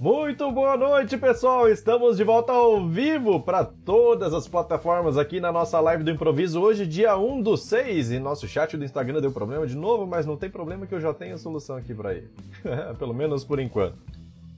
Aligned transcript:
Muito 0.00 0.48
boa 0.52 0.76
noite, 0.76 1.18
pessoal! 1.18 1.68
Estamos 1.68 2.16
de 2.16 2.22
volta 2.22 2.52
ao 2.52 2.86
vivo 2.86 3.40
para 3.40 3.64
todas 3.64 4.32
as 4.32 4.46
plataformas 4.46 5.18
aqui 5.18 5.40
na 5.40 5.50
nossa 5.50 5.80
live 5.80 6.04
do 6.04 6.10
improviso. 6.12 6.60
Hoje, 6.60 6.86
dia 6.86 7.16
1 7.16 7.42
do 7.42 7.56
6, 7.56 8.12
e 8.12 8.20
nosso 8.20 8.46
chat 8.46 8.76
do 8.76 8.84
Instagram 8.84 9.20
deu 9.20 9.32
problema 9.32 9.66
de 9.66 9.76
novo, 9.76 10.06
mas 10.06 10.24
não 10.24 10.36
tem 10.36 10.48
problema 10.48 10.86
que 10.86 10.94
eu 10.94 11.00
já 11.00 11.12
tenho 11.12 11.34
a 11.34 11.38
solução 11.38 11.74
aqui 11.74 11.92
para 11.92 12.14
ele. 12.14 12.30
Pelo 12.96 13.12
menos 13.12 13.42
por 13.42 13.58
enquanto. 13.58 13.98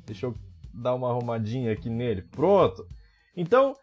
Deixa 0.04 0.26
eu 0.26 0.34
dar 0.74 0.94
uma 0.94 1.08
arrumadinha 1.08 1.72
aqui 1.72 1.88
nele. 1.88 2.20
Pronto! 2.20 2.86
Então, 3.34 3.74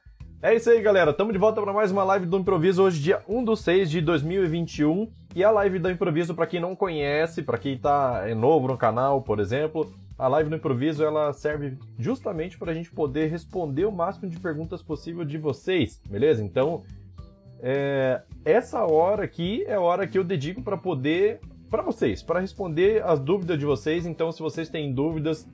é 0.44 0.54
isso 0.54 0.70
aí, 0.70 0.80
galera. 0.80 1.10
Estamos 1.10 1.34
de 1.34 1.40
volta 1.40 1.60
para 1.60 1.74
mais 1.74 1.92
uma 1.92 2.04
live 2.04 2.28
do 2.28 2.38
Improviso 2.38 2.84
hoje, 2.84 3.02
dia 3.02 3.24
1 3.28 3.44
do 3.44 3.56
6 3.56 3.90
de 3.90 4.02
2021. 4.02 5.12
E 5.36 5.44
a 5.44 5.50
live 5.50 5.80
do 5.80 5.90
Improviso, 5.90 6.36
para 6.36 6.46
quem 6.46 6.60
não 6.60 6.76
conhece, 6.76 7.42
para 7.42 7.58
quem 7.58 7.80
tá 7.80 8.26
é 8.28 8.36
novo 8.36 8.68
no 8.68 8.78
canal, 8.78 9.24
por 9.24 9.40
exemplo, 9.40 9.92
a 10.18 10.28
live 10.28 10.50
do 10.50 10.56
Improviso 10.56 11.04
ela 11.04 11.32
serve 11.32 11.78
justamente 11.98 12.58
para 12.58 12.72
a 12.72 12.74
gente 12.74 12.90
poder 12.90 13.30
responder 13.30 13.86
o 13.86 13.92
máximo 13.92 14.30
de 14.30 14.40
perguntas 14.40 14.82
possível 14.82 15.24
de 15.24 15.38
vocês, 15.38 16.02
beleza? 16.10 16.44
Então, 16.44 16.84
é, 17.60 18.22
essa 18.44 18.84
hora 18.86 19.24
aqui 19.24 19.64
é 19.68 19.76
a 19.76 19.82
hora 19.82 20.08
que 20.08 20.18
eu 20.18 20.24
dedico 20.24 20.62
para 20.62 20.78
poder 20.78 21.40
para 21.70 21.84
vocês, 21.84 22.24
para 22.24 22.40
responder 22.40 23.04
as 23.04 23.20
dúvidas 23.20 23.60
de 23.60 23.66
vocês. 23.66 24.06
Então, 24.06 24.32
se 24.32 24.42
vocês 24.42 24.70
têm 24.70 24.94
dúvidas, 24.94 25.48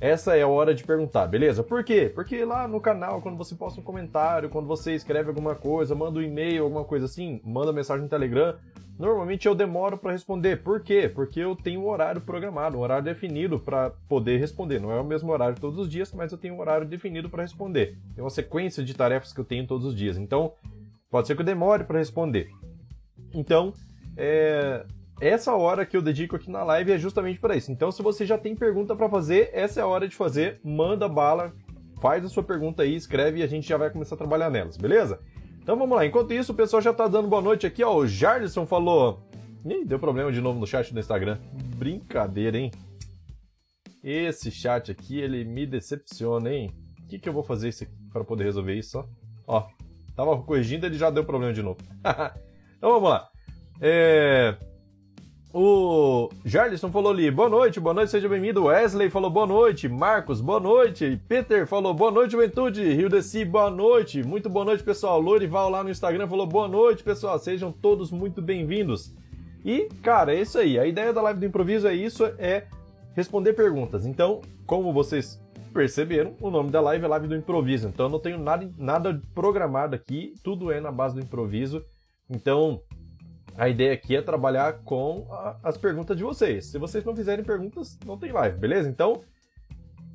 essa 0.00 0.36
é 0.36 0.42
a 0.42 0.48
hora 0.48 0.74
de 0.74 0.82
perguntar, 0.82 1.26
beleza? 1.26 1.62
Por 1.62 1.84
quê? 1.84 2.10
Porque 2.14 2.44
lá 2.44 2.66
no 2.66 2.80
canal, 2.80 3.20
quando 3.20 3.36
você 3.36 3.54
posta 3.54 3.80
um 3.80 3.84
comentário, 3.84 4.48
quando 4.48 4.66
você 4.66 4.94
escreve 4.94 5.28
alguma 5.28 5.54
coisa, 5.54 5.94
manda 5.94 6.18
um 6.18 6.22
e-mail, 6.22 6.64
alguma 6.64 6.84
coisa 6.84 7.06
assim, 7.06 7.40
manda 7.44 7.72
mensagem 7.72 8.02
no 8.02 8.08
Telegram, 8.08 8.56
normalmente 9.00 9.48
eu 9.48 9.54
demoro 9.54 9.96
para 9.96 10.12
responder. 10.12 10.62
Por 10.62 10.80
quê? 10.80 11.10
Porque 11.12 11.40
eu 11.40 11.56
tenho 11.56 11.80
um 11.80 11.88
horário 11.88 12.20
programado, 12.20 12.76
um 12.76 12.80
horário 12.80 13.04
definido 13.04 13.58
para 13.58 13.90
poder 14.08 14.38
responder. 14.38 14.78
Não 14.78 14.92
é 14.92 15.00
o 15.00 15.04
mesmo 15.04 15.32
horário 15.32 15.58
todos 15.58 15.78
os 15.78 15.88
dias, 15.88 16.12
mas 16.12 16.30
eu 16.30 16.38
tenho 16.38 16.54
um 16.54 16.60
horário 16.60 16.86
definido 16.86 17.30
para 17.30 17.42
responder. 17.42 17.96
Tem 18.14 18.22
uma 18.22 18.30
sequência 18.30 18.84
de 18.84 18.94
tarefas 18.94 19.32
que 19.32 19.40
eu 19.40 19.44
tenho 19.44 19.66
todos 19.66 19.86
os 19.86 19.96
dias. 19.96 20.18
Então, 20.18 20.52
pode 21.10 21.26
ser 21.26 21.34
que 21.34 21.40
eu 21.40 21.46
demore 21.46 21.84
para 21.84 21.98
responder. 21.98 22.50
Então, 23.32 23.72
é, 24.16 24.84
essa 25.18 25.54
hora 25.54 25.86
que 25.86 25.96
eu 25.96 26.02
dedico 26.02 26.36
aqui 26.36 26.50
na 26.50 26.62
live 26.62 26.92
é 26.92 26.98
justamente 26.98 27.40
para 27.40 27.56
isso. 27.56 27.72
Então, 27.72 27.90
se 27.90 28.02
você 28.02 28.26
já 28.26 28.36
tem 28.36 28.54
pergunta 28.54 28.94
para 28.94 29.08
fazer, 29.08 29.48
essa 29.54 29.80
é 29.80 29.82
a 29.82 29.86
hora 29.86 30.06
de 30.06 30.14
fazer. 30.14 30.60
Manda 30.62 31.08
bala, 31.08 31.54
faz 32.02 32.22
a 32.22 32.28
sua 32.28 32.42
pergunta 32.42 32.82
aí, 32.82 32.94
escreve 32.96 33.40
e 33.40 33.42
a 33.42 33.46
gente 33.46 33.66
já 33.66 33.78
vai 33.78 33.88
começar 33.88 34.14
a 34.14 34.18
trabalhar 34.18 34.50
nelas, 34.50 34.76
beleza? 34.76 35.20
Então 35.70 35.78
vamos 35.78 35.96
lá. 35.96 36.04
Enquanto 36.04 36.34
isso, 36.34 36.50
o 36.50 36.54
pessoal 36.56 36.82
já 36.82 36.92
tá 36.92 37.06
dando 37.06 37.28
boa 37.28 37.40
noite 37.40 37.64
aqui, 37.64 37.84
ó. 37.84 37.94
O 37.94 38.04
Jardison 38.04 38.66
falou. 38.66 39.22
Ih, 39.64 39.84
deu 39.84 40.00
problema 40.00 40.32
de 40.32 40.40
novo 40.40 40.58
no 40.58 40.66
chat 40.66 40.92
do 40.92 40.98
Instagram. 40.98 41.38
Brincadeira, 41.76 42.58
hein? 42.58 42.72
Esse 44.02 44.50
chat 44.50 44.90
aqui, 44.90 45.20
ele 45.20 45.44
me 45.44 45.64
decepciona, 45.64 46.52
hein? 46.52 46.72
O 47.04 47.06
que, 47.06 47.20
que 47.20 47.28
eu 47.28 47.32
vou 47.32 47.44
fazer 47.44 47.68
isso 47.68 47.84
aqui 47.84 47.92
para 48.12 48.24
poder 48.24 48.42
resolver 48.42 48.74
isso, 48.74 48.98
ó? 48.98 49.06
Ó, 49.46 49.68
tava 50.16 50.42
corrigindo, 50.42 50.86
ele 50.86 50.98
já 50.98 51.08
deu 51.08 51.24
problema 51.24 51.52
de 51.52 51.62
novo. 51.62 51.78
então 52.76 52.90
vamos 52.90 53.08
lá. 53.08 53.28
É... 53.80 54.56
O 55.52 56.28
Jarlison 56.44 56.92
falou 56.92 57.10
ali, 57.10 57.28
boa 57.28 57.48
noite, 57.48 57.80
boa 57.80 57.92
noite, 57.92 58.12
seja 58.12 58.28
bem-vindo. 58.28 58.66
Wesley 58.66 59.10
falou 59.10 59.28
boa 59.28 59.48
noite. 59.48 59.88
Marcos, 59.88 60.40
boa 60.40 60.60
noite. 60.60 61.20
Peter 61.26 61.66
falou 61.66 61.92
boa 61.92 62.12
noite, 62.12 62.32
juventude. 62.32 62.94
Rio 62.94 63.08
Desi, 63.08 63.44
boa 63.44 63.68
noite. 63.68 64.22
Muito 64.22 64.48
boa 64.48 64.64
noite, 64.64 64.84
pessoal. 64.84 65.20
Lorival 65.20 65.68
lá 65.68 65.82
no 65.82 65.90
Instagram 65.90 66.28
falou 66.28 66.46
boa 66.46 66.68
noite, 66.68 67.02
pessoal. 67.02 67.36
Sejam 67.36 67.72
todos 67.72 68.12
muito 68.12 68.40
bem-vindos. 68.40 69.12
E, 69.64 69.88
cara, 70.04 70.32
é 70.32 70.40
isso 70.40 70.56
aí. 70.56 70.78
A 70.78 70.86
ideia 70.86 71.12
da 71.12 71.20
live 71.20 71.40
do 71.40 71.46
improviso 71.46 71.88
é 71.88 71.94
isso, 71.94 72.24
é 72.38 72.66
responder 73.16 73.52
perguntas. 73.52 74.06
Então, 74.06 74.42
como 74.64 74.92
vocês 74.92 75.42
perceberam, 75.74 76.32
o 76.40 76.48
nome 76.48 76.70
da 76.70 76.80
live 76.80 77.04
é 77.04 77.08
Live 77.08 77.26
do 77.26 77.34
Improviso. 77.34 77.88
Então, 77.88 78.06
eu 78.06 78.10
não 78.10 78.20
tenho 78.20 78.38
nada, 78.38 78.70
nada 78.78 79.20
programado 79.34 79.96
aqui, 79.96 80.32
tudo 80.44 80.70
é 80.70 80.80
na 80.80 80.92
base 80.92 81.16
do 81.16 81.20
improviso. 81.20 81.82
Então, 82.28 82.80
a 83.60 83.68
ideia 83.68 83.92
aqui 83.92 84.16
é 84.16 84.22
trabalhar 84.22 84.78
com 84.84 85.26
a, 85.30 85.58
as 85.62 85.76
perguntas 85.76 86.16
de 86.16 86.24
vocês. 86.24 86.64
Se 86.64 86.78
vocês 86.78 87.04
não 87.04 87.14
fizerem 87.14 87.44
perguntas, 87.44 87.98
não 88.06 88.16
tem 88.16 88.32
live, 88.32 88.56
beleza? 88.56 88.88
Então, 88.88 89.20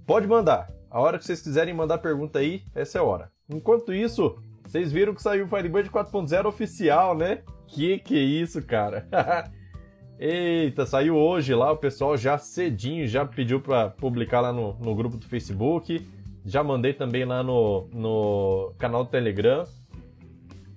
pode 0.08 0.26
mandar. 0.26 0.68
A 0.90 1.00
hora 1.00 1.20
que 1.20 1.26
vocês 1.26 1.44
quiserem 1.44 1.72
mandar 1.72 2.00
pergunta 2.00 2.40
aí, 2.40 2.64
essa 2.74 2.98
é 2.98 3.02
a 3.02 3.04
hora. 3.04 3.32
Enquanto 3.48 3.94
isso, 3.94 4.36
vocês 4.64 4.92
viram 4.92 5.14
que 5.14 5.22
saiu 5.22 5.46
o 5.46 5.48
Firebird 5.48 5.92
4.0 5.92 6.48
oficial, 6.48 7.16
né? 7.16 7.44
Que 7.68 8.00
que 8.00 8.18
é 8.18 8.24
isso, 8.24 8.64
cara? 8.64 9.08
Eita, 10.18 10.84
saiu 10.88 11.16
hoje 11.16 11.54
lá, 11.54 11.72
o 11.72 11.78
pessoal 11.78 12.18
já 12.18 12.40
cedinho 12.40 13.08
já 13.08 13.28
pediu 13.28 13.62
para 13.62 13.92
publicar 13.92 14.42
lá 14.42 14.52
no, 14.52 14.74
no 14.80 14.96
grupo 14.96 15.18
do 15.18 15.28
Facebook. 15.28 16.04
Já 16.44 16.64
mandei 16.64 16.94
também 16.94 17.26
lá 17.26 17.44
no, 17.44 17.88
no 17.94 18.74
canal 18.80 19.04
do 19.04 19.12
Telegram. 19.12 19.66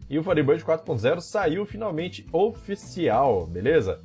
E 0.08 0.18
o 0.18 0.22
Firebird 0.22 0.64
4.0 0.64 1.20
saiu 1.20 1.66
finalmente 1.66 2.26
oficial, 2.32 3.46
beleza? 3.46 4.00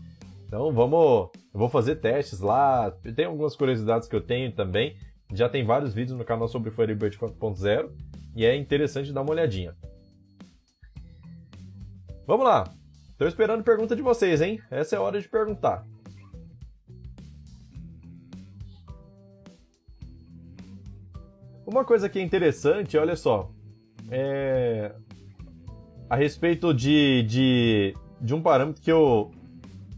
Então 0.46 0.72
vamos. 0.74 1.30
Eu 1.54 1.60
vou 1.60 1.70
fazer 1.70 1.96
testes 1.96 2.40
lá. 2.40 2.92
Tem 3.16 3.26
algumas 3.26 3.56
curiosidades 3.56 4.08
que 4.08 4.16
eu 4.16 4.22
tenho 4.22 4.52
também. 4.52 4.98
Já 5.34 5.48
tem 5.48 5.66
vários 5.66 5.94
vídeos 5.94 6.18
no 6.18 6.26
canal 6.26 6.48
sobre 6.48 6.70
o 6.70 6.72
Firebird 6.72 7.18
4.0 7.18 7.90
e 8.36 8.46
é 8.46 8.56
interessante 8.56 9.14
dar 9.14 9.22
uma 9.22 9.32
olhadinha. 9.32 9.76
Vamos 12.28 12.46
lá. 12.46 12.72
Estou 13.12 13.28
esperando 13.28 13.64
pergunta 13.64 13.96
de 13.96 14.02
vocês, 14.02 14.42
hein? 14.42 14.62
Essa 14.70 14.96
é 14.96 15.00
a 15.00 15.02
hora 15.02 15.22
de 15.22 15.30
perguntar. 15.30 15.86
Uma 21.66 21.86
coisa 21.86 22.10
que 22.10 22.20
é 22.20 22.22
interessante, 22.22 22.98
olha 22.98 23.16
só, 23.16 23.50
é 24.12 24.94
a 26.14 26.16
respeito 26.16 26.72
de, 26.76 27.24
de, 27.24 27.96
de 28.22 28.36
um 28.36 28.42
parâmetro 28.44 28.80
que 28.80 28.92
eu 28.92 29.32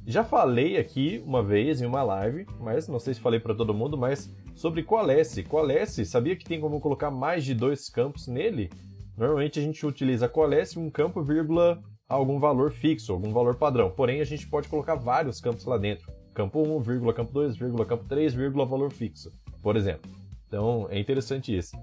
já 0.08 0.24
falei 0.24 0.78
aqui 0.78 1.22
uma 1.26 1.44
vez 1.44 1.82
em 1.82 1.86
uma 1.86 2.04
live, 2.04 2.46
mas 2.58 2.88
não 2.88 3.00
sei 3.00 3.14
se 3.14 3.20
falei 3.20 3.38
para 3.38 3.54
todo 3.54 3.74
mundo, 3.74 3.98
mas 3.98 4.34
sobre 4.56 4.82
Coalesce. 4.82 5.44
Coalesce, 5.44 6.06
sabia 6.06 6.34
que 6.38 6.46
tem 6.46 6.62
como 6.62 6.80
colocar 6.80 7.12
mais 7.12 7.44
de 7.44 7.54
dois 7.54 7.90
campos 7.90 8.30
nele? 8.30 8.70
Normalmente 9.18 9.60
a 9.60 9.62
gente 9.62 9.86
utiliza 9.86 10.30
Coalesce 10.30 10.80
um 10.80 10.90
campo, 10.90 11.22
vírgula, 11.22 11.84
algum 12.08 12.40
valor 12.40 12.72
fixo, 12.72 13.12
algum 13.12 13.34
valor 13.34 13.58
padrão. 13.58 13.92
Porém, 13.92 14.22
a 14.22 14.26
gente 14.26 14.48
pode 14.48 14.70
colocar 14.70 14.96
vários 14.96 15.42
campos 15.42 15.66
lá 15.66 15.78
dentro. 15.78 16.10
Campo 16.34 16.66
1, 16.66 16.80
vírgula, 16.80 17.14
campo 17.14 17.34
2, 17.34 17.58
vírgula, 17.58 17.86
campo 17.86 18.06
3, 18.08 18.34
vírgula, 18.34 18.66
valor 18.66 18.90
fixo, 18.90 19.34
por 19.62 19.76
exemplo. 19.76 20.10
Então, 20.48 20.88
é 20.90 20.98
interessante 20.98 21.54
isso. 21.54 21.76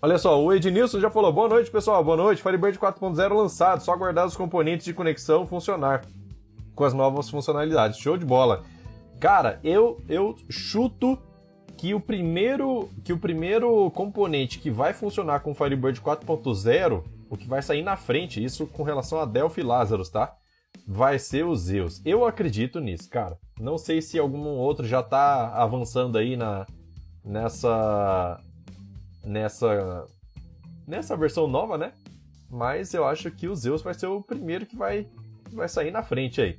Olha 0.00 0.16
só, 0.16 0.40
o 0.40 0.52
Ednilson 0.52 1.00
já 1.00 1.10
falou: 1.10 1.32
boa 1.32 1.48
noite, 1.48 1.70
pessoal, 1.70 2.04
boa 2.04 2.16
noite. 2.16 2.40
Firebird 2.40 2.78
4.0 2.78 3.34
lançado, 3.34 3.82
só 3.82 3.92
aguardar 3.92 4.26
os 4.26 4.36
componentes 4.36 4.84
de 4.84 4.94
conexão 4.94 5.44
funcionar 5.44 6.04
com 6.72 6.84
as 6.84 6.94
novas 6.94 7.28
funcionalidades. 7.28 7.98
Show 7.98 8.16
de 8.16 8.24
bola. 8.24 8.62
Cara, 9.18 9.58
eu, 9.64 10.00
eu 10.08 10.36
chuto 10.48 11.18
que 11.76 11.94
o 11.94 12.00
primeiro 12.00 12.88
que 13.02 13.12
o 13.12 13.18
primeiro 13.18 13.90
componente 13.90 14.60
que 14.60 14.70
vai 14.70 14.92
funcionar 14.92 15.40
com 15.40 15.50
o 15.50 15.54
Firebird 15.54 16.00
4.0, 16.00 17.02
o 17.28 17.36
que 17.36 17.48
vai 17.48 17.60
sair 17.60 17.82
na 17.82 17.96
frente, 17.96 18.42
isso 18.42 18.68
com 18.68 18.84
relação 18.84 19.20
a 19.20 19.24
Delphi 19.24 19.62
Lazarus, 19.62 20.08
tá? 20.08 20.32
Vai 20.86 21.18
ser 21.18 21.44
o 21.44 21.56
Zeus. 21.56 22.00
Eu 22.06 22.24
acredito 22.24 22.78
nisso, 22.78 23.10
cara. 23.10 23.36
Não 23.58 23.76
sei 23.76 24.00
se 24.00 24.16
algum 24.16 24.46
outro 24.46 24.86
já 24.86 25.02
tá 25.02 25.48
avançando 25.54 26.16
aí 26.16 26.36
na 26.36 26.66
nessa 27.24 28.40
nessa 29.28 30.06
nessa 30.86 31.16
versão 31.16 31.46
nova, 31.46 31.76
né? 31.76 31.92
Mas 32.50 32.94
eu 32.94 33.06
acho 33.06 33.30
que 33.30 33.46
o 33.46 33.54
Zeus 33.54 33.82
vai 33.82 33.92
ser 33.92 34.06
o 34.06 34.22
primeiro 34.22 34.64
que 34.66 34.76
vai 34.76 35.06
vai 35.52 35.68
sair 35.68 35.90
na 35.90 36.02
frente 36.02 36.40
aí. 36.40 36.56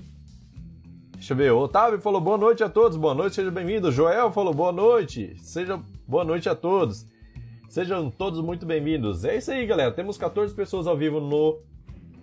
Deixa 1.13 1.33
eu 1.33 1.37
ver. 1.37 1.51
O 1.51 1.59
Otávio 1.59 1.99
falou 1.99 2.21
boa 2.21 2.37
noite 2.37 2.63
a 2.63 2.69
todos. 2.69 2.97
Boa 2.97 3.13
noite, 3.13 3.35
seja 3.35 3.51
bem-vindo. 3.51 3.91
Joel 3.91 4.31
falou 4.31 4.53
boa 4.53 4.71
noite. 4.71 5.35
Seja 5.39 5.81
boa 6.07 6.23
noite 6.23 6.47
a 6.47 6.55
todos. 6.55 7.05
Sejam 7.67 8.09
todos 8.09 8.39
muito 8.41 8.65
bem-vindos. 8.65 9.25
É 9.25 9.35
isso 9.35 9.51
aí, 9.51 9.65
galera. 9.65 9.91
Temos 9.91 10.17
14 10.17 10.55
pessoas 10.55 10.87
ao 10.87 10.95
vivo 10.95 11.19
no 11.19 11.59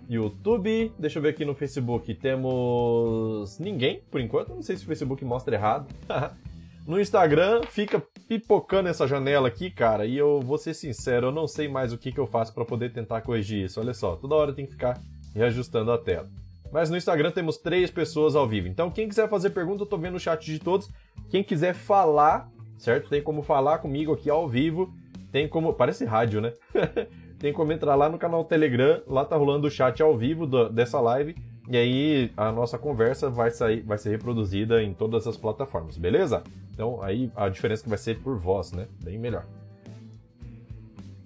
YouTube. 0.09 0.91
Deixa 0.97 1.19
eu 1.19 1.23
ver 1.23 1.29
aqui 1.29 1.45
no 1.45 1.53
Facebook. 1.53 2.13
Temos 2.15 3.59
ninguém, 3.59 4.01
por 4.09 4.19
enquanto. 4.19 4.49
Não 4.49 4.63
sei 4.63 4.75
se 4.75 4.83
o 4.83 4.87
Facebook 4.87 5.23
mostra 5.23 5.55
errado. 5.55 5.87
no 6.87 6.99
Instagram, 7.01 7.63
fica 7.69 8.01
pipocando 8.29 8.87
essa 8.87 9.05
janela 9.05 9.49
aqui, 9.49 9.69
cara, 9.69 10.05
e 10.05 10.17
eu 10.17 10.39
vou 10.39 10.57
ser 10.57 10.73
sincero, 10.73 11.27
eu 11.27 11.31
não 11.33 11.45
sei 11.45 11.67
mais 11.67 11.91
o 11.91 11.97
que, 11.97 12.13
que 12.13 12.19
eu 12.19 12.25
faço 12.25 12.53
para 12.53 12.63
poder 12.63 12.93
tentar 12.93 13.19
corrigir 13.21 13.65
isso. 13.65 13.81
Olha 13.81 13.93
só, 13.93 14.15
toda 14.15 14.35
hora 14.35 14.53
tem 14.53 14.65
que 14.65 14.71
ficar 14.71 14.97
reajustando 15.35 15.91
a 15.91 15.97
tela. 15.97 16.29
Mas 16.71 16.89
no 16.89 16.95
Instagram 16.95 17.31
temos 17.31 17.57
três 17.57 17.91
pessoas 17.91 18.37
ao 18.37 18.47
vivo. 18.47 18.69
Então, 18.69 18.89
quem 18.89 19.09
quiser 19.09 19.27
fazer 19.29 19.49
pergunta, 19.49 19.83
eu 19.83 19.87
tô 19.87 19.97
vendo 19.97 20.15
o 20.15 20.19
chat 20.19 20.45
de 20.45 20.59
todos. 20.59 20.89
Quem 21.29 21.43
quiser 21.43 21.73
falar, 21.73 22.49
certo? 22.77 23.09
Tem 23.09 23.21
como 23.21 23.41
falar 23.41 23.79
comigo 23.79 24.13
aqui 24.13 24.29
ao 24.29 24.47
vivo. 24.47 24.93
Tem 25.31 25.47
como. 25.47 25.73
Parece 25.73 26.03
rádio, 26.03 26.41
né? 26.41 26.53
tem 27.39 27.53
como 27.53 27.71
entrar 27.71 27.95
lá 27.95 28.09
no 28.09 28.17
canal 28.17 28.43
Telegram. 28.43 29.01
Lá 29.07 29.23
tá 29.23 29.35
rolando 29.37 29.67
o 29.67 29.71
chat 29.71 30.01
ao 30.01 30.17
vivo 30.17 30.45
do, 30.45 30.69
dessa 30.69 30.99
live. 30.99 31.35
E 31.69 31.75
aí 31.77 32.31
a 32.37 32.51
nossa 32.51 32.77
conversa 32.77 33.29
vai, 33.29 33.51
sair, 33.51 33.81
vai 33.81 33.97
ser 33.97 34.09
reproduzida 34.09 34.81
em 34.81 34.93
todas 34.93 35.27
as 35.27 35.35
plataformas, 35.35 35.97
beleza? 35.97 36.43
Então 36.73 37.01
aí 37.03 37.31
a 37.35 37.49
diferença 37.49 37.83
que 37.83 37.89
vai 37.89 37.97
ser 37.97 38.19
por 38.19 38.37
voz, 38.37 38.71
né? 38.71 38.87
Bem 39.03 39.17
melhor. 39.17 39.45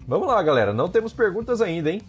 Vamos 0.07 0.27
lá, 0.27 0.41
galera. 0.41 0.73
Não 0.73 0.89
temos 0.89 1.13
perguntas 1.13 1.61
ainda, 1.61 1.91
hein? 1.91 2.01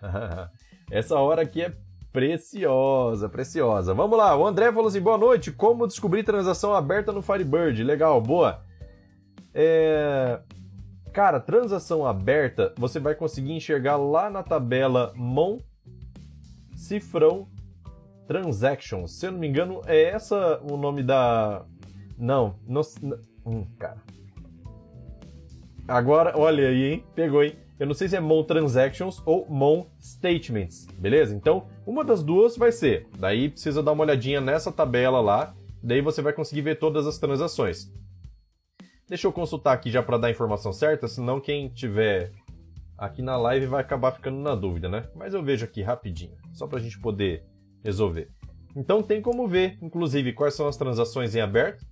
Essa 0.90 1.16
hora 1.16 1.42
aqui 1.42 1.62
é 1.62 1.72
preciosa, 2.10 3.28
preciosa. 3.28 3.94
Vamos 3.94 4.16
lá, 4.16 4.36
o 4.36 4.46
André 4.46 4.72
falou 4.72 4.88
assim: 4.88 5.00
boa 5.00 5.18
noite. 5.18 5.52
Como 5.52 5.86
descobrir 5.86 6.24
transação 6.24 6.74
aberta 6.74 7.12
no 7.12 7.22
Firebird? 7.22 7.84
Legal, 7.84 8.20
boa. 8.20 8.62
É... 9.54 10.40
Cara, 11.12 11.40
transação 11.40 12.06
aberta, 12.06 12.72
você 12.78 12.98
vai 13.00 13.14
conseguir 13.14 13.52
enxergar 13.52 13.96
lá 13.96 14.30
na 14.30 14.42
tabela 14.42 15.12
Mon 15.16 15.58
Cifrão 16.80 17.46
Transactions. 18.26 19.12
Se 19.12 19.26
eu 19.26 19.32
não 19.32 19.38
me 19.38 19.48
engano, 19.48 19.82
é 19.86 20.04
essa 20.04 20.60
o 20.62 20.76
nome 20.76 21.02
da. 21.02 21.64
Não, 22.16 22.56
não. 22.66 22.82
Hum, 23.44 23.66
cara. 23.78 23.98
Agora, 25.86 26.38
olha 26.38 26.68
aí, 26.68 26.92
hein? 26.92 27.04
Pegou, 27.14 27.42
hein? 27.42 27.56
Eu 27.78 27.86
não 27.86 27.94
sei 27.94 28.08
se 28.08 28.16
é 28.16 28.20
Mon 28.20 28.44
Transactions 28.44 29.22
ou 29.26 29.46
Mon 29.48 29.86
Statements, 30.00 30.86
beleza? 30.98 31.34
Então, 31.34 31.66
uma 31.86 32.04
das 32.04 32.22
duas 32.22 32.56
vai 32.56 32.70
ser. 32.70 33.08
Daí 33.18 33.48
precisa 33.48 33.82
dar 33.82 33.92
uma 33.92 34.04
olhadinha 34.04 34.40
nessa 34.40 34.70
tabela 34.70 35.20
lá, 35.20 35.54
daí 35.82 36.00
você 36.00 36.22
vai 36.22 36.32
conseguir 36.32 36.60
ver 36.62 36.78
todas 36.78 37.06
as 37.06 37.18
transações. 37.18 37.90
Deixa 39.08 39.26
eu 39.26 39.32
consultar 39.32 39.72
aqui 39.72 39.90
já 39.90 40.02
para 40.02 40.18
dar 40.18 40.28
a 40.28 40.30
informação 40.30 40.72
certa, 40.72 41.08
senão 41.08 41.40
quem 41.40 41.68
tiver 41.68 42.32
aqui 43.00 43.22
na 43.22 43.36
live 43.38 43.64
vai 43.64 43.80
acabar 43.80 44.12
ficando 44.12 44.38
na 44.38 44.54
dúvida, 44.54 44.86
né? 44.86 45.08
Mas 45.16 45.32
eu 45.32 45.42
vejo 45.42 45.64
aqui 45.64 45.80
rapidinho, 45.80 46.36
só 46.52 46.66
para 46.66 46.78
a 46.78 46.82
gente 46.82 47.00
poder 47.00 47.42
resolver. 47.82 48.28
Então 48.76 49.02
tem 49.02 49.22
como 49.22 49.48
ver, 49.48 49.78
inclusive, 49.80 50.34
quais 50.34 50.54
são 50.54 50.68
as 50.68 50.76
transações 50.76 51.34
em 51.34 51.40
aberto. 51.40 51.84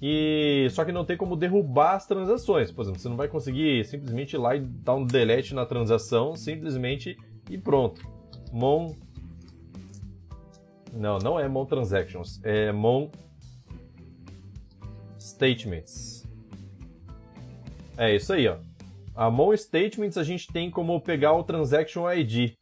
E 0.00 0.68
só 0.70 0.84
que 0.84 0.92
não 0.92 1.04
tem 1.04 1.16
como 1.16 1.36
derrubar 1.36 1.94
as 1.94 2.06
transações. 2.06 2.72
Por 2.72 2.82
exemplo, 2.82 3.00
você 3.00 3.08
não 3.08 3.16
vai 3.16 3.28
conseguir 3.28 3.84
simplesmente 3.84 4.34
ir 4.34 4.38
lá 4.38 4.56
e 4.56 4.60
dar 4.60 4.94
um 4.94 5.04
delete 5.04 5.54
na 5.54 5.66
transação, 5.66 6.34
simplesmente 6.34 7.16
e 7.50 7.58
pronto. 7.58 8.00
Mon 8.50 8.94
Não, 10.92 11.18
não 11.18 11.38
é 11.38 11.46
Mon 11.46 11.66
Transactions, 11.66 12.40
é 12.42 12.72
Mon 12.72 13.10
Statements. 15.18 16.26
É 17.98 18.14
isso 18.14 18.32
aí, 18.32 18.48
ó. 18.48 18.56
A 19.16 19.30
Mon 19.30 19.56
Statements 19.56 20.18
a 20.18 20.22
gente 20.22 20.52
tem 20.52 20.70
como 20.70 21.00
pegar 21.00 21.32
o 21.32 21.42
Transaction 21.42 22.06
ID. 22.12 22.52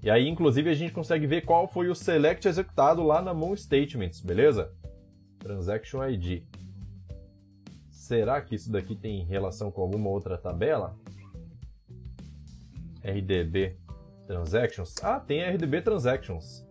E 0.00 0.08
aí, 0.08 0.28
inclusive, 0.28 0.70
a 0.70 0.74
gente 0.74 0.92
consegue 0.92 1.26
ver 1.26 1.44
qual 1.44 1.66
foi 1.66 1.88
o 1.88 1.96
select 1.96 2.46
executado 2.46 3.02
lá 3.02 3.20
na 3.20 3.34
Mon 3.34 3.56
Statements, 3.56 4.20
beleza? 4.20 4.72
Transaction 5.40 6.08
ID. 6.08 6.44
Será 7.90 8.40
que 8.40 8.54
isso 8.54 8.70
daqui 8.70 8.94
tem 8.94 9.24
relação 9.24 9.72
com 9.72 9.82
alguma 9.82 10.08
outra 10.08 10.38
tabela? 10.38 10.96
RDB 13.02 13.76
Transactions. 14.28 14.94
Ah, 15.02 15.18
tem 15.18 15.42
RDB 15.42 15.82
Transactions. 15.82 16.64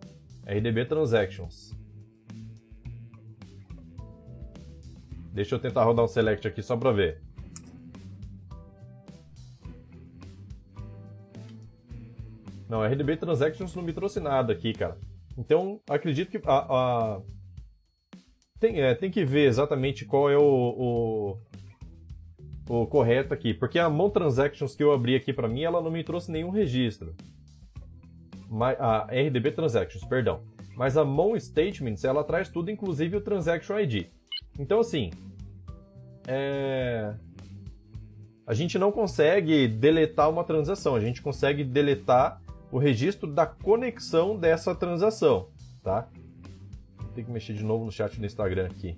RDB 0.46 0.86
Transactions. 0.86 1.76
Deixa 5.34 5.54
eu 5.54 5.58
tentar 5.58 5.84
rodar 5.84 6.06
um 6.06 6.08
select 6.08 6.48
aqui 6.48 6.62
só 6.62 6.74
para 6.74 6.90
ver. 6.90 7.27
Não, 12.68 12.84
RDB 12.84 13.16
Transactions 13.16 13.74
não 13.74 13.82
me 13.82 13.92
trouxe 13.92 14.20
nada 14.20 14.52
aqui, 14.52 14.74
cara. 14.74 14.98
Então, 15.38 15.80
acredito 15.88 16.30
que 16.30 16.40
a, 16.44 16.58
a... 16.58 17.20
Tem, 18.60 18.80
é, 18.82 18.94
tem 18.94 19.10
que 19.10 19.24
ver 19.24 19.46
exatamente 19.46 20.04
qual 20.04 20.28
é 20.28 20.36
o, 20.36 21.38
o, 22.68 22.80
o, 22.82 22.86
correto 22.86 23.32
aqui. 23.32 23.54
Porque 23.54 23.78
a 23.78 23.88
Mon 23.88 24.10
Transactions 24.10 24.74
que 24.74 24.82
eu 24.82 24.92
abri 24.92 25.14
aqui 25.14 25.32
para 25.32 25.48
mim, 25.48 25.62
ela 25.62 25.80
não 25.80 25.90
me 25.90 26.04
trouxe 26.04 26.30
nenhum 26.30 26.50
registro. 26.50 27.14
Mas, 28.50 28.78
a 28.78 29.06
RDB 29.10 29.52
Transactions, 29.52 30.04
perdão. 30.04 30.42
Mas 30.76 30.96
a 30.96 31.04
Mon 31.04 31.38
Statements, 31.38 32.04
ela 32.04 32.22
traz 32.22 32.48
tudo, 32.48 32.70
inclusive 32.70 33.16
o 33.16 33.20
Transaction 33.20 33.78
ID. 33.78 34.06
Então, 34.58 34.80
assim, 34.80 35.10
é... 36.26 37.14
a 38.46 38.52
gente 38.52 38.78
não 38.78 38.92
consegue 38.92 39.68
deletar 39.68 40.28
uma 40.28 40.44
transação, 40.44 40.94
a 40.94 41.00
gente 41.00 41.22
consegue 41.22 41.64
deletar 41.64 42.42
o 42.70 42.78
registro 42.78 43.32
da 43.32 43.46
conexão 43.46 44.36
dessa 44.36 44.74
transação, 44.74 45.48
tá? 45.82 46.08
Tem 47.14 47.24
que 47.24 47.30
mexer 47.30 47.54
de 47.54 47.64
novo 47.64 47.84
no 47.84 47.92
chat 47.92 48.18
do 48.18 48.26
Instagram 48.26 48.66
aqui. 48.66 48.96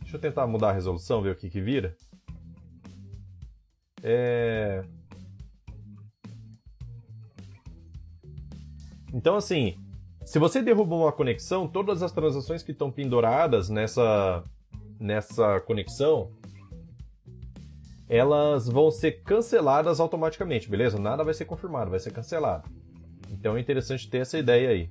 Deixa 0.00 0.16
eu 0.16 0.20
tentar 0.20 0.46
mudar 0.46 0.70
a 0.70 0.72
resolução, 0.72 1.22
ver 1.22 1.30
o 1.30 1.36
que 1.36 1.50
que 1.50 1.60
vira. 1.60 1.96
É... 4.02 4.82
Então, 9.12 9.36
assim, 9.36 9.76
se 10.24 10.38
você 10.38 10.62
derruba 10.62 10.94
uma 10.94 11.12
conexão, 11.12 11.66
todas 11.66 12.02
as 12.02 12.12
transações 12.12 12.62
que 12.62 12.72
estão 12.72 12.90
penduradas 12.90 13.68
nessa, 13.68 14.44
nessa 14.98 15.60
conexão, 15.60 16.30
elas 18.10 18.66
vão 18.66 18.90
ser 18.90 19.22
canceladas 19.22 20.00
automaticamente, 20.00 20.68
beleza? 20.68 20.98
Nada 20.98 21.22
vai 21.22 21.32
ser 21.32 21.44
confirmado, 21.44 21.92
vai 21.92 22.00
ser 22.00 22.12
cancelado. 22.12 22.68
Então 23.30 23.56
é 23.56 23.60
interessante 23.60 24.10
ter 24.10 24.18
essa 24.18 24.36
ideia 24.36 24.70
aí. 24.70 24.90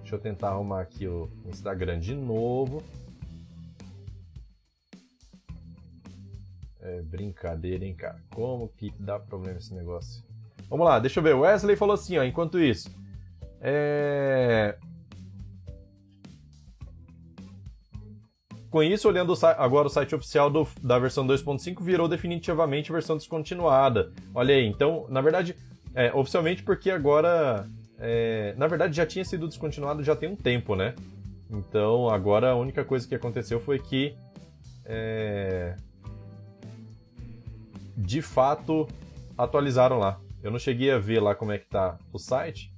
Deixa 0.00 0.14
eu 0.14 0.18
tentar 0.20 0.50
arrumar 0.50 0.82
aqui 0.82 1.06
o 1.06 1.26
Instagram 1.46 1.98
de 1.98 2.14
novo. 2.14 2.82
É 6.82 7.00
brincadeira, 7.00 7.82
hein, 7.82 7.94
cara? 7.94 8.22
Como 8.34 8.68
que 8.68 8.92
dá 8.98 9.18
problema 9.18 9.58
esse 9.58 9.72
negócio? 9.72 10.22
Vamos 10.68 10.86
lá, 10.86 10.98
deixa 10.98 11.18
eu 11.18 11.24
ver. 11.24 11.34
Wesley 11.34 11.76
falou 11.76 11.94
assim, 11.94 12.18
ó, 12.18 12.24
enquanto 12.24 12.60
isso. 12.60 12.90
É... 13.58 14.78
Com 18.70 18.82
isso, 18.82 19.08
olhando 19.08 19.32
agora 19.56 19.86
o 19.86 19.90
site 19.90 20.14
oficial 20.14 20.50
do, 20.50 20.68
da 20.82 20.98
versão 20.98 21.26
2.5, 21.26 21.82
virou 21.82 22.06
definitivamente 22.06 22.92
versão 22.92 23.16
descontinuada. 23.16 24.12
Olha 24.34 24.54
aí, 24.54 24.66
então, 24.66 25.06
na 25.08 25.22
verdade, 25.22 25.56
é, 25.94 26.12
oficialmente 26.14 26.62
porque 26.62 26.90
agora. 26.90 27.66
É, 27.98 28.54
na 28.56 28.66
verdade, 28.66 28.96
já 28.96 29.04
tinha 29.04 29.24
sido 29.24 29.48
descontinuado 29.48 30.04
já 30.04 30.14
tem 30.14 30.28
um 30.28 30.36
tempo, 30.36 30.76
né? 30.76 30.94
Então, 31.50 32.08
agora 32.10 32.50
a 32.50 32.56
única 32.56 32.84
coisa 32.84 33.08
que 33.08 33.14
aconteceu 33.14 33.58
foi 33.58 33.78
que. 33.78 34.14
É, 34.84 35.74
de 37.96 38.22
fato, 38.22 38.86
atualizaram 39.36 39.98
lá. 39.98 40.20
Eu 40.42 40.50
não 40.50 40.58
cheguei 40.58 40.90
a 40.90 40.98
ver 40.98 41.20
lá 41.20 41.34
como 41.34 41.52
é 41.52 41.58
que 41.58 41.66
tá 41.66 41.98
o 42.12 42.18
site. 42.18 42.72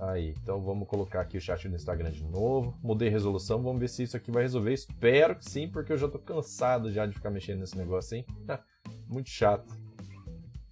Aí, 0.00 0.34
então 0.42 0.62
vamos 0.62 0.88
colocar 0.88 1.20
aqui 1.20 1.36
o 1.36 1.40
chat 1.40 1.68
do 1.68 1.76
Instagram 1.76 2.10
de 2.10 2.24
novo. 2.24 2.74
Mudei 2.82 3.08
a 3.08 3.10
resolução, 3.10 3.62
vamos 3.62 3.78
ver 3.78 3.88
se 3.88 4.02
isso 4.02 4.16
aqui 4.16 4.30
vai 4.30 4.42
resolver. 4.42 4.72
Espero 4.72 5.36
que 5.36 5.44
sim, 5.44 5.68
porque 5.68 5.92
eu 5.92 5.98
já 5.98 6.08
tô 6.08 6.18
cansado 6.18 6.90
já 6.90 7.04
de 7.04 7.12
ficar 7.12 7.30
mexendo 7.30 7.60
nesse 7.60 7.76
negócio, 7.76 8.16
hein? 8.16 8.24
Muito 9.06 9.28
chato. 9.28 9.76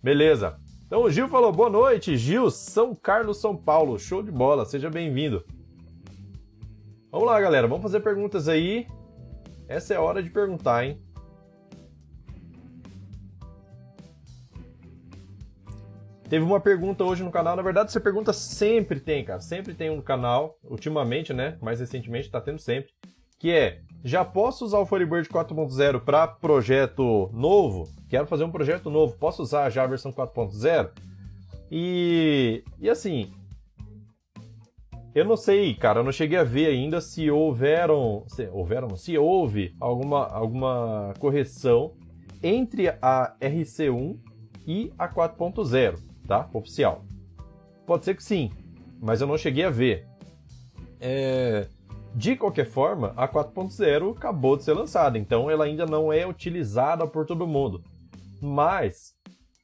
Beleza. 0.02 0.58
Então 0.86 1.02
o 1.02 1.10
Gil 1.10 1.28
falou, 1.28 1.52
boa 1.52 1.68
noite, 1.68 2.16
Gil, 2.16 2.50
São 2.50 2.94
Carlos, 2.94 3.36
São 3.36 3.54
Paulo. 3.54 3.98
Show 3.98 4.22
de 4.22 4.30
bola, 4.30 4.64
seja 4.64 4.88
bem-vindo. 4.88 5.44
Vamos 7.12 7.26
lá, 7.26 7.38
galera, 7.38 7.68
vamos 7.68 7.82
fazer 7.82 8.00
perguntas 8.00 8.48
aí. 8.48 8.86
Essa 9.68 9.92
é 9.92 9.96
a 9.98 10.00
hora 10.00 10.22
de 10.22 10.30
perguntar, 10.30 10.86
hein? 10.86 11.02
Teve 16.28 16.44
uma 16.44 16.60
pergunta 16.60 17.04
hoje 17.04 17.24
no 17.24 17.30
canal. 17.30 17.56
Na 17.56 17.62
verdade, 17.62 17.88
essa 17.88 18.00
pergunta 18.00 18.34
sempre 18.34 19.00
tem, 19.00 19.24
cara. 19.24 19.40
Sempre 19.40 19.72
tem 19.72 19.88
um 19.88 20.02
canal. 20.02 20.58
Ultimamente, 20.62 21.32
né? 21.32 21.56
Mais 21.62 21.80
recentemente, 21.80 22.30
tá 22.30 22.40
tendo 22.40 22.58
sempre. 22.58 22.90
Que 23.38 23.50
é: 23.50 23.80
já 24.04 24.24
posso 24.24 24.64
usar 24.64 24.78
o 24.78 24.86
Firebird 24.86 25.28
4.0 25.28 26.00
para 26.00 26.26
projeto 26.26 27.30
novo? 27.32 27.88
Quero 28.10 28.26
fazer 28.26 28.44
um 28.44 28.50
projeto 28.50 28.90
novo. 28.90 29.16
Posso 29.16 29.42
usar 29.42 29.70
já 29.70 29.84
a 29.84 29.86
versão 29.86 30.12
4.0? 30.12 30.90
E, 31.70 32.62
e 32.78 32.90
assim, 32.90 33.30
eu 35.14 35.24
não 35.24 35.36
sei, 35.36 35.74
cara, 35.74 36.00
eu 36.00 36.04
não 36.04 36.12
cheguei 36.12 36.38
a 36.38 36.44
ver 36.44 36.66
ainda 36.66 37.00
se 37.00 37.30
houveram, 37.30 38.24
se 38.26 38.46
houveram, 38.48 38.96
se 38.96 39.18
houve 39.18 39.74
alguma, 39.78 40.26
alguma 40.26 41.12
correção 41.18 41.94
entre 42.42 42.88
a 42.88 43.36
RC1 43.40 44.18
e 44.66 44.92
a 44.98 45.06
4.0 45.06 46.07
tá? 46.28 46.48
Oficial. 46.52 47.04
Pode 47.86 48.04
ser 48.04 48.14
que 48.14 48.22
sim, 48.22 48.52
mas 49.00 49.20
eu 49.20 49.26
não 49.26 49.38
cheguei 49.38 49.64
a 49.64 49.70
ver. 49.70 50.06
É... 51.00 51.66
De 52.14 52.36
qualquer 52.36 52.66
forma, 52.66 53.12
a 53.16 53.26
4.0 53.26 54.16
acabou 54.16 54.56
de 54.56 54.64
ser 54.64 54.74
lançada, 54.74 55.18
então 55.18 55.50
ela 55.50 55.64
ainda 55.64 55.86
não 55.86 56.12
é 56.12 56.26
utilizada 56.26 57.06
por 57.06 57.26
todo 57.26 57.46
mundo. 57.46 57.82
Mas, 58.40 59.14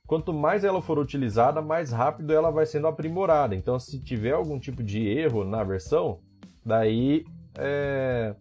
quanto 0.06 0.33
mais 0.33 0.64
ela 0.64 0.80
for 0.80 0.99
utilizada, 0.99 1.61
mais 1.61 1.90
rápido 1.90 2.33
ela 2.33 2.50
vai 2.50 2.66
sendo 2.66 2.87
aprimorada. 2.87 3.54
Então, 3.54 3.78
se 3.78 4.00
tiver 4.00 4.33
algum 4.33 4.59
tipo 4.59 4.83
de 4.83 5.06
erro 5.06 5.44
na 5.44 5.64
versão, 5.64 6.21
daí 6.64 7.25
é, 7.59 8.35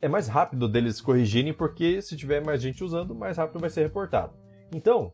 é 0.00 0.08
mais 0.08 0.26
rápido 0.26 0.68
deles 0.68 1.00
corrigirem, 1.00 1.52
porque 1.52 2.00
se 2.02 2.16
tiver 2.16 2.44
mais 2.44 2.60
gente 2.60 2.82
usando, 2.82 3.14
mais 3.14 3.36
rápido 3.36 3.60
vai 3.60 3.70
ser 3.70 3.82
reportado. 3.82 4.32
Então, 4.72 5.12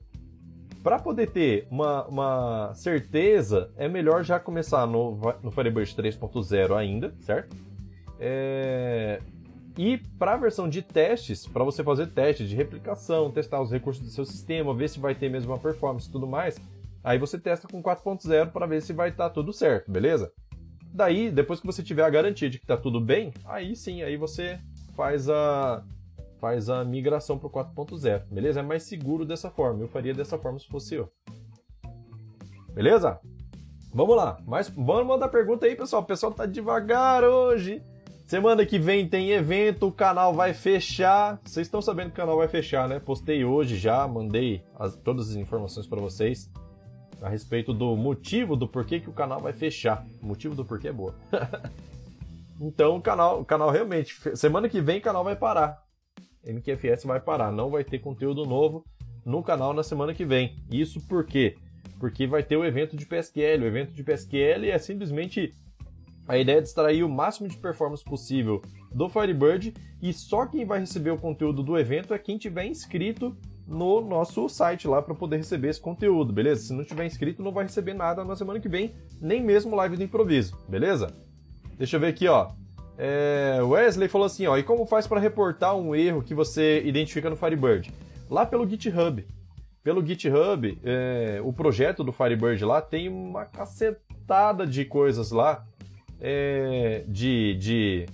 para 0.84 0.98
poder 0.98 1.30
ter 1.30 1.66
uma, 1.70 2.04
uma, 2.04 2.74
certeza, 2.74 3.72
é 3.74 3.88
melhor 3.88 4.22
já 4.22 4.38
começar 4.38 4.86
no, 4.86 5.18
no 5.42 5.50
Firebird 5.50 5.90
3.0 5.96 6.76
ainda, 6.76 7.14
certo? 7.20 7.56
É... 8.20 9.18
E 9.78 9.96
para 10.18 10.34
a 10.34 10.36
versão 10.36 10.68
de 10.68 10.82
testes, 10.82 11.46
para 11.46 11.64
você 11.64 11.82
fazer 11.82 12.08
testes 12.08 12.50
de 12.50 12.54
replicação, 12.54 13.32
testar 13.32 13.62
os 13.62 13.72
recursos 13.72 14.04
do 14.04 14.10
seu 14.10 14.26
sistema, 14.26 14.74
ver 14.74 14.90
se 14.90 15.00
vai 15.00 15.14
ter 15.14 15.30
mesmo 15.30 15.54
a 15.54 15.58
performance 15.58 16.06
e 16.06 16.12
tudo 16.12 16.26
mais, 16.26 16.60
aí 17.02 17.18
você 17.18 17.38
testa 17.38 17.66
com 17.66 17.82
4.0 17.82 18.52
para 18.52 18.66
ver 18.66 18.82
se 18.82 18.92
vai 18.92 19.08
estar 19.08 19.30
tá 19.30 19.30
tudo 19.30 19.54
certo, 19.54 19.90
beleza? 19.90 20.30
Daí, 20.92 21.30
depois 21.30 21.60
que 21.60 21.66
você 21.66 21.82
tiver 21.82 22.04
a 22.04 22.10
garantia 22.10 22.50
de 22.50 22.58
que 22.58 22.64
está 22.64 22.76
tudo 22.76 23.00
bem, 23.00 23.32
aí 23.46 23.74
sim, 23.74 24.02
aí 24.02 24.18
você 24.18 24.60
faz 24.94 25.30
a 25.30 25.82
faz 26.44 26.68
a 26.68 26.84
migração 26.84 27.38
para 27.38 27.46
o 27.46 27.50
4.0, 27.50 28.24
beleza? 28.30 28.60
É 28.60 28.62
mais 28.62 28.82
seguro 28.82 29.24
dessa 29.24 29.50
forma. 29.50 29.80
Eu 29.80 29.88
faria 29.88 30.12
dessa 30.12 30.36
forma 30.36 30.58
se 30.58 30.68
fosse 30.68 30.94
eu. 30.94 31.10
Beleza? 32.74 33.18
Vamos 33.94 34.14
lá. 34.14 34.36
Mas 34.44 34.68
vamos 34.68 35.06
mandar 35.06 35.28
pergunta 35.28 35.64
aí, 35.64 35.74
pessoal. 35.74 36.02
O 36.02 36.04
pessoal 36.04 36.32
tá 36.32 36.44
devagar 36.44 37.24
hoje. 37.24 37.82
Semana 38.26 38.66
que 38.66 38.78
vem 38.78 39.08
tem 39.08 39.30
evento, 39.30 39.86
o 39.86 39.92
canal 39.92 40.34
vai 40.34 40.52
fechar. 40.52 41.40
Vocês 41.42 41.66
estão 41.66 41.80
sabendo 41.80 42.08
que 42.08 42.12
o 42.12 42.16
canal 42.16 42.36
vai 42.36 42.48
fechar, 42.48 42.86
né? 42.90 43.00
Postei 43.00 43.42
hoje 43.42 43.78
já, 43.78 44.06
mandei 44.06 44.62
as, 44.78 44.94
todas 44.96 45.30
as 45.30 45.36
informações 45.36 45.86
para 45.86 46.00
vocês 46.00 46.50
a 47.22 47.28
respeito 47.30 47.72
do 47.72 47.96
motivo 47.96 48.54
do 48.54 48.68
porquê 48.68 49.00
que 49.00 49.08
o 49.08 49.14
canal 49.14 49.40
vai 49.40 49.54
fechar. 49.54 50.06
O 50.22 50.26
motivo 50.26 50.54
do 50.54 50.62
porquê 50.62 50.88
é 50.88 50.92
boa. 50.92 51.14
então 52.60 52.96
o 52.96 53.00
canal, 53.00 53.40
o 53.40 53.46
canal 53.46 53.70
realmente, 53.70 54.14
semana 54.36 54.68
que 54.68 54.82
vem 54.82 54.98
o 54.98 55.02
canal 55.02 55.24
vai 55.24 55.36
parar. 55.36 55.83
MQFS 56.46 57.04
vai 57.04 57.20
parar, 57.20 57.52
não 57.52 57.70
vai 57.70 57.84
ter 57.84 57.98
conteúdo 57.98 58.44
novo 58.44 58.84
no 59.24 59.42
canal 59.42 59.72
na 59.72 59.82
semana 59.82 60.14
que 60.14 60.24
vem. 60.24 60.56
Isso 60.70 61.00
por 61.06 61.24
quê? 61.24 61.56
Porque 61.98 62.26
vai 62.26 62.42
ter 62.42 62.56
o 62.56 62.64
evento 62.64 62.96
de 62.96 63.06
PSQL. 63.06 63.62
O 63.62 63.66
evento 63.66 63.92
de 63.92 64.02
PSQL 64.02 64.70
é 64.70 64.78
simplesmente 64.78 65.54
a 66.26 66.38
ideia 66.38 66.60
de 66.60 66.68
extrair 66.68 67.04
o 67.04 67.08
máximo 67.08 67.48
de 67.48 67.56
performance 67.56 68.02
possível 68.02 68.62
do 68.92 69.08
Firebird 69.08 69.74
e 70.00 70.12
só 70.12 70.46
quem 70.46 70.64
vai 70.64 70.80
receber 70.80 71.10
o 71.10 71.18
conteúdo 71.18 71.62
do 71.62 71.78
evento 71.78 72.14
é 72.14 72.18
quem 72.18 72.38
tiver 72.38 72.66
inscrito 72.66 73.36
no 73.66 74.00
nosso 74.00 74.48
site 74.48 74.86
lá 74.86 75.00
para 75.00 75.14
poder 75.14 75.38
receber 75.38 75.68
esse 75.68 75.80
conteúdo, 75.80 76.32
beleza? 76.32 76.64
Se 76.66 76.72
não 76.72 76.84
tiver 76.84 77.06
inscrito, 77.06 77.42
não 77.42 77.52
vai 77.52 77.64
receber 77.64 77.94
nada 77.94 78.24
na 78.24 78.36
semana 78.36 78.60
que 78.60 78.68
vem, 78.68 78.94
nem 79.20 79.42
mesmo 79.42 79.74
live 79.74 79.96
do 79.96 80.02
improviso, 80.02 80.56
beleza? 80.68 81.14
Deixa 81.76 81.96
eu 81.96 82.00
ver 82.00 82.08
aqui, 82.08 82.28
ó. 82.28 82.52
É, 82.96 83.58
Wesley 83.62 84.08
falou 84.08 84.26
assim, 84.26 84.46
ó, 84.46 84.56
e 84.56 84.62
como 84.62 84.86
faz 84.86 85.06
para 85.06 85.20
reportar 85.20 85.76
um 85.76 85.94
erro 85.94 86.22
que 86.22 86.34
você 86.34 86.82
identifica 86.84 87.28
no 87.28 87.36
Firebird? 87.36 87.92
Lá 88.30 88.46
pelo 88.46 88.68
GitHub. 88.68 89.26
Pelo 89.82 90.04
GitHub, 90.04 90.78
é, 90.82 91.40
o 91.42 91.52
projeto 91.52 92.02
do 92.02 92.12
Firebird 92.12 92.64
lá 92.64 92.80
tem 92.80 93.08
uma 93.08 93.44
cacetada 93.44 94.66
de 94.66 94.84
coisas 94.84 95.30
lá, 95.30 95.66
é, 96.20 97.04
de, 97.06 97.54
de 97.56 98.06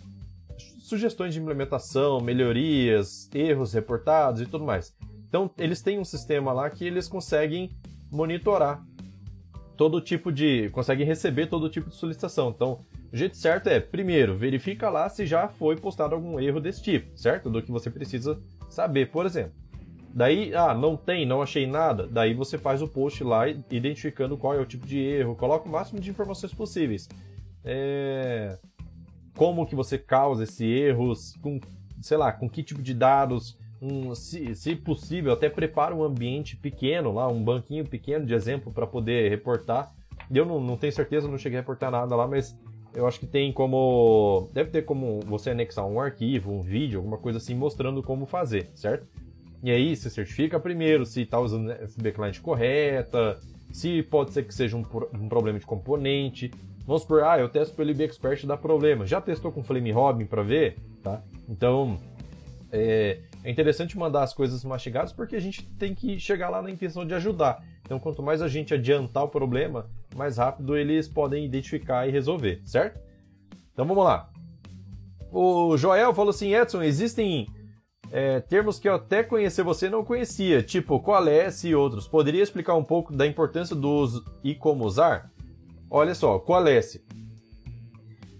sugestões 0.80 1.32
de 1.32 1.40
implementação, 1.40 2.20
melhorias, 2.20 3.30
erros 3.32 3.72
reportados 3.72 4.40
e 4.42 4.46
tudo 4.46 4.64
mais. 4.64 4.92
Então, 5.28 5.48
eles 5.56 5.80
têm 5.80 6.00
um 6.00 6.04
sistema 6.04 6.52
lá 6.52 6.68
que 6.68 6.84
eles 6.84 7.06
conseguem 7.06 7.70
monitorar 8.10 8.84
todo 9.76 10.00
tipo 10.00 10.32
de. 10.32 10.68
conseguem 10.70 11.06
receber 11.06 11.46
todo 11.46 11.70
tipo 11.70 11.88
de 11.88 11.94
solicitação. 11.94 12.50
Então, 12.50 12.84
o 13.12 13.16
jeito 13.16 13.36
certo 13.36 13.68
é, 13.68 13.80
primeiro, 13.80 14.36
verifica 14.36 14.88
lá 14.88 15.08
se 15.08 15.26
já 15.26 15.48
foi 15.48 15.76
postado 15.76 16.14
algum 16.14 16.38
erro 16.38 16.60
desse 16.60 16.82
tipo, 16.82 17.18
certo? 17.18 17.50
Do 17.50 17.62
que 17.62 17.70
você 17.70 17.90
precisa 17.90 18.40
saber, 18.68 19.10
por 19.10 19.26
exemplo. 19.26 19.52
Daí, 20.12 20.54
ah, 20.54 20.74
não 20.74 20.96
tem, 20.96 21.24
não 21.24 21.42
achei 21.42 21.66
nada. 21.66 22.06
Daí 22.06 22.34
você 22.34 22.58
faz 22.58 22.82
o 22.82 22.88
post 22.88 23.22
lá 23.22 23.48
identificando 23.48 24.36
qual 24.36 24.54
é 24.54 24.58
o 24.58 24.66
tipo 24.66 24.86
de 24.86 24.98
erro, 24.98 25.36
coloca 25.36 25.68
o 25.68 25.72
máximo 25.72 26.00
de 26.00 26.10
informações 26.10 26.52
possíveis. 26.52 27.08
É... 27.64 28.58
Como 29.36 29.66
que 29.66 29.74
você 29.74 29.96
causa 29.96 30.44
esse 30.44 30.64
erro, 30.64 31.12
com, 31.40 31.60
sei 32.00 32.16
lá, 32.16 32.32
com 32.32 32.48
que 32.48 32.62
tipo 32.62 32.82
de 32.82 32.92
dados, 32.92 33.56
um, 33.80 34.14
se, 34.14 34.54
se, 34.54 34.76
possível, 34.76 35.32
até 35.32 35.48
prepara 35.48 35.94
um 35.94 36.04
ambiente 36.04 36.56
pequeno 36.56 37.12
lá, 37.12 37.28
um 37.28 37.42
banquinho 37.42 37.86
pequeno 37.86 38.26
de 38.26 38.34
exemplo 38.34 38.72
para 38.72 38.86
poder 38.86 39.30
reportar. 39.30 39.92
Eu 40.30 40.44
não, 40.44 40.60
não 40.60 40.76
tenho 40.76 40.92
certeza, 40.92 41.28
não 41.28 41.38
cheguei 41.38 41.58
a 41.58 41.62
reportar 41.62 41.90
nada 41.90 42.14
lá, 42.14 42.26
mas 42.26 42.56
eu 42.94 43.06
acho 43.06 43.20
que 43.20 43.26
tem 43.26 43.52
como. 43.52 44.48
Deve 44.52 44.70
ter 44.70 44.82
como 44.82 45.20
você 45.20 45.50
anexar 45.50 45.86
um 45.86 46.00
arquivo, 46.00 46.52
um 46.52 46.60
vídeo, 46.60 46.98
alguma 46.98 47.18
coisa 47.18 47.38
assim, 47.38 47.54
mostrando 47.54 48.02
como 48.02 48.26
fazer, 48.26 48.70
certo? 48.74 49.06
E 49.62 49.70
aí 49.70 49.94
você 49.94 50.08
certifica 50.08 50.58
primeiro 50.58 51.04
se 51.04 51.22
está 51.22 51.38
usando 51.38 51.70
a 51.70 52.12
Client 52.12 52.40
correta, 52.40 53.38
se 53.72 54.02
pode 54.02 54.32
ser 54.32 54.44
que 54.44 54.54
seja 54.54 54.76
um, 54.76 54.84
um 55.14 55.28
problema 55.28 55.58
de 55.58 55.66
componente. 55.66 56.50
Vamos 56.86 57.04
por, 57.04 57.22
ah, 57.22 57.38
eu 57.38 57.48
testo 57.48 57.74
pelo 57.76 57.90
IB 57.90 58.04
Expert 58.04 58.46
dá 58.46 58.56
problema. 58.56 59.06
Já 59.06 59.20
testou 59.20 59.52
com 59.52 59.62
Flame 59.62 59.92
Robin 59.92 60.24
para 60.24 60.42
ver? 60.42 60.76
Tá? 61.02 61.22
Então, 61.48 61.98
é, 62.72 63.18
é 63.44 63.50
interessante 63.50 63.98
mandar 63.98 64.22
as 64.22 64.32
coisas 64.32 64.64
mastigadas 64.64 65.12
porque 65.12 65.36
a 65.36 65.40
gente 65.40 65.62
tem 65.78 65.94
que 65.94 66.18
chegar 66.18 66.48
lá 66.48 66.62
na 66.62 66.70
intenção 66.70 67.06
de 67.06 67.14
ajudar. 67.14 67.62
Então, 67.82 67.98
quanto 67.98 68.22
mais 68.22 68.40
a 68.40 68.48
gente 68.48 68.72
adiantar 68.72 69.24
o 69.24 69.28
problema, 69.28 69.88
mais 70.14 70.36
rápido 70.36 70.76
eles 70.76 71.08
podem 71.08 71.44
identificar 71.44 72.06
e 72.06 72.10
resolver, 72.10 72.60
certo? 72.64 73.00
Então 73.72 73.86
vamos 73.86 74.04
lá. 74.04 74.30
O 75.32 75.76
Joel 75.76 76.14
falou 76.14 76.30
assim: 76.30 76.54
Edson, 76.54 76.82
existem 76.82 77.46
é, 78.10 78.40
termos 78.40 78.78
que 78.78 78.88
eu 78.88 78.94
até 78.94 79.22
conhecer 79.22 79.62
você 79.62 79.88
não 79.88 80.04
conhecia, 80.04 80.62
tipo 80.62 81.00
coalesce 81.00 81.68
e 81.68 81.74
outros. 81.74 82.08
Poderia 82.08 82.42
explicar 82.42 82.74
um 82.74 82.84
pouco 82.84 83.14
da 83.14 83.26
importância 83.26 83.76
do 83.76 83.88
uso 83.88 84.24
e 84.42 84.54
como 84.54 84.84
usar? 84.84 85.30
Olha 85.90 86.14
só, 86.14 86.38
coalesce. 86.38 87.04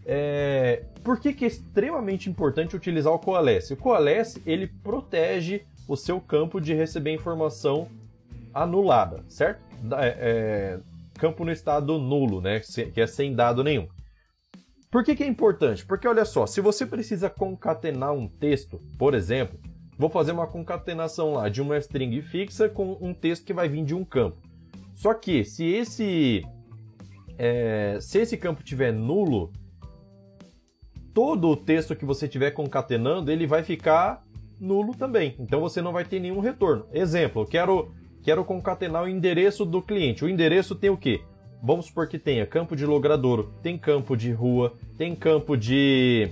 É, 0.04 0.84
por 1.04 1.20
que, 1.20 1.32
que 1.32 1.44
é 1.44 1.48
extremamente 1.48 2.28
importante 2.28 2.74
utilizar 2.74 3.12
o 3.12 3.18
Coalesce? 3.18 3.74
O 3.74 3.76
Coalesce 3.76 4.42
ele 4.44 4.66
protege 4.66 5.62
o 5.86 5.96
seu 5.96 6.20
campo 6.20 6.60
de 6.60 6.74
receber 6.74 7.12
informação 7.12 7.88
anulada, 8.52 9.24
certo? 9.28 9.60
É, 9.96 10.08
é, 10.18 10.80
campo 11.20 11.44
no 11.44 11.52
estado 11.52 11.98
nulo, 11.98 12.40
né? 12.40 12.60
Que 12.92 13.00
é 13.00 13.06
sem 13.06 13.34
dado 13.34 13.62
nenhum. 13.62 13.86
Por 14.90 15.04
que, 15.04 15.14
que 15.14 15.22
é 15.22 15.26
importante? 15.26 15.86
Porque 15.86 16.08
olha 16.08 16.24
só, 16.24 16.46
se 16.46 16.60
você 16.60 16.84
precisa 16.84 17.30
concatenar 17.30 18.12
um 18.12 18.26
texto, 18.26 18.80
por 18.98 19.14
exemplo, 19.14 19.56
vou 19.96 20.10
fazer 20.10 20.32
uma 20.32 20.46
concatenação 20.46 21.34
lá 21.34 21.48
de 21.48 21.62
uma 21.62 21.78
string 21.78 22.20
fixa 22.22 22.68
com 22.68 22.98
um 23.00 23.14
texto 23.14 23.44
que 23.44 23.52
vai 23.52 23.68
vir 23.68 23.84
de 23.84 23.94
um 23.94 24.04
campo. 24.04 24.38
Só 24.94 25.14
que 25.14 25.44
se 25.44 25.64
esse 25.64 26.42
é, 27.38 27.98
se 28.00 28.18
esse 28.18 28.36
campo 28.36 28.62
tiver 28.64 28.92
nulo, 28.92 29.52
todo 31.14 31.48
o 31.48 31.56
texto 31.56 31.94
que 31.94 32.04
você 32.04 32.26
estiver 32.26 32.50
concatenando, 32.50 33.30
ele 33.30 33.46
vai 33.46 33.62
ficar 33.62 34.24
nulo 34.58 34.94
também. 34.94 35.36
Então 35.38 35.60
você 35.60 35.80
não 35.80 35.92
vai 35.92 36.04
ter 36.04 36.20
nenhum 36.20 36.40
retorno. 36.40 36.86
Exemplo, 36.92 37.42
eu 37.42 37.46
quero, 37.46 37.94
quero 38.22 38.44
concatenar 38.44 39.04
o 39.04 39.08
endereço 39.08 39.64
do 39.64 39.82
cliente. 39.82 40.24
O 40.24 40.28
endereço 40.28 40.74
tem 40.74 40.90
o 40.90 40.96
quê? 40.96 41.20
Vamos 41.62 41.86
supor 41.86 42.08
que 42.08 42.18
tenha 42.18 42.46
campo 42.46 42.74
de 42.74 42.86
logradouro, 42.86 43.52
tem 43.62 43.76
campo 43.76 44.16
de 44.16 44.32
rua, 44.32 44.74
tem 44.96 45.14
campo 45.14 45.56
de 45.56 46.30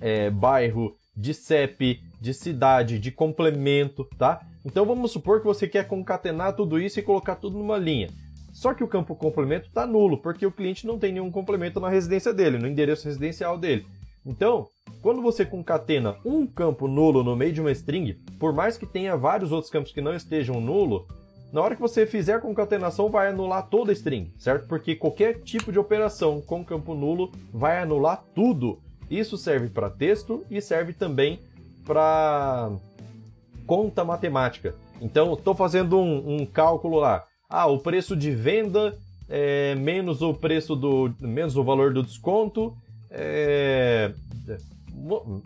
é, 0.00 0.30
bairro, 0.30 0.94
de 1.16 1.34
CEP, 1.34 2.00
de 2.20 2.32
cidade, 2.32 2.98
de 2.98 3.10
complemento, 3.10 4.04
tá? 4.16 4.40
Então 4.64 4.86
vamos 4.86 5.10
supor 5.10 5.40
que 5.40 5.46
você 5.46 5.66
quer 5.66 5.86
concatenar 5.88 6.54
tudo 6.54 6.78
isso 6.78 7.00
e 7.00 7.02
colocar 7.02 7.36
tudo 7.36 7.58
numa 7.58 7.76
linha. 7.76 8.08
Só 8.52 8.74
que 8.74 8.82
o 8.82 8.88
campo 8.88 9.14
complemento 9.14 9.68
está 9.68 9.86
nulo, 9.86 10.18
porque 10.18 10.46
o 10.46 10.52
cliente 10.52 10.86
não 10.86 10.98
tem 10.98 11.12
nenhum 11.12 11.30
complemento 11.30 11.80
na 11.80 11.88
residência 11.88 12.32
dele, 12.32 12.58
no 12.58 12.66
endereço 12.66 13.06
residencial 13.06 13.58
dele. 13.58 13.86
Então, 14.24 14.66
quando 15.02 15.22
você 15.22 15.44
concatena 15.44 16.16
um 16.24 16.46
campo 16.46 16.86
nulo 16.86 17.22
no 17.22 17.36
meio 17.36 17.52
de 17.52 17.60
uma 17.60 17.72
string, 17.72 18.14
por 18.38 18.52
mais 18.52 18.76
que 18.76 18.86
tenha 18.86 19.16
vários 19.16 19.52
outros 19.52 19.70
campos 19.70 19.92
que 19.92 20.00
não 20.00 20.14
estejam 20.14 20.60
nulo, 20.60 21.06
na 21.52 21.60
hora 21.60 21.74
que 21.74 21.80
você 21.80 22.06
fizer 22.06 22.34
a 22.34 22.40
concatenação 22.40 23.08
vai 23.08 23.28
anular 23.28 23.68
toda 23.68 23.90
a 23.90 23.94
string, 23.94 24.32
certo? 24.38 24.66
Porque 24.68 24.94
qualquer 24.94 25.40
tipo 25.40 25.72
de 25.72 25.78
operação 25.78 26.40
com 26.40 26.64
campo 26.64 26.94
nulo 26.94 27.32
vai 27.52 27.80
anular 27.80 28.22
tudo. 28.34 28.78
Isso 29.10 29.38
serve 29.38 29.68
para 29.68 29.88
texto 29.88 30.44
e 30.50 30.60
serve 30.60 30.92
também 30.92 31.40
para 31.86 32.70
conta 33.66 34.04
matemática. 34.04 34.74
Então, 35.00 35.32
estou 35.32 35.54
fazendo 35.54 35.98
um, 35.98 36.40
um 36.40 36.46
cálculo 36.46 36.98
lá 36.98 37.24
ah, 37.48 37.66
o 37.66 37.78
preço 37.78 38.14
de 38.14 38.30
venda 38.30 38.94
é, 39.28 39.74
menos 39.74 40.20
o 40.20 40.34
preço 40.34 40.76
do. 40.76 41.14
menos 41.18 41.56
o 41.56 41.64
valor 41.64 41.94
do 41.94 42.02
desconto. 42.02 42.76
É, 43.10 44.12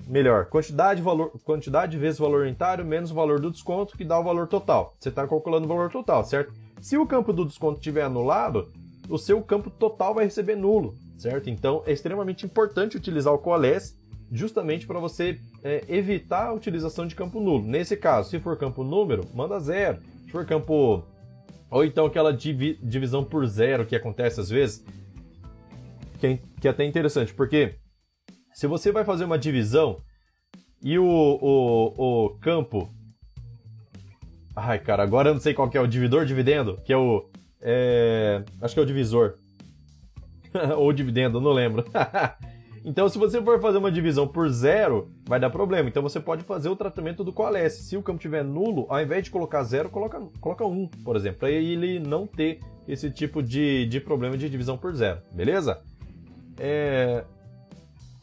melhor, 0.06 0.46
quantidade, 0.46 1.02
valor, 1.02 1.32
quantidade 1.44 1.98
vezes 1.98 2.18
valor 2.18 2.42
unitário 2.42 2.84
menos 2.84 3.10
o 3.10 3.14
valor 3.14 3.40
do 3.40 3.50
desconto, 3.50 3.96
que 3.96 4.04
dá 4.04 4.18
o 4.18 4.24
valor 4.24 4.48
total. 4.48 4.94
Você 4.98 5.08
está 5.08 5.26
calculando 5.26 5.66
o 5.66 5.68
valor 5.68 5.90
total, 5.90 6.24
certo? 6.24 6.52
Se 6.80 6.96
o 6.96 7.06
campo 7.06 7.32
do 7.32 7.44
desconto 7.44 7.78
estiver 7.78 8.02
anulado, 8.02 8.68
o 9.08 9.18
seu 9.18 9.42
campo 9.42 9.70
total 9.70 10.14
vai 10.14 10.24
receber 10.24 10.56
nulo, 10.56 10.94
certo? 11.18 11.50
Então 11.50 11.82
é 11.86 11.92
extremamente 11.92 12.44
importante 12.46 12.96
utilizar 12.96 13.32
o 13.32 13.38
coalesce 13.38 13.94
justamente 14.32 14.86
para 14.86 14.98
você 14.98 15.38
é, 15.62 15.84
evitar 15.88 16.46
a 16.46 16.52
utilização 16.52 17.06
de 17.06 17.14
campo 17.14 17.38
nulo. 17.38 17.62
Nesse 17.62 17.96
caso, 17.96 18.30
se 18.30 18.40
for 18.40 18.56
campo 18.56 18.82
número, 18.82 19.24
manda 19.34 19.60
zero. 19.60 19.98
Se 20.24 20.30
for 20.30 20.46
campo. 20.46 21.04
Ou 21.70 21.84
então 21.84 22.06
aquela 22.06 22.32
divi 22.32 22.78
divisão 22.82 23.24
por 23.24 23.46
zero 23.46 23.86
que 23.86 23.94
acontece 23.94 24.40
às 24.40 24.50
vezes, 24.50 24.84
que 26.18 26.26
é, 26.26 26.38
é 26.64 26.68
até 26.68 26.84
interessante, 26.84 27.32
porque 27.32 27.76
se 28.52 28.66
você 28.66 28.92
vai 28.92 29.04
fazer 29.04 29.24
uma 29.24 29.38
divisão 29.38 30.00
e 30.82 30.98
o, 30.98 31.04
o, 31.04 32.24
o 32.26 32.30
campo. 32.40 32.90
Ai, 34.54 34.78
cara, 34.78 35.02
agora 35.02 35.30
eu 35.30 35.34
não 35.34 35.40
sei 35.40 35.54
qual 35.54 35.70
que 35.70 35.78
é 35.78 35.80
o 35.80 35.86
dividor, 35.86 36.26
dividendo, 36.26 36.78
que 36.84 36.92
é 36.92 36.96
o. 36.96 37.28
É... 37.60 38.42
Acho 38.60 38.74
que 38.74 38.80
é 38.80 38.82
o 38.82 38.86
divisor. 38.86 39.34
Ou 40.76 40.92
dividendo, 40.92 41.40
não 41.40 41.52
lembro. 41.52 41.84
Então, 42.84 43.08
se 43.08 43.16
você 43.16 43.40
for 43.40 43.60
fazer 43.60 43.78
uma 43.78 43.92
divisão 43.92 44.26
por 44.26 44.48
zero, 44.48 45.08
vai 45.24 45.38
dar 45.38 45.50
problema. 45.50 45.88
Então, 45.88 46.02
você 46.02 46.18
pode 46.18 46.42
fazer 46.42 46.68
o 46.68 46.74
tratamento 46.74 47.22
do 47.22 47.32
coalesce. 47.32 47.84
Se 47.84 47.96
o 47.96 48.02
campo 48.02 48.18
tiver 48.18 48.42
nulo, 48.42 48.86
ao 48.88 49.00
invés 49.00 49.22
de 49.22 49.30
colocar 49.30 49.62
zero, 49.62 49.88
coloca, 49.88 50.20
coloca 50.40 50.66
um, 50.66 50.88
por 50.88 51.14
exemplo, 51.14 51.38
para 51.40 51.50
ele 51.50 52.00
não 52.00 52.26
ter 52.26 52.58
esse 52.88 53.08
tipo 53.10 53.40
de, 53.40 53.86
de 53.86 54.00
problema 54.00 54.36
de 54.36 54.50
divisão 54.50 54.76
por 54.76 54.94
zero, 54.94 55.20
beleza? 55.32 55.80
É... 56.58 57.24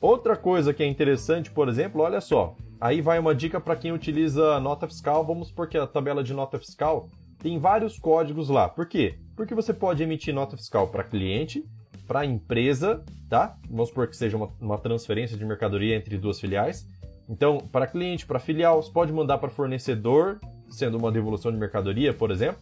Outra 0.02 0.36
coisa 0.36 0.74
que 0.74 0.82
é 0.82 0.88
interessante, 0.88 1.52
por 1.52 1.68
exemplo, 1.68 2.02
olha 2.02 2.22
só. 2.22 2.56
Aí 2.80 3.02
vai 3.02 3.20
uma 3.20 3.36
dica 3.36 3.60
para 3.60 3.76
quem 3.76 3.92
utiliza 3.92 4.60
nota 4.60 4.88
fiscal. 4.88 5.26
Vamos 5.26 5.50
supor 5.50 5.68
que 5.68 5.78
a 5.78 5.86
tabela 5.86 6.24
de 6.24 6.34
nota 6.34 6.58
fiscal 6.58 7.10
tem 7.38 7.60
vários 7.60 8.00
códigos 8.00 8.50
lá. 8.50 8.70
Por 8.70 8.86
quê? 8.86 9.16
Porque 9.36 9.54
você 9.54 9.74
pode 9.74 10.02
emitir 10.02 10.34
nota 10.34 10.56
fiscal 10.56 10.88
para 10.88 11.04
cliente, 11.04 11.66
para 12.08 12.26
empresa, 12.26 13.04
tá? 13.30 13.58
Vamos 13.70 13.90
supor 13.90 14.08
que 14.08 14.16
seja 14.16 14.38
uma, 14.38 14.50
uma, 14.60 14.78
transferência 14.78 15.38
de 15.38 15.46
mercadoria 15.46 15.96
entre 15.96 16.18
duas 16.18 16.40
filiais. 16.40 16.88
Então, 17.28 17.58
para 17.58 17.86
cliente, 17.86 18.26
para 18.26 18.40
filial, 18.40 18.82
você 18.82 18.92
pode 18.92 19.12
mandar 19.12 19.38
para 19.38 19.50
fornecedor, 19.50 20.40
sendo 20.70 20.98
uma 20.98 21.12
devolução 21.12 21.52
de 21.52 21.58
mercadoria, 21.58 22.14
por 22.14 22.32
exemplo. 22.32 22.62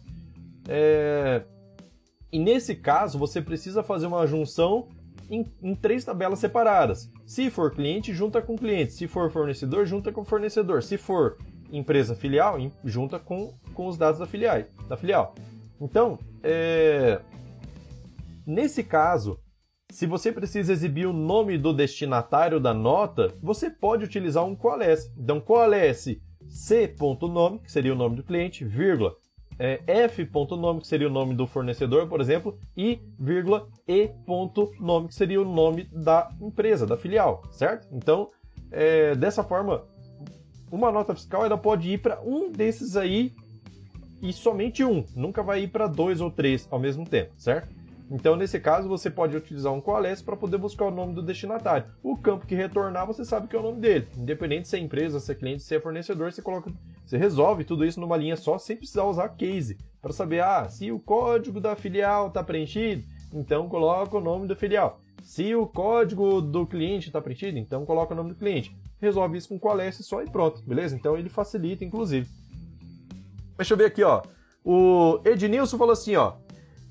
É... 0.68 1.42
E 2.30 2.38
nesse 2.38 2.74
caso, 2.74 3.18
você 3.18 3.40
precisa 3.40 3.82
fazer 3.82 4.06
uma 4.06 4.26
junção 4.26 4.88
em, 5.30 5.46
em, 5.62 5.74
três 5.74 6.04
tabelas 6.04 6.38
separadas. 6.38 7.10
Se 7.26 7.50
for 7.50 7.70
cliente, 7.70 8.12
junta 8.12 8.40
com 8.40 8.56
cliente. 8.56 8.92
Se 8.92 9.06
for 9.06 9.30
fornecedor, 9.30 9.86
junta 9.86 10.12
com 10.12 10.24
fornecedor. 10.24 10.82
Se 10.82 10.96
for 10.96 11.36
empresa 11.70 12.14
filial, 12.14 12.56
junta 12.84 13.18
com, 13.18 13.54
com 13.74 13.86
os 13.86 13.98
dados 13.98 14.18
da, 14.18 14.26
filial, 14.26 14.62
da 14.88 14.96
filial. 14.96 15.34
Então, 15.80 16.18
é... 16.42 17.20
Nesse 18.46 18.82
caso, 18.82 19.38
se 19.90 20.06
você 20.06 20.32
precisa 20.32 20.72
exibir 20.72 21.06
o 21.06 21.12
nome 21.12 21.58
do 21.58 21.72
destinatário 21.72 22.58
da 22.58 22.72
nota, 22.72 23.34
você 23.42 23.70
pode 23.70 24.04
utilizar 24.04 24.44
um 24.44 24.56
coalesce. 24.56 25.12
Então, 25.18 25.40
coalesce 25.40 26.22
c.nome, 26.48 27.58
que 27.58 27.70
seria 27.70 27.92
o 27.92 27.96
nome 27.96 28.16
do 28.16 28.22
cliente, 28.22 28.64
vírgula, 28.64 29.14
é, 29.58 29.80
f.nome, 29.86 30.80
que 30.80 30.86
seria 30.86 31.08
o 31.08 31.12
nome 31.12 31.34
do 31.34 31.46
fornecedor, 31.46 32.06
por 32.06 32.20
exemplo, 32.20 32.58
e 32.76 33.00
vírgula 33.18 33.66
e.nome, 33.86 35.08
que 35.08 35.14
seria 35.14 35.40
o 35.40 35.44
nome 35.44 35.88
da 35.92 36.30
empresa, 36.40 36.86
da 36.86 36.96
filial, 36.96 37.42
certo? 37.50 37.88
Então, 37.92 38.28
é, 38.70 39.14
dessa 39.14 39.42
forma, 39.42 39.84
uma 40.70 40.92
nota 40.92 41.14
fiscal 41.14 41.44
ela 41.44 41.58
pode 41.58 41.90
ir 41.90 41.98
para 41.98 42.20
um 42.20 42.52
desses 42.52 42.96
aí 42.96 43.32
e 44.22 44.32
somente 44.32 44.84
um, 44.84 45.04
nunca 45.14 45.42
vai 45.42 45.62
ir 45.62 45.68
para 45.68 45.86
dois 45.86 46.20
ou 46.20 46.30
três 46.30 46.66
ao 46.70 46.78
mesmo 46.78 47.04
tempo, 47.04 47.32
certo? 47.36 47.78
Então, 48.10 48.36
nesse 48.36 48.58
caso, 48.58 48.88
você 48.88 49.10
pode 49.10 49.36
utilizar 49.36 49.72
um 49.72 49.80
coalesce 49.80 50.24
para 50.24 50.36
poder 50.36 50.56
buscar 50.56 50.86
o 50.86 50.90
nome 50.90 51.14
do 51.14 51.22
destinatário. 51.22 51.86
O 52.02 52.16
campo 52.16 52.46
que 52.46 52.54
retornar, 52.54 53.06
você 53.06 53.22
sabe 53.24 53.48
que 53.48 53.54
é 53.54 53.58
o 53.58 53.62
nome 53.62 53.80
dele. 53.80 54.08
Independente 54.16 54.66
se 54.66 54.76
é 54.76 54.78
empresa, 54.78 55.20
se 55.20 55.30
é 55.30 55.34
cliente, 55.34 55.62
se 55.62 55.74
é 55.74 55.80
fornecedor, 55.80 56.32
você 56.32 56.40
coloca, 56.40 56.72
você 57.08 57.16
resolve 57.16 57.64
tudo 57.64 57.86
isso 57.86 57.98
numa 57.98 58.18
linha 58.18 58.36
só, 58.36 58.58
sem 58.58 58.76
precisar 58.76 59.04
usar 59.04 59.30
case, 59.30 59.78
para 60.02 60.12
saber, 60.12 60.42
ah, 60.42 60.68
se 60.68 60.92
o 60.92 60.98
código 60.98 61.58
da 61.58 61.74
filial 61.74 62.28
está 62.28 62.44
preenchido, 62.44 63.02
então 63.32 63.66
coloca 63.66 64.18
o 64.18 64.20
nome 64.20 64.46
da 64.46 64.54
filial. 64.54 65.00
Se 65.22 65.54
o 65.54 65.66
código 65.66 66.42
do 66.42 66.66
cliente 66.66 67.06
está 67.06 67.18
preenchido, 67.18 67.56
então 67.56 67.86
coloca 67.86 68.12
o 68.12 68.16
nome 68.16 68.28
do 68.28 68.34
cliente. 68.34 68.76
Resolve 69.00 69.38
isso 69.38 69.48
com 69.48 69.58
coalesce 69.58 70.02
só 70.02 70.22
e 70.22 70.26
pronto, 70.26 70.62
beleza? 70.62 70.94
Então 70.94 71.16
ele 71.16 71.30
facilita, 71.30 71.82
inclusive. 71.82 72.28
Deixa 73.56 73.72
eu 73.72 73.78
ver 73.78 73.86
aqui, 73.86 74.02
ó. 74.02 74.20
O 74.62 75.18
Ednilson 75.24 75.78
falou 75.78 75.94
assim, 75.94 76.14
ó. 76.14 76.34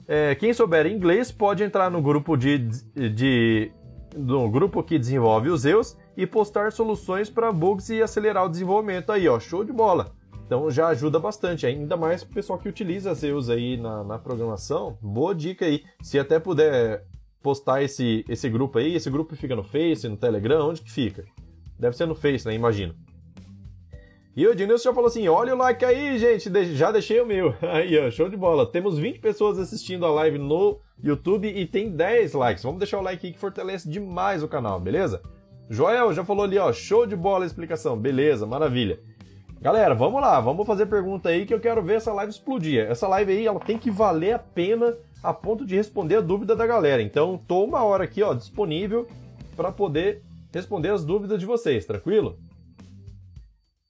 É, 0.08 0.34
quem 0.34 0.51
souber 0.51 0.88
inglês 0.88 1.32
pode 1.32 1.62
entrar 1.62 1.91
no 1.91 2.01
grupo 2.01 2.36
de, 2.36 2.58
de 2.58 3.71
no 4.15 4.49
grupo 4.49 4.82
que 4.82 4.97
desenvolve 4.97 5.49
os 5.49 5.62
Zeus 5.62 5.95
e 6.17 6.25
postar 6.25 6.71
soluções 6.71 7.30
para 7.30 7.51
bugs 7.51 7.89
e 7.89 8.01
acelerar 8.01 8.45
o 8.45 8.49
desenvolvimento 8.49 9.12
aí, 9.12 9.30
ó, 9.30 9.39
show 9.39 9.63
de 9.63 9.71
bola. 9.71 10.12
Então 10.47 10.71
já 10.71 10.88
ajuda 10.88 11.19
bastante, 11.19 11.67
ainda 11.67 11.95
mais 11.95 12.23
o 12.23 12.27
pessoal 12.27 12.58
que 12.58 12.67
utiliza 12.67 13.13
Zeus 13.13 13.49
aí 13.49 13.77
na, 13.77 14.03
na 14.03 14.17
programação. 14.17 14.97
Boa 14.99 15.36
dica 15.36 15.65
aí. 15.65 15.84
Se 16.01 16.17
até 16.17 16.39
puder 16.39 17.06
postar 17.43 17.84
esse, 17.84 18.25
esse 18.27 18.49
grupo 18.49 18.80
aí, 18.80 18.95
esse 18.95 19.10
grupo 19.10 19.36
fica 19.36 19.56
no 19.56 19.63
Face, 19.63 20.08
no 20.08 20.17
Telegram, 20.17 20.69
onde 20.69 20.82
que 20.82 20.91
fica? 20.91 21.23
Deve 21.77 21.95
ser 21.95 22.08
no 22.08 22.15
Face, 22.15 22.47
né? 22.47 22.56
Imagino. 22.56 22.95
E 24.36 24.47
o 24.47 24.51
Ednilson 24.51 24.86
já 24.86 24.93
falou 24.93 25.08
assim: 25.08 25.27
olha 25.27 25.53
o 25.53 25.58
like 25.58 25.84
aí, 25.84 26.17
gente, 26.17 26.49
já 26.75 26.91
deixei 26.91 27.19
o 27.19 27.25
meu. 27.25 27.56
Aí, 27.62 27.97
ó, 27.99 28.10
show 28.12 28.30
de 28.30 28.38
bola. 28.38 28.65
Temos 28.65 28.97
20 28.97 29.19
pessoas 29.19 29.58
assistindo 29.58 30.06
a 30.06 30.12
live 30.12 30.38
no 30.38 30.80
YouTube 31.03 31.47
e 31.47 31.65
tem 31.65 31.89
10 31.89 32.34
likes. 32.34 32.63
Vamos 32.63 32.80
deixar 32.80 32.99
o 32.99 33.01
like 33.01 33.25
aí 33.25 33.34
que 33.34 33.39
fortalece 33.39 33.89
demais 33.89 34.43
o 34.43 34.47
canal, 34.47 34.80
beleza? 34.80 35.21
Joel 35.69 36.13
já 36.13 36.23
falou 36.23 36.45
ali, 36.45 36.58
ó, 36.58 36.71
show 36.71 37.06
de 37.06 37.15
bola 37.15 37.43
a 37.43 37.47
explicação. 37.47 37.97
Beleza, 37.97 38.45
maravilha. 38.45 38.99
Galera, 39.60 39.95
vamos 39.95 40.21
lá, 40.21 40.39
vamos 40.39 40.67
fazer 40.67 40.86
pergunta 40.86 41.30
aí 41.30 41.45
que 41.45 41.53
eu 41.53 41.60
quero 41.60 41.84
ver 41.84 41.95
essa 41.95 42.13
live 42.13 42.32
explodir. 42.32 42.86
Essa 42.86 43.08
live 43.08 43.32
aí, 43.32 43.47
ela 43.47 43.60
tem 43.60 43.77
que 43.77 43.89
valer 43.89 44.34
a 44.34 44.39
pena 44.39 44.95
a 45.23 45.34
ponto 45.34 45.65
de 45.65 45.75
responder 45.75 46.17
a 46.17 46.21
dúvida 46.21 46.56
da 46.56 46.65
galera. 46.65 47.01
Então, 47.01 47.41
tô 47.47 47.63
uma 47.63 47.84
hora 47.84 48.03
aqui, 48.03 48.21
ó, 48.21 48.34
disponível 48.34 49.08
para 49.56 49.71
poder 49.71 50.23
responder 50.53 50.89
as 50.89 51.03
dúvidas 51.03 51.39
de 51.39 51.45
vocês, 51.45 51.86
tranquilo? 51.86 52.38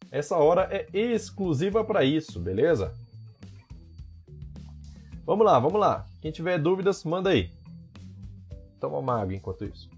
Essa 0.09 0.37
hora 0.37 0.67
é 0.71 0.87
exclusiva 0.93 1.83
para 1.83 2.03
isso, 2.03 2.39
beleza? 2.39 2.93
Vamos 5.25 5.45
lá, 5.45 5.59
vamos 5.59 5.79
lá. 5.79 6.07
Quem 6.21 6.31
tiver 6.31 6.57
dúvidas, 6.57 7.03
manda 7.03 7.29
aí. 7.29 7.51
Toma 8.79 8.97
uma 8.99 9.21
água 9.21 9.35
enquanto 9.35 9.65
isso. 9.65 9.89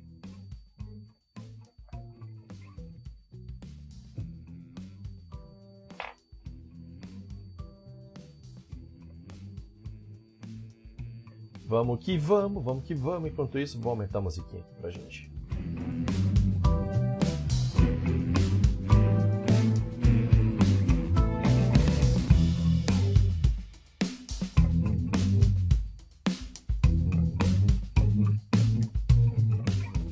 Vamos 11.69 11.99
que 11.99 12.17
vamos, 12.17 12.63
vamos 12.63 12.83
que 12.83 12.95
vamos. 12.95 13.29
Enquanto 13.29 13.59
isso, 13.59 13.79
vou 13.79 13.91
aumentar 13.91 14.17
a 14.17 14.21
musiquinha 14.23 14.63
aqui 14.63 14.81
pra 14.81 14.89
gente. 14.89 15.31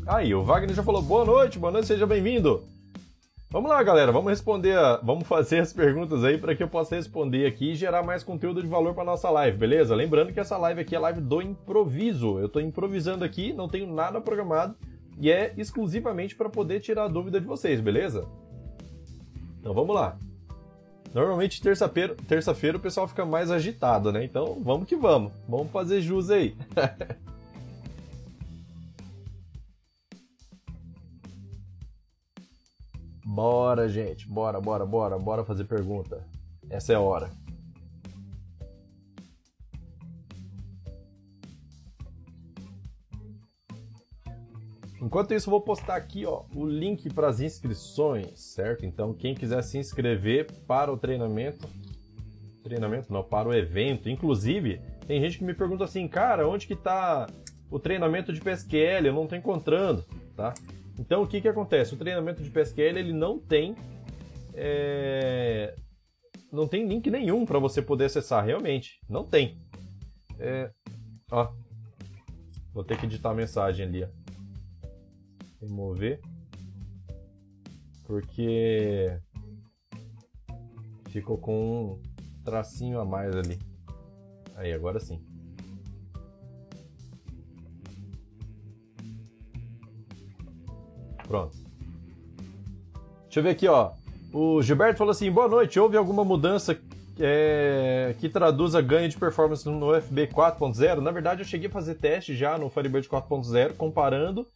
Aí, 0.05 0.35
o 0.35 0.43
Wagner 0.43 0.75
já 0.75 0.83
falou 0.83 1.01
boa 1.01 1.25
noite, 1.25 1.57
boa 1.57 1.71
noite, 1.71 1.87
seja 1.87 2.05
bem-vindo. 2.05 2.76
Vamos 3.49 3.69
lá, 3.69 3.81
galera, 3.81 4.11
vamos 4.11 4.29
responder, 4.29 4.75
vamos 5.01 5.25
fazer 5.25 5.59
as 5.59 5.71
perguntas 5.71 6.21
aí 6.25 6.37
para 6.37 6.53
que 6.53 6.61
eu 6.61 6.67
possa 6.67 6.97
responder 6.97 7.45
aqui 7.45 7.71
e 7.71 7.75
gerar 7.75 8.03
mais 8.03 8.21
conteúdo 8.21 8.61
de 8.61 8.67
valor 8.67 8.93
para 8.93 9.05
nossa 9.05 9.29
live, 9.29 9.57
beleza? 9.57 9.95
Lembrando 9.95 10.33
que 10.33 10.39
essa 10.39 10.57
live 10.57 10.81
aqui 10.81 10.93
é 10.93 10.99
live 10.99 11.21
do 11.21 11.41
improviso. 11.41 12.39
Eu 12.39 12.47
estou 12.47 12.61
improvisando 12.61 13.23
aqui, 13.23 13.53
não 13.53 13.69
tenho 13.69 13.87
nada 13.87 14.19
programado 14.19 14.75
e 15.17 15.31
é 15.31 15.53
exclusivamente 15.57 16.35
para 16.35 16.49
poder 16.49 16.81
tirar 16.81 17.05
a 17.05 17.07
dúvida 17.07 17.39
de 17.39 17.47
vocês, 17.47 17.79
beleza? 17.79 18.27
Então 19.61 19.73
vamos 19.73 19.95
lá. 19.95 20.17
Normalmente 21.13 21.61
terça-feira 21.61 22.17
terça 22.27 22.51
o 22.51 22.79
pessoal 22.79 23.07
fica 23.07 23.25
mais 23.25 23.49
agitado, 23.49 24.11
né? 24.11 24.25
Então 24.25 24.61
vamos 24.61 24.89
que 24.89 24.95
vamos. 24.97 25.31
Vamos 25.47 25.71
fazer 25.71 26.01
jus 26.01 26.29
aí. 26.29 26.53
Bora, 33.29 33.89
gente, 33.89 34.25
bora, 34.25 34.61
bora, 34.61 34.85
bora, 34.85 35.19
bora 35.19 35.43
fazer 35.43 35.65
pergunta. 35.65 36.25
Essa 36.69 36.93
é 36.93 36.95
a 36.95 37.01
hora. 37.01 37.29
Enquanto 45.01 45.33
isso, 45.33 45.49
vou 45.49 45.59
postar 45.59 45.97
aqui 45.97 46.25
ó, 46.25 46.45
o 46.55 46.65
link 46.65 47.13
para 47.13 47.27
as 47.27 47.41
inscrições, 47.41 48.39
certo? 48.39 48.85
Então, 48.85 49.13
quem 49.13 49.35
quiser 49.35 49.61
se 49.61 49.77
inscrever 49.77 50.49
para 50.65 50.89
o 50.91 50.97
treinamento, 50.97 51.67
treinamento 52.63 53.11
não, 53.11 53.25
para 53.25 53.49
o 53.49 53.53
evento. 53.53 54.09
Inclusive, 54.09 54.79
tem 55.05 55.19
gente 55.19 55.37
que 55.37 55.43
me 55.43 55.53
pergunta 55.53 55.83
assim, 55.83 56.07
cara, 56.07 56.47
onde 56.47 56.65
que 56.65 56.73
está 56.73 57.27
o 57.69 57.77
treinamento 57.77 58.31
de 58.31 58.39
PSQL? 58.39 59.05
Eu 59.05 59.13
não 59.13 59.27
tô 59.27 59.35
encontrando, 59.35 60.05
tá? 60.33 60.53
Então, 60.99 61.21
o 61.21 61.27
que 61.27 61.41
que 61.41 61.47
acontece? 61.47 61.93
O 61.93 61.97
treinamento 61.97 62.41
de 62.41 62.49
PSQL 62.49 62.97
ele 62.97 63.13
não 63.13 63.39
tem 63.39 63.75
é... 64.53 65.75
não 66.51 66.67
tem 66.67 66.87
link 66.87 67.09
nenhum 67.09 67.45
para 67.45 67.59
você 67.59 67.81
poder 67.81 68.05
acessar, 68.05 68.43
realmente, 68.43 68.99
não 69.09 69.23
tem. 69.23 69.57
É... 70.39 70.71
Ó, 71.31 71.51
vou 72.73 72.83
ter 72.83 72.97
que 72.97 73.05
editar 73.05 73.31
a 73.31 73.35
mensagem 73.35 73.85
ali, 73.85 74.03
ó 74.03 74.07
remover 75.61 76.19
porque 78.05 79.19
ficou 81.09 81.37
com 81.37 81.93
um 81.93 82.01
tracinho 82.43 82.99
a 83.01 83.05
mais 83.05 83.35
ali. 83.35 83.59
Aí, 84.55 84.71
agora 84.71 84.97
sim. 84.97 85.21
Pronto. 91.27 91.55
Deixa 93.25 93.39
eu 93.39 93.43
ver 93.43 93.49
aqui, 93.49 93.67
ó. 93.67 93.91
O 94.33 94.61
Gilberto 94.61 94.97
falou 94.97 95.11
assim: 95.11 95.31
boa 95.31 95.47
noite. 95.47 95.79
Houve 95.79 95.97
alguma 95.97 96.23
mudança 96.23 96.79
é, 97.19 98.15
que 98.19 98.29
traduza 98.29 98.81
ganho 98.81 99.09
de 99.09 99.17
performance 99.17 99.67
no 99.67 99.99
FB 100.01 100.27
4.0? 100.27 100.97
Na 101.01 101.11
verdade, 101.11 101.41
eu 101.41 101.45
cheguei 101.45 101.67
a 101.67 101.71
fazer 101.71 101.95
teste 101.95 102.35
já 102.35 102.57
no 102.57 102.69
Firebird 102.69 103.07
4.0, 103.07 103.73
comparando 103.75 104.47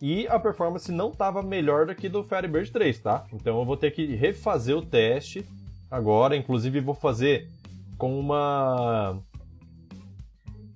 e 0.00 0.26
a 0.28 0.38
performance 0.38 0.92
não 0.92 1.10
estava 1.10 1.42
melhor 1.42 1.86
do 1.86 1.94
que 1.94 2.08
do 2.08 2.22
Firebird 2.22 2.70
3, 2.70 2.98
tá? 2.98 3.24
Então 3.32 3.58
eu 3.58 3.64
vou 3.64 3.76
ter 3.76 3.90
que 3.90 4.14
refazer 4.14 4.76
o 4.76 4.82
teste 4.82 5.44
agora, 5.90 6.36
inclusive 6.36 6.80
vou 6.80 6.94
fazer 6.94 7.48
com 7.96 8.18
uma 8.18 9.18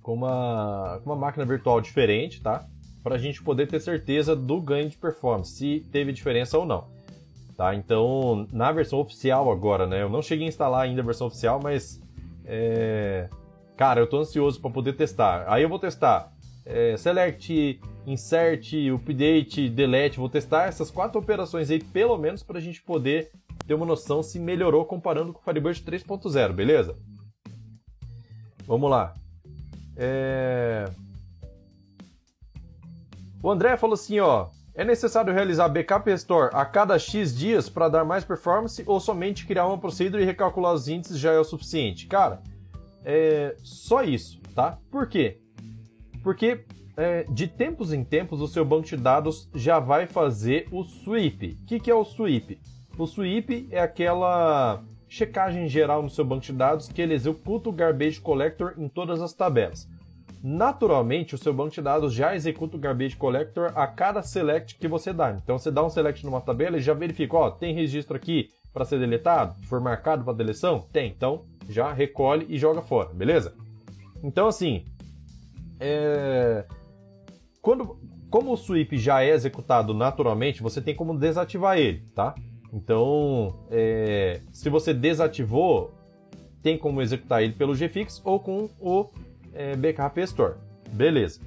com 0.01 0.15
uma, 0.15 0.99
com 1.03 1.11
uma 1.11 1.15
máquina 1.15 1.45
virtual 1.45 1.79
diferente, 1.79 2.41
tá? 2.41 2.65
Para 3.03 3.15
a 3.15 3.17
gente 3.17 3.41
poder 3.41 3.67
ter 3.67 3.79
certeza 3.79 4.35
do 4.35 4.61
ganho 4.61 4.89
de 4.89 4.97
performance, 4.97 5.51
se 5.51 5.85
teve 5.91 6.11
diferença 6.11 6.57
ou 6.57 6.65
não. 6.65 6.85
Tá? 7.57 7.75
Então, 7.75 8.47
na 8.51 8.71
versão 8.71 8.99
oficial 8.99 9.51
agora, 9.51 9.85
né? 9.87 10.01
Eu 10.01 10.09
não 10.09 10.21
cheguei 10.21 10.45
a 10.45 10.49
instalar 10.49 10.81
ainda 10.83 11.01
a 11.01 11.05
versão 11.05 11.27
oficial, 11.27 11.59
mas 11.61 12.01
é... 12.45 13.27
cara, 13.75 13.99
eu 13.99 14.07
tô 14.07 14.19
ansioso 14.19 14.59
para 14.59 14.71
poder 14.71 14.93
testar. 14.93 15.45
Aí 15.47 15.63
eu 15.63 15.69
vou 15.69 15.79
testar 15.79 16.31
é, 16.65 16.95
select, 16.95 17.79
insert, 18.05 18.73
update, 18.93 19.69
delete. 19.69 20.17
Vou 20.17 20.29
testar 20.29 20.67
essas 20.67 20.91
quatro 20.91 21.19
operações 21.19 21.69
aí, 21.69 21.83
pelo 21.83 22.17
menos, 22.17 22.43
para 22.43 22.57
a 22.57 22.61
gente 22.61 22.81
poder 22.81 23.31
ter 23.67 23.73
uma 23.73 23.85
noção 23.85 24.23
se 24.23 24.39
melhorou 24.39 24.85
comparando 24.85 25.33
com 25.33 25.39
o 25.39 25.43
Firebird 25.43 25.81
3.0, 25.83 26.53
beleza? 26.53 26.95
Vamos 28.65 28.89
lá. 28.89 29.13
É... 29.95 30.85
O 33.43 33.49
André 33.49 33.75
falou 33.77 33.95
assim, 33.95 34.19
ó. 34.19 34.49
É 34.73 34.85
necessário 34.85 35.33
realizar 35.33 35.67
backup 35.67 36.09
restore 36.09 36.49
a 36.53 36.63
cada 36.63 36.97
X 36.97 37.35
dias 37.35 37.69
para 37.69 37.89
dar 37.89 38.05
mais 38.05 38.23
performance 38.23 38.81
ou 38.85 39.01
somente 39.01 39.45
criar 39.45 39.67
uma 39.67 39.77
procedure 39.77 40.23
e 40.23 40.25
recalcular 40.25 40.73
os 40.73 40.87
índices 40.87 41.19
já 41.19 41.33
é 41.33 41.39
o 41.39 41.43
suficiente? 41.43 42.07
Cara, 42.07 42.41
é 43.03 43.53
só 43.61 44.01
isso, 44.01 44.39
tá? 44.55 44.77
Por 44.89 45.07
quê? 45.07 45.39
Porque 46.23 46.63
é, 46.95 47.25
de 47.29 47.47
tempos 47.47 47.91
em 47.91 48.03
tempos 48.03 48.39
o 48.39 48.47
seu 48.47 48.63
banco 48.63 48.87
de 48.87 48.95
dados 48.95 49.49
já 49.53 49.77
vai 49.77 50.07
fazer 50.07 50.67
o 50.71 50.83
sweep. 50.83 51.57
O 51.63 51.65
que, 51.65 51.79
que 51.79 51.91
é 51.91 51.95
o 51.95 52.05
sweep? 52.05 52.57
O 52.97 53.05
sweep 53.05 53.67
é 53.71 53.81
aquela 53.81 54.81
checagem 55.09 55.67
geral 55.67 56.01
no 56.01 56.09
seu 56.09 56.23
banco 56.23 56.43
de 56.43 56.53
dados 56.53 56.87
que 56.87 57.01
ele 57.01 57.13
executa 57.13 57.67
o 57.67 57.73
garbage 57.73 58.21
collector 58.21 58.75
em 58.77 58.87
todas 58.87 59.21
as 59.21 59.33
tabelas. 59.33 59.85
Naturalmente, 60.43 61.35
o 61.35 61.37
seu 61.37 61.53
banco 61.53 61.69
de 61.69 61.81
dados 61.81 62.13
já 62.13 62.35
executa 62.35 62.75
o 62.75 62.79
garbage 62.79 63.15
collector 63.15 63.71
a 63.75 63.85
cada 63.85 64.23
select 64.23 64.75
que 64.75 64.87
você 64.87 65.13
dá. 65.13 65.31
Então, 65.31 65.57
você 65.57 65.69
dá 65.69 65.85
um 65.85 65.89
select 65.89 66.25
numa 66.25 66.41
tabela 66.41 66.77
e 66.77 66.81
já 66.81 66.93
verifica, 66.93 67.37
ó, 67.37 67.51
tem 67.51 67.75
registro 67.75 68.15
aqui 68.15 68.49
para 68.73 68.83
ser 68.83 68.99
deletado? 68.99 69.53
For 69.67 69.79
marcado 69.79 70.23
para 70.23 70.33
deleção? 70.33 70.87
Tem. 70.91 71.11
Então, 71.11 71.45
já 71.69 71.93
recolhe 71.93 72.47
e 72.49 72.57
joga 72.57 72.81
fora, 72.81 73.13
beleza? 73.13 73.53
Então, 74.23 74.47
assim, 74.47 74.83
é... 75.79 76.65
Quando, 77.61 77.99
como 78.29 78.51
o 78.51 78.57
sweep 78.57 78.97
já 78.97 79.23
é 79.23 79.29
executado 79.29 79.93
naturalmente, 79.93 80.63
você 80.63 80.81
tem 80.81 80.95
como 80.95 81.17
desativar 81.17 81.77
ele, 81.77 82.03
tá? 82.15 82.33
Então, 82.73 83.59
é... 83.69 84.41
se 84.51 84.69
você 84.69 84.91
desativou, 84.91 85.91
tem 86.63 86.79
como 86.79 86.99
executar 86.99 87.43
ele 87.43 87.53
pelo 87.53 87.75
GFix 87.75 88.21
ou 88.25 88.39
com 88.39 88.69
o 88.79 89.09
é, 89.53 89.75
BKP 89.75 90.21
Store. 90.21 90.55
Beleza. 90.91 91.39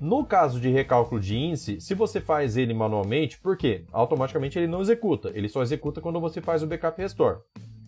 No 0.00 0.26
caso 0.26 0.60
de 0.60 0.68
recálculo 0.68 1.20
de 1.20 1.36
índice, 1.36 1.80
se 1.80 1.94
você 1.94 2.20
faz 2.20 2.56
ele 2.56 2.74
manualmente, 2.74 3.38
por 3.38 3.56
quê? 3.56 3.84
Automaticamente 3.90 4.58
ele 4.58 4.66
não 4.66 4.82
executa, 4.82 5.30
ele 5.34 5.48
só 5.48 5.62
executa 5.62 6.02
quando 6.02 6.20
você 6.20 6.40
faz 6.40 6.62
o 6.62 6.66
backup 6.66 7.00
restore. 7.00 7.38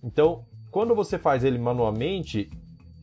Então, 0.03 0.47
quando 0.71 0.95
você 0.95 1.19
faz 1.19 1.45
ele 1.45 1.59
manualmente, 1.59 2.51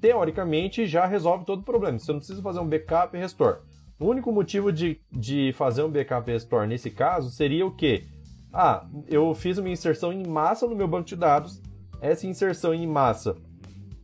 teoricamente 0.02 0.86
já 0.88 1.06
resolve 1.06 1.46
todo 1.46 1.60
o 1.60 1.64
problema. 1.64 2.00
Você 2.00 2.12
não 2.12 2.20
precisa 2.20 2.42
fazer 2.42 2.60
um 2.60 2.68
backup 2.68 3.16
restore. 3.16 3.60
O 4.00 4.06
único 4.06 4.32
motivo 4.32 4.72
de, 4.72 5.00
de 5.12 5.54
fazer 5.54 5.84
um 5.84 5.90
backup 5.90 6.30
restore 6.30 6.68
nesse 6.68 6.90
caso 6.90 7.30
seria 7.30 7.66
o 7.66 7.72
quê? 7.72 8.06
Ah, 8.52 8.86
eu 9.08 9.34
fiz 9.34 9.58
uma 9.58 9.70
inserção 9.70 10.12
em 10.12 10.26
massa 10.26 10.68
no 10.68 10.76
meu 10.76 10.88
banco 10.88 11.08
de 11.08 11.16
dados. 11.16 11.62
Essa 12.02 12.28
inserção 12.28 12.74
em 12.74 12.88
massa 12.88 13.36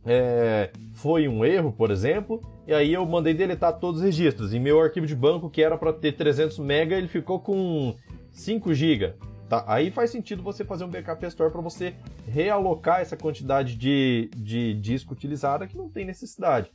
é, 0.04 0.70
foi 0.94 1.28
um 1.28 1.44
erro, 1.44 1.72
por 1.72 1.90
exemplo, 1.90 2.42
e 2.66 2.72
aí 2.72 2.92
eu 2.92 3.04
mandei 3.06 3.34
deletar 3.34 3.78
todos 3.78 4.00
os 4.00 4.06
registros. 4.06 4.52
E 4.52 4.58
meu 4.58 4.80
arquivo 4.80 5.06
de 5.06 5.14
banco, 5.14 5.50
que 5.50 5.62
era 5.62 5.76
para 5.76 5.92
ter 5.92 6.12
300 6.12 6.58
MB, 6.58 6.92
ele 6.92 7.08
ficou 7.08 7.40
com 7.40 7.94
5 8.30 8.74
GB. 8.74 9.14
Tá? 9.48 9.64
Aí 9.66 9.90
faz 9.90 10.10
sentido 10.10 10.42
você 10.42 10.64
fazer 10.64 10.84
um 10.84 10.88
backup 10.88 11.22
restore 11.22 11.52
para 11.52 11.60
você 11.60 11.94
realocar 12.26 13.00
essa 13.00 13.16
quantidade 13.16 13.76
de, 13.76 14.30
de 14.34 14.74
disco 14.74 15.12
utilizada 15.12 15.66
que 15.66 15.76
não 15.76 15.88
tem 15.88 16.04
necessidade. 16.04 16.70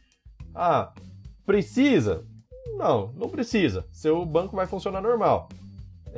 Ah, 0.53 0.93
precisa? 1.45 2.23
Não, 2.77 3.11
não 3.13 3.29
precisa. 3.29 3.85
Seu 3.91 4.23
banco 4.25 4.55
vai 4.55 4.67
funcionar 4.67 5.01
normal. 5.01 5.49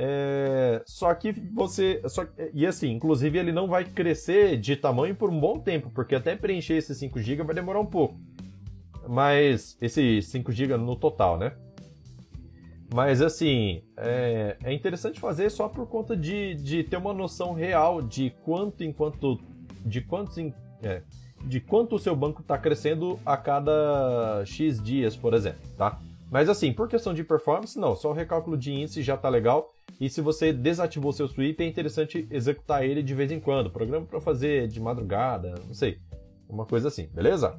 É, 0.02 0.82
só 0.86 1.12
que 1.14 1.30
você. 1.30 2.00
Só, 2.06 2.26
e 2.54 2.66
assim, 2.66 2.90
inclusive 2.90 3.38
ele 3.38 3.52
não 3.52 3.68
vai 3.68 3.84
crescer 3.84 4.56
de 4.56 4.74
tamanho 4.74 5.14
por 5.14 5.28
um 5.28 5.38
bom 5.38 5.58
tempo, 5.58 5.90
porque 5.90 6.14
até 6.14 6.34
preencher 6.34 6.78
esses 6.78 6.96
5 6.96 7.20
GB 7.20 7.42
vai 7.42 7.54
demorar 7.54 7.80
um 7.80 7.86
pouco. 7.86 8.18
Mas. 9.06 9.76
Esse 9.78 10.22
5 10.22 10.50
GB 10.52 10.78
no 10.78 10.96
total, 10.96 11.36
né? 11.36 11.52
Mas 12.94 13.20
assim, 13.20 13.82
é, 13.94 14.56
é, 14.64 14.72
interessante 14.72 15.20
fazer 15.20 15.50
só 15.50 15.68
por 15.68 15.86
conta 15.86 16.16
de, 16.16 16.54
de 16.54 16.82
ter 16.82 16.96
uma 16.96 17.12
noção 17.12 17.52
real 17.52 18.00
de 18.00 18.30
quanto 18.42 18.82
enquanto 18.82 19.38
de 19.84 20.00
quantos 20.00 20.36
é, 20.82 21.02
de 21.44 21.60
quanto 21.60 21.94
o 21.94 21.98
seu 21.98 22.16
banco 22.16 22.40
está 22.40 22.56
crescendo 22.56 23.20
a 23.24 23.36
cada 23.36 24.42
X 24.46 24.82
dias, 24.82 25.14
por 25.14 25.34
exemplo, 25.34 25.60
tá? 25.76 26.00
Mas 26.30 26.48
assim, 26.48 26.72
por 26.72 26.88
questão 26.88 27.12
de 27.12 27.24
performance, 27.24 27.78
não, 27.78 27.96
só 27.96 28.10
o 28.10 28.14
recálculo 28.14 28.56
de 28.56 28.72
índice 28.72 29.02
já 29.02 29.14
está 29.14 29.28
legal. 29.28 29.74
E 29.98 30.08
se 30.08 30.20
você 30.20 30.52
desativou 30.52 31.12
seu 31.12 31.26
sweep, 31.28 31.62
é 31.62 31.66
interessante 31.66 32.26
executar 32.30 32.84
ele 32.84 33.02
de 33.02 33.14
vez 33.14 33.30
em 33.30 33.40
quando. 33.40 33.70
Programa 33.70 34.06
para 34.06 34.20
fazer 34.20 34.68
de 34.68 34.80
madrugada, 34.80 35.54
não 35.66 35.74
sei, 35.74 35.98
uma 36.48 36.66
coisa 36.66 36.88
assim, 36.88 37.08
beleza? 37.12 37.58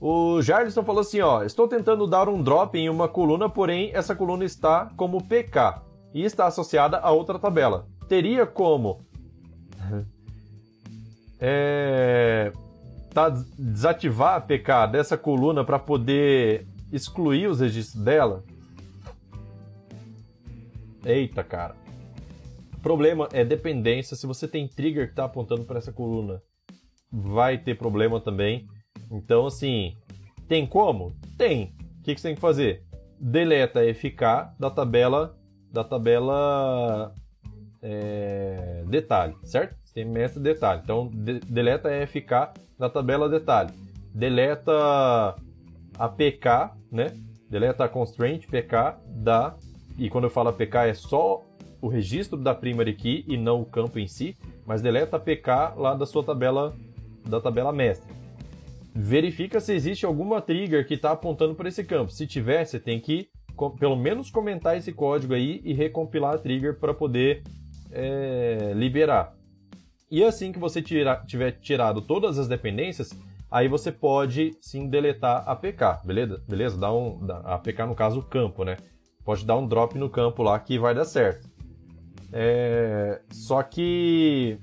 O 0.00 0.40
Jarlison 0.40 0.84
falou 0.84 1.00
assim, 1.00 1.20
ó, 1.20 1.42
estou 1.42 1.66
tentando 1.66 2.06
dar 2.06 2.28
um 2.28 2.40
drop 2.40 2.78
em 2.78 2.88
uma 2.88 3.08
coluna, 3.08 3.48
porém 3.48 3.90
essa 3.92 4.14
coluna 4.14 4.44
está 4.44 4.86
como 4.96 5.24
PK 5.24 5.82
e 6.14 6.22
está 6.22 6.46
associada 6.46 6.98
a 6.98 7.10
outra 7.10 7.38
tabela. 7.38 7.88
Teria 8.08 8.46
como 8.46 9.04
é, 11.40 12.52
tá, 13.12 13.28
desativar 13.58 14.36
a 14.36 14.40
PK 14.40 14.86
dessa 14.92 15.18
coluna 15.18 15.64
para 15.64 15.78
poder 15.80 16.66
excluir 16.92 17.48
os 17.48 17.58
registros 17.58 18.02
dela? 18.02 18.44
Eita, 21.08 21.42
cara. 21.42 21.74
O 22.76 22.80
problema 22.80 23.28
é 23.32 23.42
dependência. 23.42 24.14
Se 24.14 24.26
você 24.26 24.46
tem 24.46 24.68
trigger 24.68 25.06
que 25.06 25.12
está 25.12 25.24
apontando 25.24 25.64
para 25.64 25.78
essa 25.78 25.90
coluna, 25.90 26.42
vai 27.10 27.56
ter 27.56 27.76
problema 27.76 28.20
também. 28.20 28.68
Então, 29.10 29.46
assim, 29.46 29.96
tem 30.46 30.66
como? 30.66 31.16
Tem. 31.38 31.74
O 32.00 32.02
que, 32.02 32.14
que 32.14 32.20
você 32.20 32.28
tem 32.28 32.34
que 32.34 32.40
fazer? 32.40 32.84
Deleta 33.18 33.80
FK 33.94 34.52
da 34.60 34.70
tabela 34.70 35.34
da 35.72 35.84
tabela 35.84 37.14
é, 37.82 38.84
detalhe, 38.86 39.36
certo? 39.44 39.76
Você 39.84 39.94
tem 39.94 40.04
mestre 40.04 40.42
detalhe. 40.42 40.80
Então, 40.82 41.08
de, 41.08 41.40
deleta 41.40 41.90
FK 42.06 42.60
da 42.78 42.88
tabela 42.88 43.28
detalhe. 43.28 43.70
Deleta 44.14 45.36
a 45.98 46.08
PK, 46.08 46.72
né? 46.92 47.12
deleta 47.48 47.84
a 47.84 47.88
constraint 47.88 48.46
pk 48.46 48.98
da 49.06 49.56
e 49.98 50.08
quando 50.08 50.24
eu 50.24 50.30
falo 50.30 50.52
pk 50.52 50.76
é 50.78 50.94
só 50.94 51.44
o 51.80 51.88
registro 51.88 52.38
da 52.38 52.54
primary 52.54 52.94
key 52.94 53.24
e 53.26 53.36
não 53.36 53.60
o 53.60 53.66
campo 53.66 53.98
em 53.98 54.06
si, 54.06 54.36
mas 54.64 54.80
deleta 54.80 55.16
a 55.16 55.20
pk 55.20 55.74
lá 55.76 55.94
da 55.94 56.06
sua 56.06 56.22
tabela 56.22 56.74
da 57.28 57.40
tabela 57.40 57.72
mestre. 57.72 58.10
Verifica 58.94 59.60
se 59.60 59.72
existe 59.74 60.06
alguma 60.06 60.40
trigger 60.40 60.86
que 60.86 60.94
está 60.94 61.10
apontando 61.10 61.54
para 61.54 61.68
esse 61.68 61.84
campo. 61.84 62.10
Se 62.10 62.26
tiver, 62.26 62.64
você 62.64 62.80
tem 62.80 62.98
que 62.98 63.28
pelo 63.78 63.96
menos 63.96 64.30
comentar 64.30 64.76
esse 64.76 64.92
código 64.92 65.34
aí 65.34 65.60
e 65.64 65.72
recompilar 65.72 66.34
a 66.34 66.38
trigger 66.38 66.78
para 66.78 66.94
poder 66.94 67.42
é, 67.90 68.72
liberar. 68.74 69.34
E 70.10 70.22
assim 70.24 70.52
que 70.52 70.58
você 70.58 70.80
tira, 70.80 71.22
tiver 71.26 71.52
tirado 71.52 72.00
todas 72.00 72.38
as 72.38 72.48
dependências, 72.48 73.10
aí 73.50 73.68
você 73.68 73.90
pode 73.90 74.56
sim 74.60 74.88
deletar 74.88 75.42
a 75.46 75.52
APK, 75.52 76.06
beleza? 76.06 76.42
Beleza? 76.48 76.78
Dá 76.78 76.92
um, 76.92 77.20
a 77.44 77.54
APK 77.54 77.82
no 77.86 77.94
caso 77.94 78.20
o 78.20 78.22
campo, 78.22 78.64
né? 78.64 78.76
Pode 79.28 79.44
dar 79.44 79.58
um 79.58 79.66
drop 79.66 79.98
no 79.98 80.08
campo 80.08 80.42
lá 80.42 80.58
que 80.58 80.78
vai 80.78 80.94
dar 80.94 81.04
certo. 81.04 81.46
É, 82.32 83.20
só 83.30 83.62
que 83.62 84.58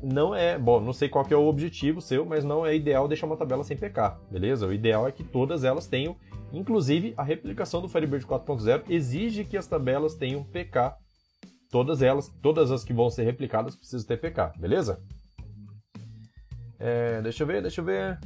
não 0.00 0.32
é, 0.32 0.56
bom, 0.56 0.80
não 0.80 0.92
sei 0.92 1.08
qual 1.08 1.26
é 1.28 1.34
o 1.34 1.48
objetivo 1.48 2.00
seu, 2.00 2.24
mas 2.24 2.44
não 2.44 2.64
é 2.64 2.76
ideal 2.76 3.08
deixar 3.08 3.26
uma 3.26 3.36
tabela 3.36 3.64
sem 3.64 3.76
PK, 3.76 4.20
beleza? 4.30 4.68
O 4.68 4.72
ideal 4.72 5.08
é 5.08 5.10
que 5.10 5.24
todas 5.24 5.64
elas 5.64 5.88
tenham, 5.88 6.14
inclusive 6.52 7.12
a 7.16 7.24
replicação 7.24 7.82
do 7.82 7.88
Firebird 7.88 8.24
4.0 8.24 8.84
exige 8.88 9.44
que 9.44 9.56
as 9.56 9.66
tabelas 9.66 10.14
tenham 10.14 10.44
PK 10.44 10.94
Todas 11.68 12.02
elas, 12.02 12.28
todas 12.40 12.70
as 12.70 12.84
que 12.84 12.92
vão 12.92 13.10
ser 13.10 13.24
replicadas 13.24 13.74
precisam 13.74 14.06
ter 14.06 14.18
PK, 14.18 14.52
beleza? 14.58 15.02
É, 16.78 17.20
deixa 17.20 17.42
eu 17.42 17.46
ver, 17.48 17.62
deixa 17.62 17.80
eu 17.80 17.84
ver. 17.84 18.20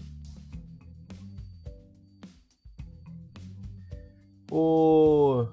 O 4.59 5.47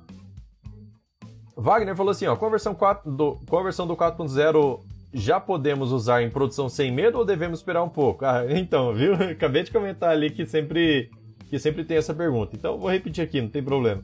Wagner 1.57 1.93
falou 1.93 2.11
assim, 2.11 2.25
ó, 2.25 2.37
com 2.37 2.45
a 2.45 2.49
versão, 2.49 2.73
4 2.73 3.11
do, 3.11 3.37
com 3.49 3.57
a 3.57 3.63
versão 3.63 3.85
do 3.85 3.97
4.0 3.97 4.79
já 5.13 5.41
podemos 5.41 5.91
usar 5.91 6.23
em 6.23 6.29
produção 6.29 6.69
sem 6.69 6.89
medo 6.89 7.17
ou 7.17 7.25
devemos 7.25 7.59
esperar 7.59 7.83
um 7.83 7.89
pouco? 7.89 8.23
Ah, 8.23 8.45
então, 8.49 8.93
viu? 8.93 9.13
Acabei 9.29 9.63
de 9.63 9.71
comentar 9.71 10.11
ali 10.11 10.29
que 10.29 10.45
sempre, 10.45 11.11
que 11.49 11.59
sempre 11.59 11.83
tem 11.83 11.97
essa 11.97 12.13
pergunta. 12.13 12.55
Então, 12.55 12.77
vou 12.77 12.89
repetir 12.89 13.21
aqui, 13.21 13.41
não 13.41 13.49
tem 13.49 13.61
problema. 13.61 14.01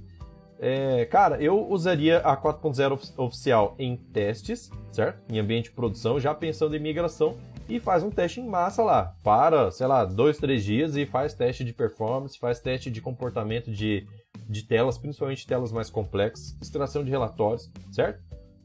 É, 0.60 1.06
cara, 1.06 1.42
eu 1.42 1.66
usaria 1.70 2.18
a 2.18 2.36
4.0 2.36 3.14
oficial 3.16 3.76
em 3.80 3.96
testes, 3.96 4.70
certo? 4.92 5.22
Em 5.32 5.40
ambiente 5.40 5.70
de 5.70 5.72
produção, 5.72 6.20
já 6.20 6.36
pensando 6.36 6.76
em 6.76 6.80
migração, 6.80 7.38
e 7.70 7.80
faz 7.80 8.04
um 8.04 8.10
teste 8.10 8.42
em 8.42 8.48
massa 8.48 8.84
lá. 8.84 9.14
Para, 9.24 9.72
sei 9.72 9.88
lá, 9.88 10.04
dois, 10.04 10.38
três 10.38 10.62
dias 10.62 10.98
e 10.98 11.06
faz 11.06 11.34
teste 11.34 11.64
de 11.64 11.72
performance, 11.72 12.38
faz 12.38 12.60
teste 12.60 12.92
de 12.92 13.00
comportamento 13.00 13.72
de, 13.72 14.06
de 14.48 14.64
telas, 14.64 14.98
principalmente 14.98 15.46
telas 15.46 15.72
mais 15.72 15.90
complexas, 15.90 16.58
extração 16.62 17.04
de 17.04 17.10
relatórios, 17.10 17.72
certo? 17.92 18.24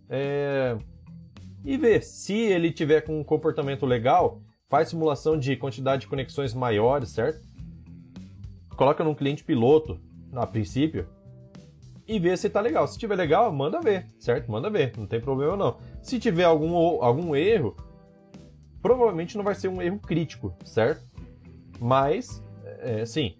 É... 0.09 0.77
E 1.65 1.77
ver 1.77 2.03
se 2.03 2.35
ele 2.35 2.71
tiver 2.71 3.03
com 3.03 3.19
um 3.19 3.25
comportamento 3.25 3.87
legal, 3.87 4.41
faz 4.69 4.89
simulação 4.89 5.39
de 5.39 5.57
quantidade 5.57 6.03
de 6.03 6.09
conexões 6.09 6.55
maiores, 6.55 7.11
certo? 7.11 7.41
Coloca 8.77 9.05
num 9.05 9.15
cliente 9.15 9.45
piloto, 9.45 10.01
a 10.33 10.47
princípio, 10.47 11.07
e 12.07 12.19
ver 12.19 12.37
se 12.37 12.51
tá 12.51 12.61
legal. 12.61 12.87
Se 12.87 12.99
tiver 12.99 13.17
legal, 13.17 13.53
manda 13.53 13.81
ver, 13.81 14.07
certo? 14.19 14.51
Manda 14.51 14.69
ver, 14.69 14.93
não 14.97 15.07
tem 15.07 15.21
problema 15.21 15.57
não. 15.57 15.79
Se 16.03 16.19
tiver 16.19 16.45
algum, 16.45 16.75
algum 17.03 17.35
erro, 17.35 17.77
provavelmente 18.83 19.37
não 19.37 19.45
vai 19.45 19.55
ser 19.55 19.69
um 19.69 19.81
erro 19.81 19.99
crítico, 19.99 20.55
certo? 20.65 21.03
Mas, 21.81 22.43
é, 22.81 23.07
sim, 23.07 23.37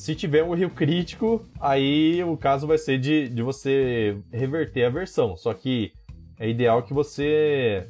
se 0.00 0.14
tiver 0.14 0.42
um 0.42 0.56
erro 0.56 0.70
crítico, 0.70 1.44
aí 1.60 2.24
o 2.24 2.34
caso 2.34 2.66
vai 2.66 2.78
ser 2.78 2.98
de, 2.98 3.28
de 3.28 3.42
você 3.42 4.16
reverter 4.32 4.84
a 4.84 4.88
versão. 4.88 5.36
Só 5.36 5.52
que 5.52 5.92
é 6.38 6.48
ideal 6.48 6.82
que 6.82 6.94
você 6.94 7.86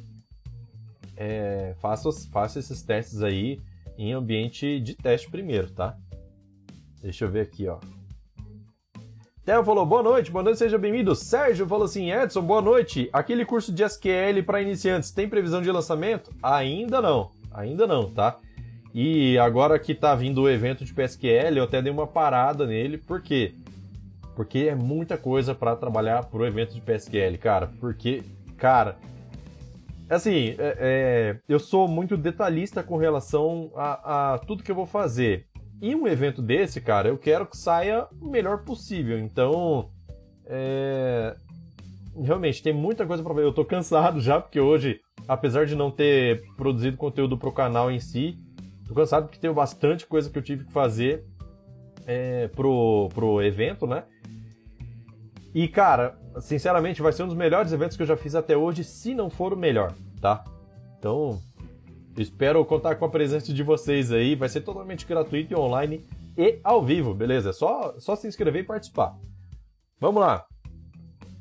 é, 1.15 1.73
faça, 1.79 2.11
faça 2.29 2.59
esses 2.59 2.81
testes 2.83 3.23
aí 3.23 3.61
em 3.97 4.11
ambiente 4.11 4.81
de 4.81 4.93
teste 4.93 5.31
primeiro, 5.31 5.71
tá? 5.71 5.95
Deixa 7.01 7.23
eu 7.23 7.31
ver 7.31 7.43
aqui, 7.43 7.69
ó. 7.69 7.79
Theo 9.45 9.63
falou, 9.63 9.85
boa 9.85 10.03
noite, 10.03 10.29
boa 10.31 10.43
noite, 10.43 10.59
seja 10.59 10.77
bem-vindo. 10.77 11.15
Sérgio 11.15 11.65
falou 11.65 11.85
assim, 11.85 12.11
Edson, 12.11 12.41
boa 12.41 12.61
noite. 12.61 13.09
Aquele 13.13 13.45
curso 13.45 13.71
de 13.71 13.83
SQL 13.83 14.43
para 14.45 14.61
iniciantes 14.61 15.11
tem 15.11 15.29
previsão 15.29 15.61
de 15.61 15.71
lançamento? 15.71 16.29
Ainda 16.43 17.01
não, 17.01 17.31
ainda 17.53 17.87
não, 17.87 18.11
tá? 18.11 18.37
E 18.93 19.37
agora 19.37 19.79
que 19.79 19.95
tá 19.95 20.13
vindo 20.15 20.41
o 20.41 20.49
evento 20.49 20.83
de 20.83 20.93
PSQL, 20.93 21.57
eu 21.57 21.63
até 21.63 21.81
dei 21.81 21.91
uma 21.91 22.07
parada 22.07 22.67
nele, 22.67 22.97
por 22.97 23.21
quê? 23.21 23.55
Porque 24.35 24.67
é 24.69 24.75
muita 24.75 25.17
coisa 25.17 25.55
para 25.55 25.75
trabalhar 25.75 26.25
pro 26.25 26.45
evento 26.45 26.73
de 26.73 26.81
PSQL, 26.81 27.37
cara. 27.37 27.71
Porque, 27.79 28.21
cara, 28.57 28.97
assim, 30.09 30.55
é, 30.57 30.77
é, 30.79 31.39
eu 31.47 31.59
sou 31.59 31.87
muito 31.87 32.17
detalhista 32.17 32.83
com 32.83 32.97
relação 32.97 33.71
a, 33.75 34.33
a 34.33 34.37
tudo 34.39 34.63
que 34.63 34.71
eu 34.71 34.75
vou 34.75 34.85
fazer. 34.85 35.47
E 35.81 35.95
um 35.95 36.07
evento 36.07 36.41
desse, 36.41 36.79
cara, 36.79 37.07
eu 37.07 37.17
quero 37.17 37.45
que 37.45 37.57
saia 37.57 38.07
o 38.21 38.29
melhor 38.29 38.63
possível. 38.63 39.17
Então, 39.17 39.89
é... 40.45 41.35
realmente, 42.23 42.61
tem 42.61 42.73
muita 42.73 43.05
coisa 43.05 43.23
para 43.23 43.33
ver. 43.33 43.43
Eu 43.43 43.53
tô 43.53 43.65
cansado 43.65 44.19
já, 44.21 44.39
porque 44.39 44.59
hoje, 44.59 44.99
apesar 45.27 45.65
de 45.65 45.75
não 45.75 45.89
ter 45.89 46.43
produzido 46.55 46.97
conteúdo 46.97 47.37
pro 47.37 47.51
canal 47.51 47.89
em 47.89 47.99
si, 47.99 48.37
tô 48.91 49.01
cansado 49.01 49.27
porque 49.27 49.39
tem 49.39 49.51
bastante 49.51 50.05
coisa 50.05 50.29
que 50.29 50.37
eu 50.37 50.43
tive 50.43 50.65
que 50.65 50.71
fazer 50.71 51.25
é, 52.05 52.47
pro, 52.49 53.09
pro 53.13 53.41
evento, 53.41 53.87
né? 53.87 54.03
E, 55.53 55.67
cara, 55.67 56.17
sinceramente, 56.39 57.01
vai 57.01 57.11
ser 57.11 57.23
um 57.23 57.27
dos 57.27 57.35
melhores 57.35 57.73
eventos 57.73 57.97
que 57.97 58.03
eu 58.03 58.07
já 58.07 58.15
fiz 58.15 58.35
até 58.35 58.55
hoje, 58.55 58.83
se 58.83 59.13
não 59.13 59.29
for 59.29 59.53
o 59.53 59.57
melhor, 59.57 59.93
tá? 60.21 60.43
Então, 60.97 61.41
Espero 62.17 62.63
contar 62.65 62.95
com 62.95 63.05
a 63.05 63.09
presença 63.09 63.53
de 63.53 63.63
vocês 63.63 64.11
aí. 64.11 64.35
Vai 64.35 64.49
ser 64.49 64.61
totalmente 64.61 65.05
gratuito 65.05 65.53
e 65.53 65.55
online 65.55 66.05
e 66.37 66.59
ao 66.63 66.83
vivo, 66.83 67.13
beleza? 67.13 67.51
É 67.51 67.53
só, 67.53 67.95
só 67.97 68.15
se 68.15 68.27
inscrever 68.27 68.63
e 68.63 68.67
participar. 68.67 69.17
Vamos 69.99 70.21
lá. 70.21 70.45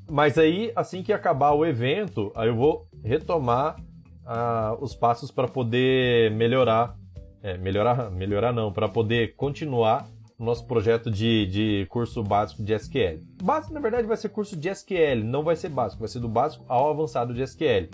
Mas 0.08 0.38
aí, 0.38 0.72
assim 0.74 1.02
que 1.02 1.12
acabar 1.12 1.52
o 1.52 1.64
evento, 1.64 2.32
aí 2.34 2.48
eu 2.48 2.56
vou 2.56 2.88
retomar 3.02 3.80
uh, 4.24 4.82
os 4.82 4.94
passos 4.94 5.30
para 5.30 5.48
poder 5.48 6.30
melhorar. 6.32 6.96
É, 7.42 7.56
melhorar, 7.56 8.10
melhorar 8.10 8.52
não, 8.52 8.72
para 8.72 8.88
poder 8.88 9.34
continuar 9.34 10.06
nosso 10.38 10.66
projeto 10.66 11.10
de, 11.10 11.46
de 11.46 11.86
curso 11.90 12.22
básico 12.22 12.62
de 12.62 12.74
SQL. 12.74 13.20
Básico, 13.42 13.74
na 13.74 13.80
verdade, 13.80 14.06
vai 14.06 14.16
ser 14.16 14.30
curso 14.30 14.56
de 14.56 14.70
SQL, 14.70 15.22
não 15.22 15.42
vai 15.42 15.54
ser 15.54 15.68
básico, 15.68 16.00
vai 16.00 16.08
ser 16.08 16.20
do 16.20 16.28
básico 16.28 16.64
ao 16.66 16.90
avançado 16.90 17.34
de 17.34 17.42
SQL. 17.42 17.90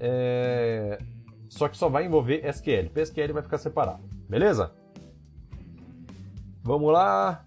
É, 0.00 0.98
só 1.48 1.68
que 1.68 1.76
só 1.76 1.88
vai 1.88 2.06
envolver 2.06 2.44
SQL. 2.46 2.90
PSQL 2.92 3.32
vai 3.32 3.42
ficar 3.42 3.58
separado, 3.58 4.02
beleza? 4.28 4.72
Vamos 6.62 6.92
lá. 6.92 7.44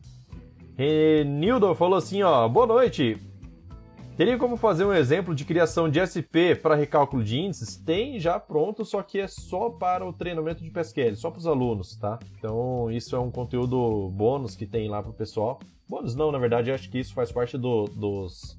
Renildo 0.77 1.75
falou 1.75 1.97
assim, 1.97 2.23
ó, 2.23 2.47
boa 2.47 2.65
noite. 2.65 3.17
Teria 4.21 4.37
como 4.37 4.55
fazer 4.55 4.85
um 4.85 4.93
exemplo 4.93 5.33
de 5.33 5.43
criação 5.43 5.89
de 5.89 5.99
SP 6.05 6.53
para 6.53 6.75
recálculo 6.75 7.23
de 7.23 7.39
índices? 7.39 7.75
Tem 7.75 8.19
já 8.19 8.39
pronto, 8.39 8.85
só 8.85 9.01
que 9.01 9.19
é 9.19 9.27
só 9.27 9.71
para 9.71 10.07
o 10.07 10.13
treinamento 10.13 10.63
de 10.63 10.69
PSQL, 10.69 11.15
só 11.15 11.31
para 11.31 11.39
os 11.39 11.47
alunos, 11.47 11.95
tá? 11.95 12.19
Então 12.37 12.91
isso 12.91 13.15
é 13.15 13.19
um 13.19 13.31
conteúdo 13.31 14.11
bônus 14.11 14.55
que 14.55 14.67
tem 14.67 14.87
lá 14.87 15.01
para 15.01 15.09
o 15.09 15.13
pessoal. 15.15 15.59
Bônus 15.89 16.13
não, 16.13 16.31
na 16.31 16.37
verdade, 16.37 16.71
acho 16.71 16.87
que 16.91 16.99
isso 16.99 17.15
faz 17.15 17.31
parte 17.31 17.57
do, 17.57 17.85
dos, 17.85 18.55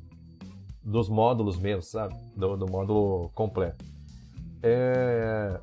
dos 0.82 1.08
módulos 1.08 1.56
mesmo, 1.56 1.82
sabe? 1.82 2.16
Do, 2.34 2.56
do 2.56 2.66
módulo 2.66 3.30
completo. 3.32 3.84
É... 4.64 5.60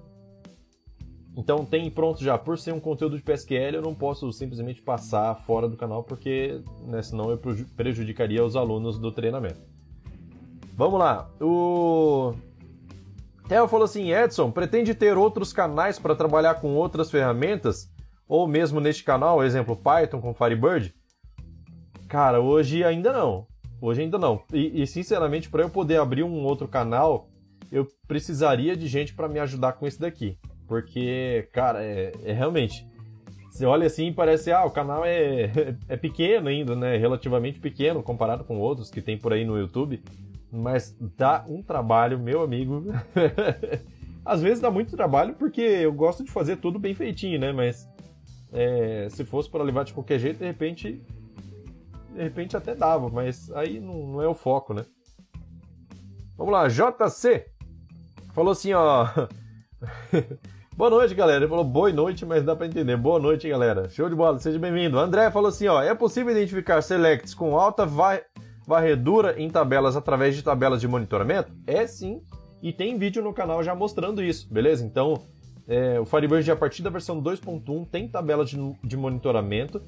Então 1.36 1.66
tem 1.66 1.92
pronto 1.92 2.24
já. 2.24 2.38
Por 2.38 2.58
ser 2.58 2.74
um 2.74 2.80
conteúdo 2.80 3.18
de 3.18 3.24
PSQL, 3.24 3.76
eu 3.76 3.82
não 3.82 3.94
posso 3.94 4.32
simplesmente 4.32 4.82
passar 4.82 5.36
fora 5.46 5.68
do 5.68 5.76
canal, 5.76 6.06
porque 6.06 6.62
né, 6.86 7.02
senão 7.02 7.30
eu 7.30 7.38
prejudicaria 7.76 8.42
os 8.46 8.56
alunos 8.56 8.98
do 8.98 9.12
treinamento. 9.12 9.69
Vamos 10.80 10.98
lá. 10.98 11.30
O 11.42 12.34
Theo 13.50 13.68
falou 13.68 13.84
assim: 13.84 14.14
Edson, 14.14 14.50
pretende 14.50 14.96
ter 14.96 15.18
outros 15.18 15.52
canais 15.52 16.00
para 16.00 16.16
trabalhar 16.16 16.54
com 16.56 16.74
outras 16.74 17.12
ferramentas? 17.12 17.92
Ou 18.26 18.48
mesmo 18.48 18.80
neste 18.80 19.04
canal, 19.04 19.44
exemplo 19.44 19.76
Python 19.76 20.22
com 20.22 20.34
Firebird? 20.34 20.96
Cara, 22.08 22.40
hoje 22.40 22.82
ainda 22.82 23.12
não. 23.12 23.46
Hoje 23.82 24.04
ainda 24.04 24.18
não. 24.18 24.42
E, 24.54 24.82
e 24.82 24.88
sinceramente, 24.88 25.50
para 25.50 25.64
eu 25.64 25.70
poder 25.70 26.00
abrir 26.00 26.24
um 26.24 26.46
outro 26.46 26.66
canal, 26.66 27.28
eu 27.70 27.86
precisaria 28.08 28.74
de 28.74 28.88
gente 28.88 29.14
para 29.14 29.28
me 29.28 29.38
ajudar 29.40 29.74
com 29.74 29.86
isso 29.86 30.00
daqui. 30.00 30.38
Porque, 30.66 31.50
cara, 31.52 31.84
é, 31.84 32.14
é, 32.24 32.32
realmente. 32.32 32.88
Você 33.52 33.66
olha 33.66 33.86
assim 33.86 34.08
e 34.08 34.14
parece, 34.14 34.50
ah, 34.50 34.64
o 34.64 34.72
canal 34.72 35.04
é, 35.04 35.52
é 35.90 35.98
pequeno 35.98 36.48
ainda, 36.48 36.74
né? 36.74 36.96
Relativamente 36.96 37.60
pequeno 37.60 38.02
comparado 38.02 38.46
com 38.46 38.58
outros 38.60 38.90
que 38.90 39.02
tem 39.02 39.18
por 39.18 39.34
aí 39.34 39.44
no 39.44 39.58
YouTube. 39.58 40.02
Mas 40.52 40.96
dá 41.18 41.46
um 41.48 41.62
trabalho, 41.62 42.20
meu 42.20 42.42
amigo. 42.42 42.86
Às 44.26 44.42
vezes 44.42 44.60
dá 44.60 44.70
muito 44.70 44.96
trabalho 44.96 45.36
porque 45.36 45.62
eu 45.62 45.94
gosto 45.94 46.24
de 46.24 46.32
fazer 46.32 46.58
tudo 46.58 46.80
bem 46.80 46.94
feitinho, 46.94 47.40
né? 47.40 47.52
Mas 47.52 47.88
é, 48.52 49.08
se 49.10 49.24
fosse 49.24 49.50
para 49.50 49.64
levar 49.64 49.86
de 49.86 49.94
qualquer 49.94 50.20
jeito, 50.20 50.40
de 50.40 50.46
repente 50.46 51.02
de 52.14 52.24
repente 52.24 52.58
até 52.58 52.76
dava, 52.76 53.08
mas 53.08 53.52
aí 53.52 53.80
não, 53.80 54.08
não 54.08 54.22
é 54.22 54.28
o 54.28 54.34
foco, 54.34 54.74
né? 54.74 54.86
Vamos 56.36 56.52
lá, 56.52 56.68
JC 56.68 57.46
falou 58.40 58.54
assim, 58.54 58.74
ó. 58.74 59.06
boa 60.76 60.90
noite, 60.90 61.14
galera. 61.14 61.40
Ele 61.40 61.50
falou 61.50 61.66
boa 61.66 61.92
noite, 61.92 62.26
mas 62.26 62.44
dá 62.44 62.56
para 62.56 62.68
entender. 62.68 62.96
Boa 62.96 63.20
noite, 63.20 63.50
galera. 63.50 63.90
Show 63.90 64.10
de 64.10 64.16
bola, 64.16 64.40
seja 64.40 64.58
bem-vindo. 64.58 64.98
André 64.98 65.30
falou 65.30 65.50
assim, 65.50 65.68
ó. 65.68 65.82
É 65.82 65.94
possível 65.94 66.32
identificar 66.32 66.82
selects 66.82 67.34
com 67.34 67.58
alta 67.58 67.86
varredura 68.70 69.34
em 69.42 69.50
tabelas 69.50 69.98
através 69.98 70.36
de 70.36 70.44
tabelas 70.44 70.80
de 70.80 70.88
monitoramento? 70.88 71.52
É 71.66 71.88
sim. 71.88 72.22
E 72.62 72.72
tem 72.72 73.00
vídeo 73.00 73.24
no 73.24 73.34
canal 73.34 73.64
já 73.64 73.74
mostrando 73.74 74.22
isso, 74.22 74.48
beleza? 74.54 74.86
Então, 74.86 75.24
é, 75.68 76.00
o 76.00 76.06
Firebird, 76.06 76.52
a 76.52 76.56
partir 76.56 76.84
da 76.84 76.92
versão 76.92 77.20
2.1, 77.20 77.88
tem 77.90 78.08
tabela 78.08 78.46
de, 78.46 78.58
de 78.84 78.96
monitoramento. 78.96 79.82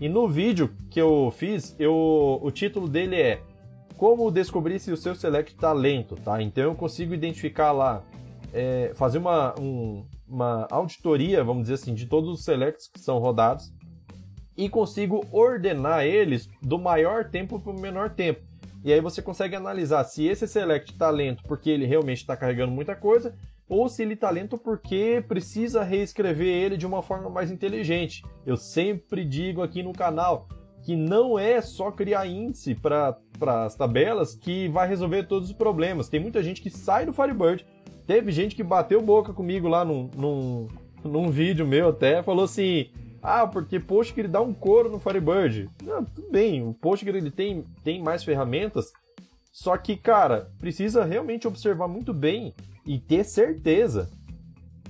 E 0.00 0.08
no 0.08 0.28
vídeo 0.28 0.70
que 0.88 1.00
eu 1.00 1.32
fiz, 1.36 1.74
eu, 1.80 2.38
o 2.40 2.48
título 2.52 2.86
dele 2.86 3.16
é 3.16 3.40
Como 3.96 4.30
descobrir 4.30 4.78
se 4.78 4.92
o 4.92 4.96
seu 4.96 5.16
select 5.16 5.52
está 5.56 5.72
lento, 5.72 6.14
tá? 6.14 6.40
Então 6.40 6.62
eu 6.62 6.74
consigo 6.76 7.12
identificar 7.12 7.72
lá, 7.72 8.04
é, 8.52 8.92
fazer 8.94 9.18
uma, 9.18 9.58
um, 9.58 10.04
uma 10.28 10.68
auditoria, 10.70 11.42
vamos 11.42 11.62
dizer 11.62 11.74
assim, 11.74 11.92
de 11.92 12.06
todos 12.06 12.30
os 12.30 12.44
selects 12.44 12.86
que 12.86 13.00
são 13.00 13.18
rodados 13.18 13.72
e 14.58 14.68
consigo 14.68 15.24
ordenar 15.30 16.04
eles 16.04 16.50
do 16.60 16.76
maior 16.78 17.24
tempo 17.24 17.60
para 17.60 17.72
o 17.72 17.80
menor 17.80 18.10
tempo. 18.10 18.40
E 18.84 18.92
aí 18.92 19.00
você 19.00 19.22
consegue 19.22 19.54
analisar 19.54 20.02
se 20.02 20.26
esse 20.26 20.48
select 20.48 20.92
está 20.92 21.08
lento 21.10 21.44
porque 21.44 21.70
ele 21.70 21.86
realmente 21.86 22.18
está 22.18 22.36
carregando 22.36 22.72
muita 22.72 22.96
coisa 22.96 23.34
ou 23.68 23.88
se 23.88 24.02
ele 24.02 24.14
está 24.14 24.30
lento 24.30 24.58
porque 24.58 25.22
precisa 25.28 25.84
reescrever 25.84 26.48
ele 26.48 26.76
de 26.76 26.86
uma 26.86 27.02
forma 27.02 27.30
mais 27.30 27.52
inteligente. 27.52 28.24
Eu 28.44 28.56
sempre 28.56 29.24
digo 29.24 29.62
aqui 29.62 29.82
no 29.82 29.92
canal 29.92 30.48
que 30.82 30.96
não 30.96 31.38
é 31.38 31.60
só 31.60 31.90
criar 31.90 32.26
índice 32.26 32.74
para 32.74 33.16
as 33.64 33.76
tabelas 33.76 34.34
que 34.34 34.68
vai 34.68 34.88
resolver 34.88 35.24
todos 35.24 35.50
os 35.50 35.54
problemas. 35.54 36.08
Tem 36.08 36.18
muita 36.18 36.42
gente 36.42 36.62
que 36.62 36.70
sai 36.70 37.06
do 37.06 37.12
Firebird. 37.12 37.64
Teve 38.06 38.32
gente 38.32 38.56
que 38.56 38.62
bateu 38.62 39.02
boca 39.02 39.32
comigo 39.32 39.68
lá 39.68 39.84
num, 39.84 40.08
num, 40.16 40.66
num 41.04 41.30
vídeo 41.30 41.66
meu 41.66 41.90
até, 41.90 42.22
falou 42.22 42.44
assim: 42.44 42.88
ah, 43.22 43.46
porque 43.46 43.80
Postgre 43.80 44.28
dá 44.28 44.40
um 44.40 44.54
couro 44.54 44.90
no 44.90 44.98
Firebird. 44.98 45.68
Não, 45.82 46.04
tudo 46.04 46.30
bem, 46.30 46.66
o 46.66 46.72
Postgre 46.72 47.18
ele 47.18 47.30
tem, 47.30 47.64
tem 47.82 48.02
mais 48.02 48.22
ferramentas, 48.22 48.92
só 49.52 49.76
que, 49.76 49.96
cara, 49.96 50.50
precisa 50.58 51.04
realmente 51.04 51.48
observar 51.48 51.88
muito 51.88 52.14
bem 52.14 52.54
e 52.86 52.98
ter 52.98 53.24
certeza, 53.24 54.08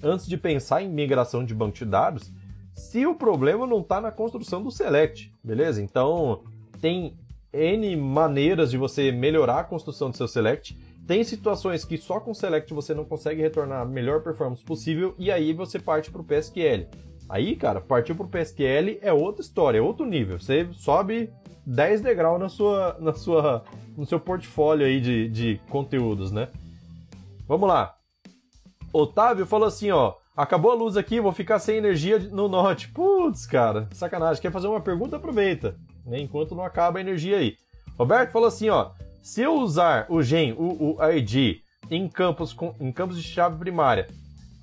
antes 0.03 0.27
de 0.27 0.37
pensar 0.37 0.83
em 0.83 0.89
migração 0.89 1.45
de 1.45 1.55
banco 1.55 1.77
de 1.77 1.85
dados, 1.85 2.31
se 2.75 3.07
o 3.07 3.15
problema 3.15 3.67
não 3.67 3.81
está 3.81 4.01
na 4.01 4.13
construção 4.13 4.63
do 4.63 4.71
select, 4.71 5.33
beleza? 5.43 5.83
Então, 5.83 6.43
tem 6.81 7.17
N 7.53 7.97
maneiras 7.97 8.71
de 8.71 8.77
você 8.77 9.11
melhorar 9.11 9.61
a 9.61 9.65
construção 9.65 10.11
do 10.11 10.17
seu 10.17 10.29
select. 10.29 10.77
Tem 11.07 11.25
situações 11.25 11.85
que 11.85 11.97
só 11.97 12.21
com 12.21 12.35
select 12.35 12.73
você 12.73 12.95
não 12.95 13.05
consegue 13.05 13.41
retornar 13.41 13.81
a 13.81 13.87
melhor 13.87 14.23
performance 14.23 14.63
possível 14.63 15.15
e 15.19 15.31
aí 15.33 15.53
você 15.53 15.79
parte 15.79 16.11
para 16.11 16.21
o 16.21 16.25
PSQL. 16.25 16.87
Aí, 17.29 17.55
cara, 17.57 17.81
partir 17.81 18.15
para 18.15 18.25
o 18.25 18.29
PSQL 18.29 18.99
é 19.03 19.13
outra 19.13 19.43
história, 19.43 19.79
é 19.79 19.83
outro 19.83 20.07
nível. 20.07 20.41
Você 20.41 20.67
sobe 20.73 21.31
10 21.67 22.01
degraus 22.01 22.41
na 22.41 22.49
sua, 22.49 22.97
na 22.99 23.13
sua, 23.13 23.63
no 23.97 24.07
seu 24.07 24.19
portfólio 24.19 24.87
aí 24.87 25.01
de, 25.01 25.29
de 25.29 25.61
conteúdos, 25.69 26.33
né? 26.33 26.49
Vamos 27.47 27.69
lá. 27.69 27.95
Otávio 28.93 29.45
falou 29.45 29.69
assim, 29.69 29.91
ó. 29.91 30.15
Acabou 30.35 30.71
a 30.71 30.75
luz 30.75 30.97
aqui, 30.97 31.21
vou 31.21 31.33
ficar 31.33 31.59
sem 31.59 31.77
energia 31.77 32.19
no 32.19 32.49
norte. 32.49 32.89
Putz, 32.89 33.45
cara, 33.45 33.89
sacanagem. 33.93 34.41
Quer 34.41 34.53
fazer 34.53 34.69
uma 34.69 34.81
pergunta? 34.81 35.17
Aproveita, 35.17 35.77
né? 36.07 36.21
Enquanto 36.21 36.55
não 36.55 36.65
acaba 36.65 36.99
a 36.99 37.01
energia 37.01 37.39
aí. 37.39 37.57
Roberto 37.99 38.31
falou 38.31 38.49
assim, 38.49 38.69
ó. 38.71 38.91
Se 39.21 39.43
eu 39.43 39.55
usar 39.55 40.07
o 40.09 40.23
gen, 40.23 40.53
o, 40.53 40.97
o 40.97 41.11
ID, 41.11 41.61
em 41.91 42.09
campos, 42.09 42.53
com, 42.53 42.75
em 42.81 42.93
campos 42.93 43.21
de 43.21 43.23
chave 43.23 43.59
primária, 43.59 44.09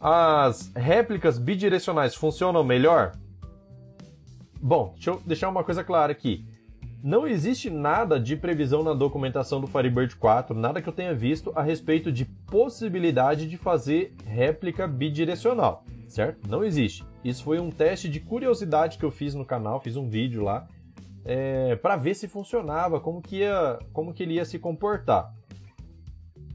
as 0.08 0.72
réplicas 0.76 1.40
bidirecionais 1.40 2.14
funcionam 2.14 2.64
melhor? 2.64 3.14
Bom, 4.62 4.92
deixa 4.94 5.10
eu 5.10 5.22
deixar 5.26 5.50
uma 5.50 5.64
coisa 5.64 5.84
clara 5.84 6.12
aqui. 6.12 6.46
Não 7.04 7.26
existe 7.26 7.72
nada 7.72 8.20
de 8.20 8.36
previsão 8.36 8.84
na 8.84 8.94
documentação 8.94 9.60
do 9.60 9.66
Firebird 9.66 10.16
4, 10.16 10.56
nada 10.56 10.80
que 10.80 10.88
eu 10.88 10.94
tenha 10.94 11.16
visto 11.16 11.52
a 11.56 11.64
respeito 11.64 12.12
de 12.12 12.24
possibilidade 12.24 13.48
de 13.48 13.58
fazer 13.58 14.14
réplica 14.28 14.88
bidirecional, 14.88 15.84
certo? 16.08 16.48
Não 16.48 16.64
existe. 16.64 17.04
Isso 17.24 17.44
foi 17.44 17.60
um 17.60 17.72
teste 17.72 18.08
de 18.08 18.20
curiosidade 18.20 19.00
que 19.00 19.06
eu 19.06 19.12
fiz 19.12 19.34
no 19.34 19.44
canal, 19.44 19.80
fiz 19.80 19.98
um 19.98 20.08
vídeo 20.08 20.44
lá 20.44 20.68
é, 21.24 21.76
para 21.78 21.96
ver 21.96 22.14
se 22.14 22.28
funcionava, 22.28 23.00
como 23.00 23.24
que, 23.24 23.38
ia, 23.38 23.80
como 23.92 24.14
que 24.14 24.22
ele 24.22 24.36
ia 24.36 24.46
se 24.46 24.60
comportar. 24.60 25.34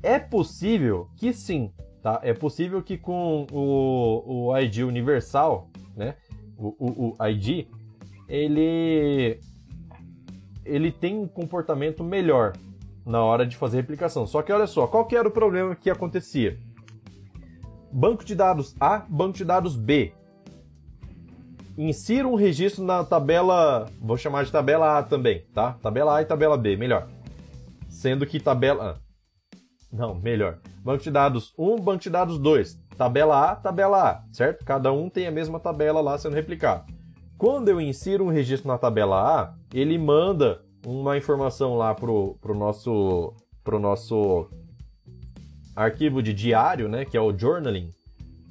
É 0.04 0.20
possível 0.20 1.08
que 1.16 1.32
sim, 1.32 1.72
tá? 2.02 2.20
É 2.22 2.32
possível 2.32 2.82
que 2.82 2.96
com 2.96 3.46
o, 3.50 4.48
o 4.48 4.58
ID 4.58 4.78
universal, 4.78 5.68
né? 5.96 6.14
O, 6.56 6.74
o, 6.78 7.16
o 7.18 7.26
ID, 7.26 7.66
ele 8.28 9.38
ele 10.64 10.92
tem 10.92 11.18
um 11.18 11.26
comportamento 11.26 12.04
melhor 12.04 12.52
na 13.04 13.22
hora 13.22 13.46
de 13.46 13.56
fazer 13.56 13.78
replicação. 13.78 14.26
Só 14.26 14.42
que 14.42 14.52
olha 14.52 14.66
só, 14.66 14.86
qual 14.86 15.06
que 15.06 15.16
era 15.16 15.26
o 15.26 15.30
problema 15.30 15.74
que 15.74 15.90
acontecia? 15.90 16.58
Banco 17.90 18.24
de 18.24 18.34
dados 18.34 18.76
A, 18.78 19.04
banco 19.08 19.36
de 19.36 19.44
dados 19.44 19.74
B. 19.74 20.12
Insira 21.76 22.28
um 22.28 22.34
registro 22.34 22.84
na 22.84 23.02
tabela, 23.02 23.86
vou 23.98 24.16
chamar 24.16 24.44
de 24.44 24.52
tabela 24.52 24.98
A 24.98 25.02
também, 25.02 25.44
tá? 25.52 25.72
Tabela 25.82 26.16
A 26.16 26.22
e 26.22 26.24
tabela 26.24 26.56
B, 26.56 26.76
melhor. 26.76 27.08
Sendo 27.88 28.26
que 28.26 28.38
tabela 28.38 29.00
não, 29.92 30.14
melhor. 30.14 30.58
Banco 30.84 31.02
de 31.02 31.10
dados 31.10 31.52
1, 31.58 31.76
banco 31.76 32.02
de 32.02 32.10
dados 32.10 32.38
2. 32.38 32.78
Tabela 32.96 33.50
A, 33.50 33.56
tabela 33.56 34.10
A, 34.10 34.22
certo? 34.32 34.64
Cada 34.64 34.92
um 34.92 35.08
tem 35.08 35.26
a 35.26 35.30
mesma 35.30 35.58
tabela 35.58 36.00
lá 36.00 36.16
sendo 36.16 36.34
replicado. 36.34 36.84
Quando 37.36 37.68
eu 37.68 37.80
insiro 37.80 38.24
um 38.24 38.30
registro 38.30 38.68
na 38.68 38.78
tabela 38.78 39.40
A, 39.40 39.54
ele 39.72 39.98
manda 39.98 40.62
uma 40.86 41.16
informação 41.16 41.76
lá 41.76 41.94
pro, 41.94 42.36
pro 42.40 42.54
nosso 42.54 43.34
pro 43.64 43.78
nosso 43.78 44.48
arquivo 45.74 46.22
de 46.22 46.32
diário, 46.32 46.88
né, 46.88 47.04
que 47.04 47.16
é 47.16 47.20
o 47.20 47.36
journaling, 47.36 47.90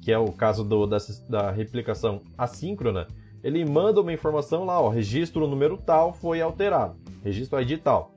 que 0.02 0.10
é 0.10 0.18
o 0.18 0.32
caso 0.32 0.64
do, 0.64 0.86
da, 0.86 0.98
da 1.28 1.50
replicação 1.50 2.22
assíncrona, 2.36 3.06
ele 3.42 3.64
manda 3.64 4.00
uma 4.00 4.12
informação 4.12 4.64
lá, 4.64 4.80
ó, 4.80 4.88
registro 4.88 5.46
número 5.46 5.76
tal 5.76 6.12
foi 6.12 6.40
alterado, 6.40 6.96
registro 7.22 7.60
ID 7.60 7.80
tal. 7.82 8.14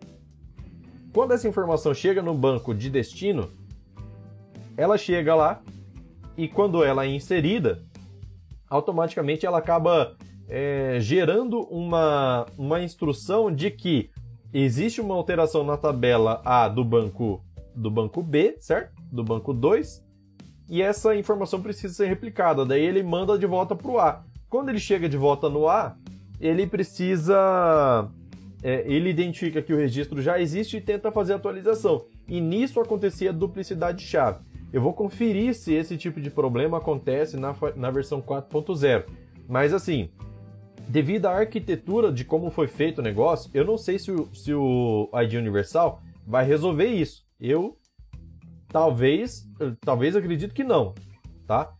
Quando 1.14 1.32
essa 1.32 1.48
informação 1.48 1.94
chega 1.94 2.22
no 2.22 2.34
banco 2.34 2.74
de 2.74 2.90
destino, 2.90 3.50
ela 4.76 4.98
chega 4.98 5.36
lá 5.36 5.62
e 6.36 6.48
quando 6.48 6.84
ela 6.84 7.06
é 7.06 7.10
inserida, 7.10 7.84
automaticamente 8.68 9.46
ela 9.46 9.60
acaba 9.60 10.18
é, 10.50 10.98
gerando 11.00 11.62
uma, 11.70 12.48
uma 12.58 12.82
instrução 12.82 13.54
de 13.54 13.70
que 13.70 14.10
existe 14.52 15.00
uma 15.00 15.14
alteração 15.14 15.64
na 15.64 15.78
tabela 15.78 16.42
A 16.44 16.68
do 16.68 16.84
banco 16.84 17.44
do 17.76 17.90
banco 17.90 18.22
B, 18.22 18.58
certo? 18.60 18.94
Do 19.12 19.24
banco 19.24 19.54
2, 19.54 20.04
e 20.70 20.82
essa 20.82 21.16
informação 21.16 21.62
precisa 21.62 21.94
ser 21.94 22.08
replicada. 22.08 22.66
Daí 22.66 22.84
ele 22.84 23.04
manda 23.04 23.38
de 23.38 23.46
volta 23.46 23.76
para 23.76 23.92
o 23.92 24.00
A. 24.00 24.24
Quando 24.50 24.70
ele 24.70 24.80
chega 24.80 25.10
de 25.10 25.18
volta 25.18 25.50
no 25.50 25.68
A, 25.68 25.96
ele 26.40 26.66
precisa. 26.68 28.10
É, 28.64 28.84
ele 28.88 29.10
identifica 29.10 29.62
que 29.62 29.74
o 29.74 29.78
registro 29.78 30.22
já 30.22 30.40
existe 30.40 30.78
e 30.78 30.82
tenta 30.82 31.12
fazer 31.12 31.34
a 31.34 31.36
atualização. 31.36 32.06
E 32.28 32.40
nisso 32.40 32.80
acontecia 32.80 33.34
duplicidade 33.34 34.00
de 34.00 34.06
chave. 34.06 34.40
Eu 34.72 34.82
vou 34.82 34.94
conferir 34.94 35.54
se 35.54 35.74
esse 35.74 35.98
tipo 35.98 36.22
de 36.22 36.30
problema 36.30 36.78
acontece 36.78 37.38
na, 37.38 37.54
na 37.76 37.92
versão 37.92 38.22
4.0. 38.22 39.04
Mas 39.48 39.74
assim, 39.74 40.10
devido 40.88 41.26
à 41.26 41.38
arquitetura 41.38 42.12
de 42.12 42.24
como 42.24 42.50
foi 42.50 42.68
feito 42.68 43.00
o 43.00 43.04
negócio, 43.04 43.52
eu 43.54 43.66
não 43.66 43.78
sei 43.78 44.00
se 44.00 44.12
o, 44.12 44.34
se 44.34 44.54
o 44.54 45.10
ID 45.14 45.34
Universal 45.34 46.02
vai 46.26 46.46
resolver 46.46 46.88
isso. 46.88 47.24
Eu 47.40 47.78
talvez, 48.74 49.48
talvez 49.82 50.16
acredito 50.16 50.54
que 50.54 50.64
não, 50.64 50.96
tá? 51.46 51.72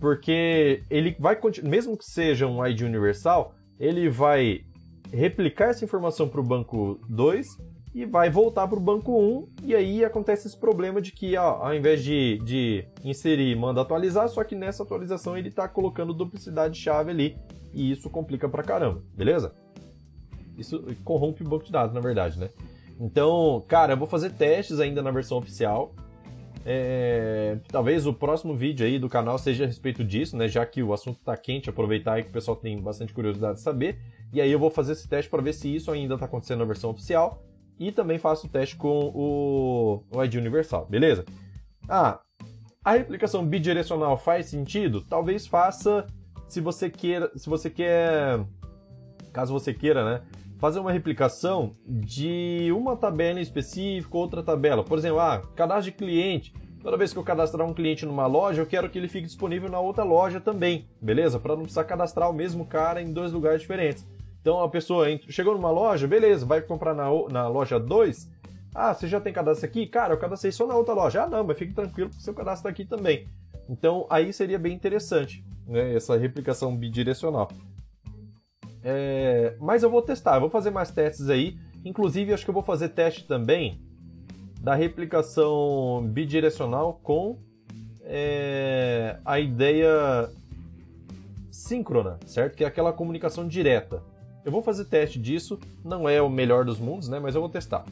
Porque 0.00 0.82
ele 0.90 1.16
vai 1.20 1.38
mesmo 1.62 1.96
que 1.96 2.04
seja 2.04 2.48
um 2.48 2.66
ID 2.66 2.80
universal, 2.80 3.54
ele 3.78 4.10
vai 4.10 4.64
replicar 5.12 5.66
essa 5.66 5.84
informação 5.84 6.28
para 6.28 6.40
o 6.40 6.44
banco 6.44 6.98
2 7.08 7.46
e 7.94 8.06
vai 8.06 8.30
voltar 8.30 8.66
para 8.66 8.78
o 8.78 8.82
banco 8.82 9.12
1 9.12 9.48
e 9.64 9.74
aí 9.74 10.04
acontece 10.04 10.48
esse 10.48 10.58
problema 10.58 11.00
de 11.00 11.12
que 11.12 11.36
ó, 11.36 11.64
ao 11.66 11.74
invés 11.74 12.02
de, 12.02 12.38
de 12.38 12.84
inserir, 13.04 13.54
manda 13.54 13.82
atualizar, 13.82 14.28
só 14.28 14.42
que 14.42 14.54
nessa 14.54 14.82
atualização 14.82 15.36
ele 15.36 15.48
está 15.48 15.68
colocando 15.68 16.14
duplicidade 16.14 16.74
de 16.74 16.80
chave 16.80 17.10
ali 17.10 17.36
e 17.74 17.90
isso 17.90 18.08
complica 18.08 18.48
pra 18.48 18.62
caramba, 18.62 19.02
beleza? 19.14 19.54
Isso 20.56 20.82
corrompe 21.04 21.42
o 21.42 21.48
banco 21.48 21.64
de 21.64 21.72
dados, 21.72 21.94
na 21.94 22.00
verdade, 22.00 22.38
né? 22.38 22.50
Então, 23.00 23.64
cara, 23.66 23.94
eu 23.94 23.96
vou 23.96 24.06
fazer 24.06 24.30
testes 24.30 24.78
ainda 24.78 25.02
na 25.02 25.10
versão 25.10 25.38
oficial. 25.38 25.94
É... 26.64 27.58
Talvez 27.68 28.06
o 28.06 28.12
próximo 28.12 28.54
vídeo 28.54 28.86
aí 28.86 28.98
do 28.98 29.08
canal 29.08 29.38
seja 29.38 29.64
a 29.64 29.66
respeito 29.66 30.04
disso, 30.04 30.36
né? 30.36 30.48
Já 30.48 30.64
que 30.64 30.82
o 30.82 30.92
assunto 30.92 31.20
tá 31.24 31.36
quente, 31.36 31.70
aproveitar 31.70 32.14
aí 32.14 32.22
que 32.22 32.30
o 32.30 32.32
pessoal 32.32 32.56
tem 32.56 32.80
bastante 32.80 33.12
curiosidade 33.12 33.54
de 33.56 33.60
saber. 33.60 33.98
E 34.32 34.40
aí 34.40 34.50
eu 34.50 34.58
vou 34.58 34.70
fazer 34.70 34.92
esse 34.92 35.08
teste 35.08 35.30
para 35.30 35.42
ver 35.42 35.52
se 35.52 35.74
isso 35.74 35.90
ainda 35.90 36.14
está 36.14 36.26
acontecendo 36.26 36.60
na 36.60 36.64
versão 36.64 36.90
oficial. 36.90 37.42
E 37.78 37.90
também 37.90 38.18
faço 38.18 38.46
o 38.46 38.50
teste 38.50 38.76
com 38.76 39.10
o, 39.14 40.04
o 40.10 40.24
ID 40.24 40.34
universal, 40.34 40.86
beleza? 40.86 41.24
Ah, 41.88 42.20
a 42.84 42.92
replicação 42.92 43.44
bidirecional 43.44 44.16
faz 44.16 44.46
sentido? 44.46 45.02
Talvez 45.02 45.46
faça 45.46 46.06
se 46.48 46.60
você 46.60 46.90
queira, 46.90 47.30
se 47.36 47.48
você 47.48 47.70
quer, 47.70 48.44
caso 49.32 49.52
você 49.52 49.72
queira, 49.72 50.04
né, 50.04 50.22
fazer 50.62 50.78
uma 50.78 50.92
replicação 50.92 51.74
de 51.84 52.70
uma 52.70 52.96
tabela 52.96 53.40
em 53.40 53.42
específico, 53.42 54.16
outra 54.16 54.44
tabela. 54.44 54.84
Por 54.84 54.96
exemplo, 54.96 55.18
ah, 55.18 55.42
cadastro 55.56 55.90
de 55.90 55.98
cliente. 55.98 56.54
Toda 56.80 56.96
vez 56.96 57.12
que 57.12 57.18
eu 57.18 57.24
cadastrar 57.24 57.66
um 57.66 57.74
cliente 57.74 58.06
numa 58.06 58.28
loja, 58.28 58.62
eu 58.62 58.66
quero 58.66 58.88
que 58.88 58.96
ele 58.96 59.08
fique 59.08 59.26
disponível 59.26 59.68
na 59.68 59.80
outra 59.80 60.04
loja 60.04 60.40
também, 60.40 60.86
beleza? 61.00 61.40
Para 61.40 61.56
não 61.56 61.62
precisar 61.62 61.82
cadastrar 61.82 62.30
o 62.30 62.32
mesmo 62.32 62.64
cara 62.64 63.02
em 63.02 63.12
dois 63.12 63.32
lugares 63.32 63.60
diferentes. 63.60 64.06
Então 64.40 64.62
a 64.62 64.68
pessoa 64.68 65.08
chegou 65.28 65.52
numa 65.52 65.70
loja, 65.72 66.06
beleza, 66.06 66.46
vai 66.46 66.60
comprar 66.60 66.94
na, 66.94 67.08
na 67.28 67.48
loja 67.48 67.80
2. 67.80 68.30
Ah, 68.72 68.94
você 68.94 69.08
já 69.08 69.20
tem 69.20 69.32
cadastro 69.32 69.66
aqui? 69.66 69.84
Cara, 69.88 70.14
eu 70.14 70.18
cadastrei 70.18 70.52
só 70.52 70.64
na 70.64 70.76
outra 70.76 70.94
loja. 70.94 71.24
Ah, 71.24 71.28
não, 71.28 71.42
mas 71.42 71.58
fique 71.58 71.74
tranquilo 71.74 72.10
que 72.10 72.22
seu 72.22 72.34
cadastro 72.34 72.62
tá 72.62 72.68
aqui 72.68 72.84
também. 72.84 73.26
Então 73.68 74.06
aí 74.08 74.32
seria 74.32 74.60
bem 74.60 74.74
interessante, 74.74 75.44
né, 75.66 75.92
essa 75.92 76.16
replicação 76.16 76.76
bidirecional. 76.76 77.50
É, 78.84 79.56
mas 79.60 79.82
eu 79.82 79.90
vou 79.90 80.02
testar, 80.02 80.36
eu 80.36 80.40
vou 80.40 80.50
fazer 80.50 80.70
mais 80.70 80.90
testes 80.90 81.28
aí. 81.28 81.56
Inclusive, 81.84 82.32
acho 82.32 82.44
que 82.44 82.50
eu 82.50 82.54
vou 82.54 82.62
fazer 82.62 82.90
teste 82.90 83.26
também 83.26 83.80
da 84.60 84.74
replicação 84.74 86.06
bidirecional 86.08 87.00
com 87.02 87.38
é, 88.02 89.18
a 89.24 89.40
ideia 89.40 90.30
síncrona, 91.50 92.18
certo? 92.26 92.56
Que 92.56 92.64
é 92.64 92.66
aquela 92.66 92.92
comunicação 92.92 93.46
direta. 93.46 94.02
Eu 94.44 94.50
vou 94.50 94.62
fazer 94.62 94.84
teste 94.86 95.18
disso, 95.18 95.58
não 95.84 96.08
é 96.08 96.20
o 96.20 96.28
melhor 96.28 96.64
dos 96.64 96.78
mundos, 96.78 97.08
né? 97.08 97.20
Mas 97.20 97.34
eu 97.34 97.40
vou 97.40 97.50
testar. 97.50 97.84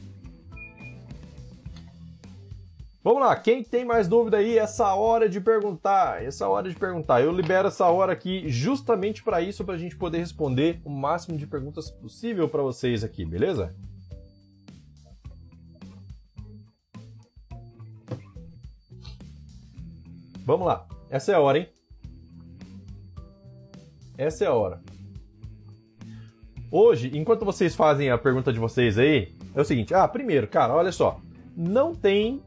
Vamos 3.03 3.21
lá, 3.23 3.35
quem 3.35 3.63
tem 3.63 3.83
mais 3.83 4.07
dúvida 4.07 4.37
aí, 4.37 4.59
essa 4.59 4.93
hora 4.93 5.27
de 5.27 5.41
perguntar, 5.41 6.23
essa 6.23 6.47
hora 6.47 6.69
de 6.69 6.75
perguntar. 6.75 7.19
Eu 7.19 7.31
libero 7.31 7.67
essa 7.67 7.87
hora 7.87 8.13
aqui 8.13 8.47
justamente 8.47 9.23
para 9.23 9.41
isso, 9.41 9.65
para 9.65 9.73
a 9.73 9.77
gente 9.77 9.97
poder 9.97 10.19
responder 10.19 10.79
o 10.85 10.89
máximo 10.91 11.35
de 11.35 11.47
perguntas 11.47 11.89
possível 11.89 12.47
para 12.47 12.61
vocês 12.61 13.03
aqui, 13.03 13.25
beleza? 13.25 13.75
Vamos 20.45 20.67
lá, 20.67 20.87
essa 21.09 21.31
é 21.31 21.35
a 21.35 21.39
hora, 21.39 21.57
hein? 21.57 21.69
Essa 24.15 24.43
é 24.43 24.47
a 24.47 24.53
hora. 24.53 24.79
Hoje, 26.69 27.17
enquanto 27.17 27.45
vocês 27.45 27.75
fazem 27.75 28.11
a 28.11 28.17
pergunta 28.17 28.53
de 28.53 28.59
vocês 28.59 28.99
aí, 28.99 29.33
é 29.55 29.61
o 29.61 29.65
seguinte: 29.65 29.91
ah, 29.91 30.07
primeiro, 30.07 30.47
cara, 30.47 30.75
olha 30.75 30.91
só, 30.91 31.19
não 31.57 31.95
tem 31.95 32.43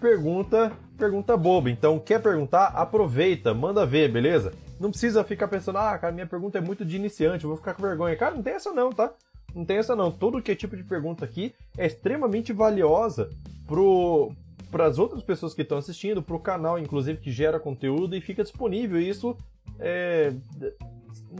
pergunta, 0.00 0.72
pergunta 0.96 1.36
boba. 1.36 1.70
Então, 1.70 1.98
quer 1.98 2.20
perguntar? 2.20 2.66
Aproveita, 2.68 3.52
manda 3.54 3.86
ver, 3.86 4.10
beleza? 4.10 4.52
Não 4.78 4.90
precisa 4.90 5.24
ficar 5.24 5.48
pensando, 5.48 5.78
ah, 5.78 5.98
cara, 5.98 6.12
minha 6.12 6.26
pergunta 6.26 6.58
é 6.58 6.60
muito 6.60 6.84
de 6.84 6.96
iniciante, 6.96 7.44
eu 7.44 7.48
vou 7.48 7.56
ficar 7.56 7.74
com 7.74 7.82
vergonha. 7.82 8.16
Cara, 8.16 8.34
não 8.34 8.42
tem 8.42 8.54
essa 8.54 8.72
não, 8.72 8.90
tá? 8.90 9.12
Não 9.54 9.64
tem 9.64 9.78
essa 9.78 9.96
não. 9.96 10.10
Todo 10.10 10.40
que 10.40 10.52
é 10.52 10.54
tipo 10.54 10.76
de 10.76 10.84
pergunta 10.84 11.24
aqui 11.24 11.54
é 11.76 11.86
extremamente 11.86 12.52
valiosa 12.52 13.30
pro 13.66 14.32
para 14.70 14.86
as 14.86 14.98
outras 14.98 15.22
pessoas 15.22 15.54
que 15.54 15.62
estão 15.62 15.78
assistindo, 15.78 16.22
para 16.22 16.36
o 16.36 16.40
canal, 16.40 16.78
inclusive, 16.78 17.18
que 17.18 17.30
gera 17.30 17.58
conteúdo 17.58 18.14
e 18.14 18.20
fica 18.20 18.42
disponível. 18.42 19.00
Isso 19.00 19.36
é. 19.78 20.32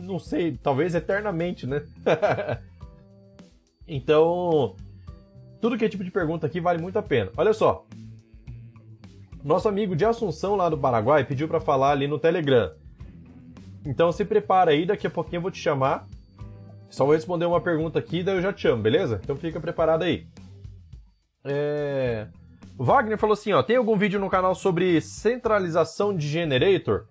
Não 0.01 0.19
sei, 0.19 0.57
talvez 0.61 0.95
eternamente, 0.95 1.67
né? 1.67 1.83
então, 3.87 4.75
tudo 5.61 5.77
que 5.77 5.85
é 5.85 5.89
tipo 5.89 6.03
de 6.03 6.11
pergunta 6.11 6.47
aqui 6.47 6.59
vale 6.59 6.81
muito 6.81 6.97
a 6.97 7.03
pena. 7.03 7.31
Olha 7.37 7.53
só, 7.53 7.85
nosso 9.43 9.67
amigo 9.67 9.95
de 9.95 10.05
Assunção 10.05 10.55
lá 10.55 10.69
do 10.69 10.77
Paraguai 10.77 11.23
pediu 11.23 11.47
para 11.47 11.59
falar 11.59 11.91
ali 11.91 12.07
no 12.07 12.19
Telegram. 12.19 12.71
Então 13.85 14.11
se 14.11 14.25
prepara 14.25 14.71
aí, 14.71 14.85
daqui 14.85 15.07
a 15.07 15.09
pouquinho 15.09 15.37
eu 15.37 15.43
vou 15.43 15.51
te 15.51 15.59
chamar. 15.59 16.05
Só 16.89 17.05
vou 17.05 17.13
responder 17.13 17.45
uma 17.45 17.61
pergunta 17.61 17.99
aqui, 17.99 18.23
daí 18.23 18.35
eu 18.35 18.41
já 18.41 18.51
te 18.51 18.61
chamo, 18.61 18.81
beleza? 18.81 19.19
Então 19.23 19.35
fica 19.35 19.59
preparado 19.59 20.03
aí. 20.03 20.27
É... 21.45 22.27
Wagner 22.77 23.17
falou 23.17 23.33
assim, 23.33 23.53
ó, 23.53 23.61
tem 23.61 23.77
algum 23.77 23.97
vídeo 23.97 24.19
no 24.19 24.29
canal 24.29 24.55
sobre 24.55 24.99
centralização 25.01 26.15
de 26.15 26.27
generator? 26.27 27.07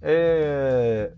É... 0.00 1.12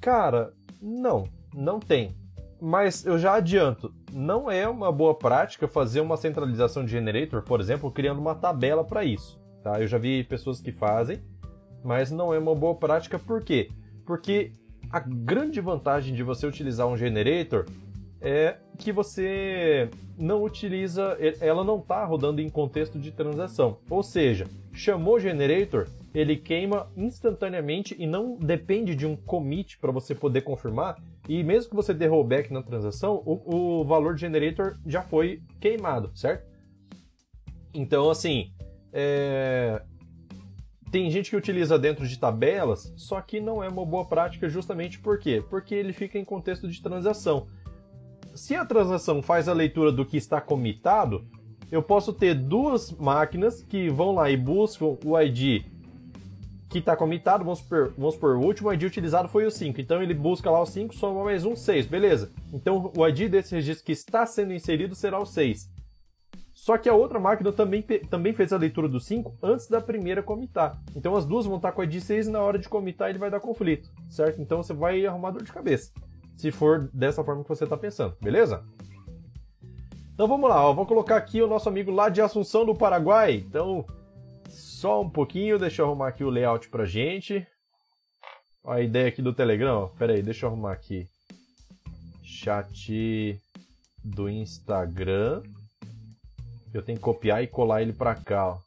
Cara, 0.00 0.52
não, 0.80 1.24
não 1.54 1.80
tem. 1.80 2.14
Mas 2.60 3.04
eu 3.04 3.18
já 3.18 3.34
adianto, 3.34 3.92
não 4.12 4.48
é 4.48 4.68
uma 4.68 4.92
boa 4.92 5.14
prática 5.14 5.66
fazer 5.66 6.00
uma 6.00 6.16
centralização 6.16 6.84
de 6.84 6.92
generator, 6.92 7.42
por 7.42 7.60
exemplo, 7.60 7.90
criando 7.90 8.20
uma 8.20 8.36
tabela 8.36 8.84
para 8.84 9.04
isso. 9.04 9.41
Tá? 9.62 9.80
Eu 9.80 9.86
já 9.86 9.98
vi 9.98 10.24
pessoas 10.24 10.60
que 10.60 10.72
fazem, 10.72 11.20
mas 11.84 12.10
não 12.10 12.32
é 12.32 12.38
uma 12.38 12.54
boa 12.54 12.74
prática. 12.74 13.18
Por 13.18 13.42
quê? 13.42 13.70
Porque 14.04 14.52
a 14.90 15.00
grande 15.00 15.60
vantagem 15.60 16.14
de 16.14 16.22
você 16.22 16.46
utilizar 16.46 16.86
um 16.86 16.96
generator 16.96 17.66
é 18.20 18.56
que 18.78 18.92
você 18.92 19.88
não 20.16 20.44
utiliza, 20.44 21.16
ela 21.40 21.64
não 21.64 21.78
está 21.78 22.04
rodando 22.04 22.40
em 22.40 22.48
contexto 22.48 22.98
de 22.98 23.10
transação. 23.10 23.78
Ou 23.90 24.02
seja, 24.02 24.46
chamou 24.72 25.18
generator, 25.18 25.88
ele 26.14 26.36
queima 26.36 26.88
instantaneamente 26.96 27.96
e 27.98 28.06
não 28.06 28.36
depende 28.36 28.94
de 28.94 29.06
um 29.06 29.16
commit 29.16 29.78
para 29.78 29.90
você 29.90 30.14
poder 30.14 30.42
confirmar. 30.42 30.96
E 31.28 31.42
mesmo 31.42 31.70
que 31.70 31.76
você 31.76 31.92
dê 31.92 32.06
rollback 32.06 32.52
na 32.52 32.62
transação, 32.62 33.22
o, 33.24 33.80
o 33.80 33.84
valor 33.84 34.14
de 34.14 34.20
generator 34.20 34.78
já 34.86 35.02
foi 35.02 35.42
queimado, 35.60 36.10
certo? 36.14 36.46
Então, 37.74 38.10
assim, 38.10 38.52
é... 38.92 39.82
Tem 40.90 41.10
gente 41.10 41.30
que 41.30 41.36
utiliza 41.36 41.78
dentro 41.78 42.06
de 42.06 42.18
tabelas, 42.18 42.92
só 42.96 43.20
que 43.22 43.40
não 43.40 43.64
é 43.64 43.68
uma 43.68 43.84
boa 43.84 44.04
prática 44.04 44.46
justamente 44.48 44.98
por 44.98 45.18
quê? 45.18 45.42
Porque 45.48 45.74
ele 45.74 45.92
fica 45.92 46.18
em 46.18 46.24
contexto 46.24 46.68
de 46.68 46.82
transação. 46.82 47.46
Se 48.34 48.54
a 48.54 48.64
transação 48.64 49.22
faz 49.22 49.48
a 49.48 49.54
leitura 49.54 49.90
do 49.90 50.04
que 50.04 50.18
está 50.18 50.40
comitado, 50.40 51.26
eu 51.70 51.82
posso 51.82 52.12
ter 52.12 52.34
duas 52.34 52.92
máquinas 52.92 53.62
que 53.62 53.88
vão 53.88 54.14
lá 54.14 54.30
e 54.30 54.36
buscam 54.36 54.98
o 55.02 55.18
ID 55.18 55.64
que 56.72 56.78
está 56.78 56.96
comitado, 56.96 57.44
vamos 57.44 57.58
supor, 57.58 57.92
vamos 57.98 58.14
supor, 58.14 58.36
o 58.36 58.40
último 58.40 58.72
ID 58.72 58.84
utilizado 58.84 59.28
foi 59.28 59.44
o 59.44 59.50
5, 59.50 59.78
então 59.78 60.02
ele 60.02 60.14
busca 60.14 60.50
lá 60.50 60.60
o 60.60 60.66
5, 60.66 60.94
soma 60.94 61.22
mais 61.22 61.44
um 61.44 61.54
6, 61.54 61.86
beleza. 61.86 62.30
Então 62.52 62.90
o 62.96 63.06
ID 63.06 63.30
desse 63.30 63.54
registro 63.54 63.84
que 63.84 63.92
está 63.92 64.24
sendo 64.24 64.54
inserido 64.54 64.94
será 64.94 65.18
o 65.18 65.26
6. 65.26 65.70
Só 66.62 66.78
que 66.78 66.88
a 66.88 66.94
outra 66.94 67.18
máquina 67.18 67.50
também, 67.50 67.82
também 67.82 68.32
fez 68.32 68.52
a 68.52 68.56
leitura 68.56 68.88
do 68.88 69.00
5 69.00 69.36
antes 69.42 69.66
da 69.66 69.80
primeira 69.80 70.22
comitar. 70.22 70.80
Então 70.94 71.16
as 71.16 71.26
duas 71.26 71.44
vão 71.44 71.56
estar 71.56 71.72
com 71.72 71.80
a 71.80 71.84
ID 71.84 72.00
6 72.00 72.28
e 72.28 72.30
na 72.30 72.40
hora 72.40 72.56
de 72.56 72.68
comitar 72.68 73.10
ele 73.10 73.18
vai 73.18 73.28
dar 73.28 73.40
conflito, 73.40 73.90
certo? 74.08 74.40
Então 74.40 74.62
você 74.62 74.72
vai 74.72 75.04
arrumar 75.04 75.32
dor 75.32 75.42
de 75.42 75.52
cabeça. 75.52 75.90
Se 76.36 76.52
for 76.52 76.88
dessa 76.94 77.24
forma 77.24 77.42
que 77.42 77.48
você 77.48 77.64
está 77.64 77.76
pensando, 77.76 78.16
beleza? 78.20 78.62
Então 80.14 80.28
vamos 80.28 80.48
lá, 80.48 80.64
ó, 80.64 80.72
vou 80.72 80.86
colocar 80.86 81.16
aqui 81.16 81.42
o 81.42 81.48
nosso 81.48 81.68
amigo 81.68 81.90
lá 81.90 82.08
de 82.08 82.20
Assunção 82.20 82.64
do 82.64 82.76
Paraguai. 82.76 83.44
Então, 83.44 83.84
só 84.48 85.02
um 85.02 85.10
pouquinho, 85.10 85.58
deixa 85.58 85.82
eu 85.82 85.86
arrumar 85.86 86.06
aqui 86.06 86.22
o 86.22 86.30
layout 86.30 86.68
pra 86.68 86.84
gente. 86.84 87.44
A 88.64 88.80
ideia 88.80 89.08
aqui 89.08 89.20
do 89.20 89.34
Telegram, 89.34 89.82
ó. 89.82 89.86
Pera 89.88 90.12
aí, 90.12 90.22
deixa 90.22 90.46
eu 90.46 90.50
arrumar 90.50 90.70
aqui. 90.70 91.08
Chat 92.22 93.36
do 94.04 94.28
Instagram. 94.28 95.42
Eu 96.72 96.82
tenho 96.82 96.98
que 96.98 97.04
copiar 97.04 97.42
e 97.42 97.46
colar 97.46 97.82
ele 97.82 97.92
para 97.92 98.14
cá, 98.14 98.48
ó. 98.48 98.58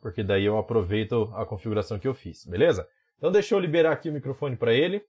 Porque 0.00 0.22
daí 0.22 0.44
eu 0.44 0.58
aproveito 0.58 1.32
a 1.34 1.46
configuração 1.46 1.98
que 1.98 2.06
eu 2.06 2.14
fiz, 2.14 2.44
beleza? 2.44 2.86
Então 3.16 3.32
deixa 3.32 3.54
eu 3.54 3.58
liberar 3.58 3.92
aqui 3.92 4.10
o 4.10 4.12
microfone 4.12 4.54
para 4.54 4.72
ele. 4.72 5.02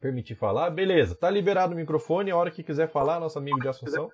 Permitir 0.00 0.34
falar, 0.34 0.70
beleza. 0.70 1.14
Tá 1.14 1.28
liberado 1.28 1.74
o 1.74 1.76
microfone, 1.76 2.30
a 2.30 2.36
hora 2.36 2.50
que 2.50 2.62
quiser 2.62 2.90
falar, 2.90 3.20
nosso 3.20 3.38
amigo 3.38 3.60
de 3.60 3.68
Assunção. 3.68 4.10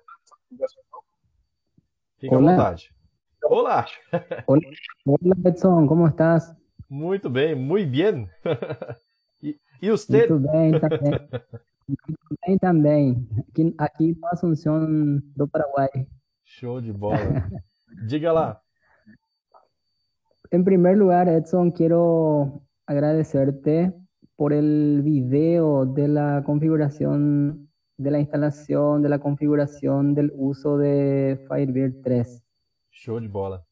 Fica 2.19 2.35
Olá. 2.35 2.51
à 2.51 2.55
vontade. 2.55 2.93
Olá! 3.43 3.85
Olá, 4.45 5.35
Edson, 5.45 5.87
como 5.87 6.05
estás? 6.07 6.53
Muito 6.89 7.29
bem, 7.29 7.55
muito 7.55 7.89
bem. 7.89 8.29
e, 9.41 9.57
e 9.81 9.89
você? 9.89 10.27
Muito 10.27 10.39
bem, 10.51 10.79
também. 10.79 11.29
Bem 12.45 12.57
também. 12.57 13.27
Aqui, 13.49 13.73
aqui 13.77 14.17
no 14.19 14.27
Assunção 14.27 15.21
do 15.35 15.47
Paraguai. 15.47 15.89
Show 16.43 16.81
de 16.81 16.91
bola. 16.91 17.17
Diga 18.07 18.33
lá. 18.33 18.61
En 20.51 20.63
primer 20.63 20.97
lugar, 20.97 21.27
Edson, 21.27 21.71
quiero 21.71 22.61
agradecerte 22.85 23.93
por 24.35 24.53
el 24.53 25.01
video 25.03 25.85
de 25.85 26.07
la 26.07 26.43
configuración, 26.45 27.69
de 27.97 28.11
la 28.11 28.19
instalación, 28.19 29.01
de 29.01 29.09
la 29.09 29.19
configuración 29.19 30.13
del 30.13 30.31
uso 30.35 30.77
de 30.77 31.43
Firebird 31.47 32.01
3. 32.01 32.43
Show 32.91 33.19
de 33.19 33.27
bola. 33.27 33.65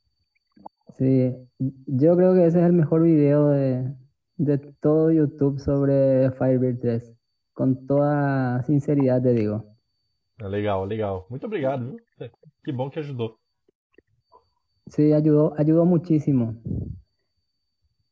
Sí, 0.98 1.36
yo 1.60 2.16
creo 2.16 2.34
que 2.34 2.46
ese 2.46 2.60
es 2.60 2.66
el 2.66 2.74
mejor 2.74 3.04
video 3.04 3.50
de, 3.50 3.94
de 4.38 4.58
todo 4.80 5.12
YouTube 5.12 5.60
sobre 5.60 6.32
Firebird 6.32 6.80
3. 6.80 7.15
Com 7.56 7.74
toda 7.74 8.62
sinceridade, 8.64 9.34
digo. 9.34 9.64
Ah, 10.42 10.48
legal, 10.48 10.84
legal. 10.86 11.26
Muito 11.30 11.46
obrigado, 11.46 11.86
viu? 11.86 12.30
Que 12.64 12.72
bom 12.72 12.90
que 12.90 13.00
ajudou. 13.00 13.38
Sí, 14.90 15.14
ayudó, 15.14 15.54
ayudó 15.58 15.86
muchísimo. 15.86 16.62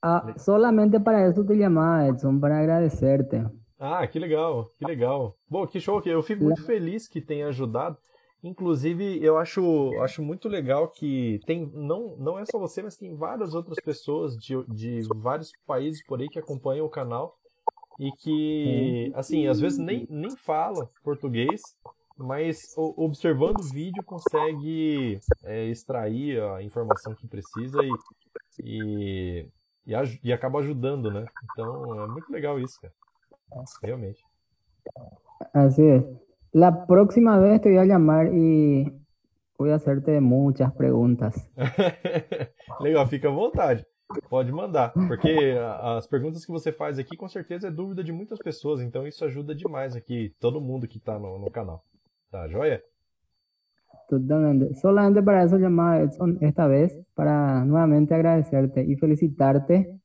Ah, 0.02 0.34
solamente 0.38 1.00
para 1.00 1.28
eso 1.28 1.46
te 1.46 1.56
llamaba, 1.56 2.08
Edson, 2.08 2.40
para 2.40 2.60
agradecerte. 2.60 3.46
Ah, 3.78 4.08
que 4.08 4.18
legal, 4.18 4.72
que 4.78 4.86
legal. 4.86 5.36
Bom, 5.50 5.68
que 5.68 5.80
show, 5.80 6.02
eu 6.06 6.24
fico 6.24 6.44
muito 6.44 6.66
feliz 6.66 7.08
que 7.08 7.20
tenha 7.20 7.48
ajudado. 7.48 7.98
Inclusive, 8.42 9.24
eu 9.24 9.38
acho, 9.38 9.92
acho 10.02 10.22
muito 10.22 10.48
legal 10.48 10.90
que 10.90 11.40
tem, 11.46 11.70
não, 11.74 12.16
não 12.18 12.40
é 12.40 12.46
só 12.46 12.58
você, 12.58 12.82
mas 12.82 12.96
tem 12.96 13.16
várias 13.16 13.54
outras 13.54 13.80
pessoas 13.82 14.38
de, 14.38 14.62
de 14.68 15.02
vários 15.22 15.52
países 15.66 16.06
por 16.06 16.22
aí 16.22 16.30
que 16.30 16.40
acompanham 16.40 16.86
o 16.86 16.90
canal 16.90 17.38
e 18.00 18.12
que, 18.12 19.12
assim, 19.16 19.48
às 19.48 19.60
vezes 19.60 19.78
nem, 19.78 20.08
nem 20.10 20.36
fala 20.36 20.90
português, 21.04 21.62
mas 22.18 22.58
observando 22.76 23.60
o 23.60 23.74
vídeo 23.74 24.04
consegue 24.04 25.20
é, 25.44 25.66
extrair 25.66 26.42
a 26.42 26.62
informação 26.62 27.16
que 27.16 27.28
precisa 27.28 27.80
e, 27.84 27.92
e, 28.64 29.48
e, 29.86 29.94
e, 30.24 30.34
acaba 30.34 30.60
ajudando, 30.60 31.12
né? 31.12 31.26
Então 31.52 32.04
é 32.04 32.08
muito 32.08 32.32
legal 32.32 32.60
isso, 32.60 32.80
cara. 32.82 32.94
Realmente. 33.82 34.24
Así 35.54 35.84
es. 35.84 36.04
La 36.52 36.86
próxima 36.86 37.40
vez 37.40 37.62
te 37.62 37.70
voy 37.70 37.80
a 37.80 37.86
llamar 37.86 38.28
y 38.32 38.92
voy 39.58 39.72
a 39.72 39.76
hacerte 39.76 40.22
muchas 40.22 40.72
preguntas. 40.74 41.50
legal, 42.80 43.08
fica 43.08 43.28
à 43.28 43.32
vontade. 43.32 43.86
Pode 44.30 44.52
mandar, 44.52 44.94
porque 44.94 45.56
as 45.82 46.08
perguntas 46.08 46.46
que 46.46 46.52
você 46.52 46.72
faz 46.72 46.98
aqui 47.00 47.16
com 47.16 47.28
certeza 47.28 47.68
é 47.68 47.72
dúvida 47.72 48.04
de 48.04 48.12
muitas 48.12 48.40
pessoas, 48.40 48.82
então 48.82 49.08
isso 49.08 49.24
ajuda 49.26 49.56
demais 49.56 49.96
aqui, 49.96 50.34
todo 50.40 50.62
mundo 50.62 50.88
que 50.88 50.98
está 50.98 51.20
no, 51.20 51.40
no 51.40 51.52
canal. 51.52 51.84
¿Está 52.26 52.48
joya? 52.48 52.82
Totalmente. 54.10 54.74
Solamente 54.76 55.22
para 55.22 55.44
eso 55.44 55.58
llamaba 55.58 56.02
Edson 56.02 56.38
esta 56.42 56.68
vez, 56.68 57.00
para 57.16 57.64
nuevamente 57.66 58.14
agradecerte 58.14 58.84
y 58.84 58.96
felicitarte, 58.96 60.00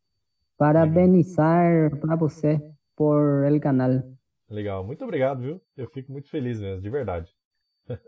parabenizar 0.57 1.99
para 2.01 2.17
você 2.17 2.61
por 2.95 3.45
el 3.45 3.61
canal. 3.61 4.05
Legal, 4.51 4.85
muito 4.85 5.05
obrigado, 5.05 5.41
viu? 5.41 5.61
Eu 5.77 5.89
fico 5.89 6.11
muito 6.11 6.31
feliz 6.31 6.61
mesmo, 6.61 6.81
de 6.81 6.91
verdade. 6.91 7.31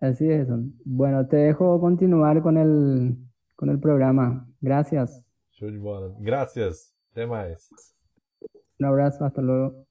Así 0.00 0.28
es. 0.28 0.48
Bueno, 0.84 1.26
te 1.26 1.36
dejo 1.36 1.80
continuar 1.80 2.42
con 2.42 2.56
el, 2.56 3.16
con 3.56 3.70
el 3.70 3.80
programa. 3.80 4.46
Gracias. 4.60 5.22
Show 5.52 5.70
de 5.70 5.78
bola. 5.78 6.14
Gracias. 6.20 6.94
Até 7.10 7.26
mais. 7.26 7.68
Un 8.78 8.86
abrazo, 8.86 9.24
hasta 9.24 9.40
luego. 9.40 9.86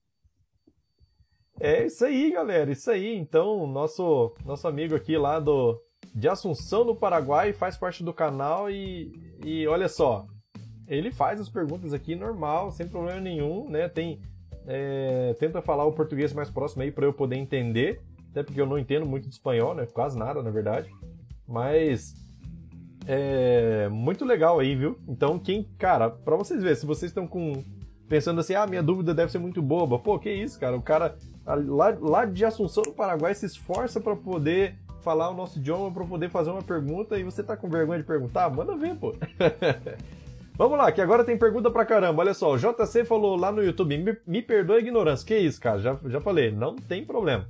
É 1.60 1.86
isso 1.86 2.06
aí, 2.06 2.32
galera. 2.32 2.72
Isso 2.72 2.92
aí. 2.92 3.18
Então, 3.18 3.66
nosso 3.66 4.36
nosso 4.46 4.68
amigo 4.68 4.96
aqui 4.96 5.18
lá 5.18 5.40
do 5.40 5.82
de 6.14 6.28
Assunção, 6.30 6.86
no 6.86 6.96
Paraguai, 6.96 7.52
faz 7.52 7.76
parte 7.76 8.04
do 8.04 8.14
canal 8.14 8.70
e, 8.70 9.12
e 9.44 9.68
olha 9.68 9.90
só, 9.90 10.28
ele 10.88 11.12
faz 11.12 11.42
as 11.42 11.50
perguntas 11.50 11.94
aqui 11.94 12.16
normal, 12.16 12.72
sem 12.72 12.88
problema 12.88 13.20
nenhum, 13.20 13.70
né? 13.70 13.90
Tem 13.90 14.22
é, 14.68 15.36
tenta 15.40 15.62
falar 15.62 15.86
o 15.86 15.94
português 15.94 16.32
mais 16.34 16.50
próximo 16.50 16.84
aí 16.84 16.92
para 16.92 17.06
eu 17.06 17.14
poder 17.14 17.38
entender, 17.38 18.02
até 18.30 18.44
porque 18.44 18.62
eu 18.62 18.66
não 18.66 18.78
entendo 18.78 19.06
muito 19.06 19.28
de 19.28 19.34
espanhol, 19.34 19.74
né? 19.74 19.86
Quase 19.88 20.18
nada, 20.18 20.44
na 20.44 20.52
verdade. 20.52 20.90
Mas 21.48 22.14
é 23.06 23.88
muito 23.90 24.26
legal 24.26 24.60
aí, 24.60 24.76
viu? 24.76 24.98
Então, 25.08 25.38
quem, 25.40 25.64
cara, 25.78 26.10
para 26.10 26.36
vocês 26.36 26.62
verem, 26.62 26.76
se 26.76 26.86
vocês 26.86 27.12
estão 27.12 27.28
com 27.28 27.64
pensando 28.08 28.40
assim, 28.40 28.54
ah, 28.54 28.68
minha 28.68 28.84
dúvida 28.84 29.14
deve 29.14 29.32
ser 29.32 29.40
muito 29.40 29.62
boba. 29.62 30.00
Pô, 30.00 30.20
que 30.20 30.32
isso, 30.32 30.60
cara? 30.60 30.76
O 30.76 30.82
cara 30.82 31.16
lá, 31.46 31.96
lá 32.00 32.26
de 32.26 32.46
Assunção, 32.46 32.84
no 32.86 32.94
Paraguai, 32.94 33.34
se 33.34 33.46
esforça 33.46 34.00
para 34.00 34.16
poder 34.16 34.76
falar 35.02 35.30
o 35.30 35.36
nosso 35.36 35.60
idioma, 35.60 35.92
para 35.92 36.06
poder 36.06 36.30
fazer 36.30 36.50
uma 36.50 36.64
pergunta 36.64 37.18
e 37.18 37.24
você 37.24 37.44
tá 37.44 37.56
com 37.56 37.70
vergonha 37.70 38.00
de 38.00 38.06
perguntar? 38.06 38.50
Manda 38.50 38.76
ver, 38.76 38.96
pô. 38.96 39.14
Vamos 40.58 40.78
lá, 40.78 40.92
que 40.92 41.02
agora 41.02 41.24
tem 41.24 41.38
pergunta 41.38 41.70
pra 41.70 41.86
caramba. 41.86 42.22
Olha 42.22 42.34
só, 42.34 42.54
o 42.54 42.58
JC 42.58 43.04
falou 43.04 43.36
lá 43.36 43.52
no 43.52 43.62
YouTube, 43.62 43.98
me, 43.98 44.18
me 44.26 44.42
perdoa 44.42 44.78
a 44.78 44.80
ignorância. 44.80 45.28
Que 45.28 45.38
isso, 45.38 45.60
cara? 45.60 45.80
Já, 45.80 46.00
já 46.06 46.22
falei, 46.22 46.50
não 46.50 46.76
tem 46.76 47.06
problema. 47.06 47.46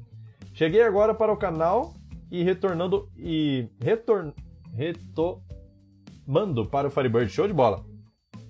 Cheguei 0.54 0.82
agora 0.82 1.14
para 1.14 1.32
o 1.32 1.38
canal 1.38 1.94
e 2.32 2.44
retornando 2.44 3.08
e 3.16 3.68
retorn, 3.80 4.34
retomando 4.76 6.66
para 6.70 6.88
o 6.88 6.92
Firebird. 6.92 7.32
Show 7.32 7.48
de 7.48 7.54
bola. 7.54 7.86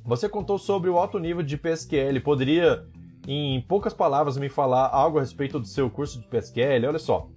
Você 0.04 0.28
contou 0.28 0.58
sobre 0.58 0.90
o 0.90 0.98
alto 0.98 1.20
nível 1.20 1.44
de 1.44 1.58
PSQL. 1.58 2.20
Poderia, 2.22 2.86
em 3.28 3.62
poucas 3.62 3.94
palavras, 3.94 4.38
me 4.38 4.50
falar 4.50 4.88
algo 4.88 5.18
a 5.18 5.22
respeito 5.22 5.60
do 5.60 5.68
seu 5.68 5.90
curso 5.90 6.20
de 6.20 6.28
PSQL? 6.28 6.88
Olha 6.88 7.00
só. 7.00 7.30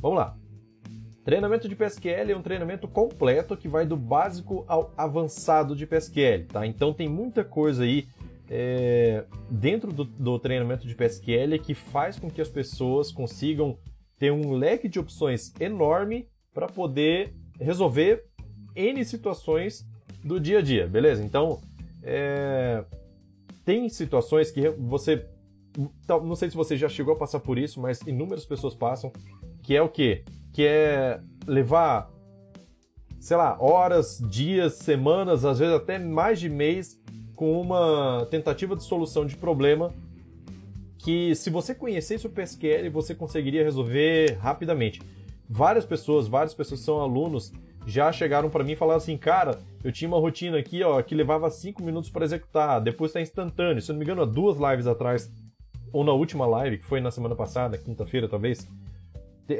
Vamos 0.00 0.18
lá. 0.18 0.36
Treinamento 1.24 1.68
de 1.68 1.76
PSQL 1.76 2.32
é 2.32 2.36
um 2.36 2.42
treinamento 2.42 2.88
completo 2.88 3.56
que 3.56 3.68
vai 3.68 3.84
do 3.84 3.96
básico 3.96 4.64
ao 4.66 4.92
avançado 4.96 5.76
de 5.76 5.86
PSQL, 5.86 6.46
tá? 6.48 6.66
Então 6.66 6.94
tem 6.94 7.08
muita 7.08 7.44
coisa 7.44 7.84
aí 7.84 8.08
é, 8.48 9.24
dentro 9.50 9.92
do, 9.92 10.04
do, 10.04 10.38
treinamento 10.38 10.88
de 10.88 10.94
PSQL 10.94 11.58
que 11.62 11.74
faz 11.74 12.18
com 12.18 12.30
que 12.30 12.40
as 12.40 12.48
pessoas 12.48 13.12
consigam 13.12 13.78
ter 14.18 14.32
um 14.32 14.54
leque 14.54 14.88
de 14.88 14.98
opções 14.98 15.52
enorme 15.60 16.26
para 16.52 16.66
poder 16.66 17.34
resolver 17.60 18.24
N 18.74 19.04
situações 19.04 19.86
do 20.24 20.40
dia 20.40 20.58
a 20.58 20.62
dia, 20.62 20.86
beleza? 20.86 21.22
Então, 21.22 21.60
é... 22.02 22.84
Tem 23.64 23.88
situações 23.88 24.50
que 24.50 24.68
você. 24.70 25.26
Não 26.08 26.34
sei 26.34 26.50
se 26.50 26.56
você 26.56 26.76
já 26.76 26.88
chegou 26.88 27.14
a 27.14 27.16
passar 27.16 27.38
por 27.38 27.58
isso, 27.58 27.80
mas 27.80 28.00
inúmeras 28.00 28.44
pessoas 28.44 28.74
passam. 28.74 29.12
Que 29.62 29.76
é 29.76 29.82
o 29.82 29.88
quê? 29.88 30.24
Que 30.52 30.64
é 30.64 31.20
levar, 31.46 32.10
sei 33.20 33.36
lá, 33.36 33.56
horas, 33.60 34.18
dias, 34.28 34.74
semanas, 34.74 35.44
às 35.44 35.58
vezes 35.60 35.74
até 35.74 35.98
mais 35.98 36.40
de 36.40 36.48
mês, 36.48 36.98
com 37.36 37.60
uma 37.60 38.26
tentativa 38.30 38.74
de 38.74 38.82
solução 38.82 39.24
de 39.24 39.36
problema 39.36 39.94
que, 40.98 41.34
se 41.34 41.48
você 41.48 41.74
conhecesse 41.74 42.26
o 42.26 42.30
PSQL, 42.30 42.90
você 42.90 43.14
conseguiria 43.14 43.62
resolver 43.62 44.36
rapidamente. 44.40 45.00
Várias 45.52 45.84
pessoas, 45.84 46.28
várias 46.28 46.54
pessoas 46.54 46.80
são 46.80 47.00
alunos 47.00 47.52
já 47.86 48.12
chegaram 48.12 48.48
para 48.48 48.62
mim 48.62 48.72
e 48.72 48.76
falaram 48.76 48.98
assim, 48.98 49.16
cara, 49.16 49.58
eu 49.82 49.90
tinha 49.90 50.06
uma 50.06 50.18
rotina 50.18 50.56
aqui, 50.58 50.82
ó, 50.82 51.02
que 51.02 51.14
levava 51.14 51.50
5 51.50 51.82
minutos 51.82 52.08
para 52.08 52.24
executar, 52.24 52.80
depois 52.80 53.10
está 53.10 53.20
instantâneo. 53.20 53.82
Se 53.82 53.90
eu 53.90 53.94
não 53.94 53.98
me 53.98 54.04
engano, 54.04 54.22
há 54.22 54.26
duas 54.26 54.56
lives 54.56 54.86
atrás, 54.86 55.32
ou 55.92 56.04
na 56.04 56.12
última 56.12 56.46
live, 56.46 56.78
que 56.78 56.84
foi 56.84 57.00
na 57.00 57.10
semana 57.10 57.34
passada, 57.34 57.76
quinta-feira 57.76 58.28
talvez, 58.28 58.68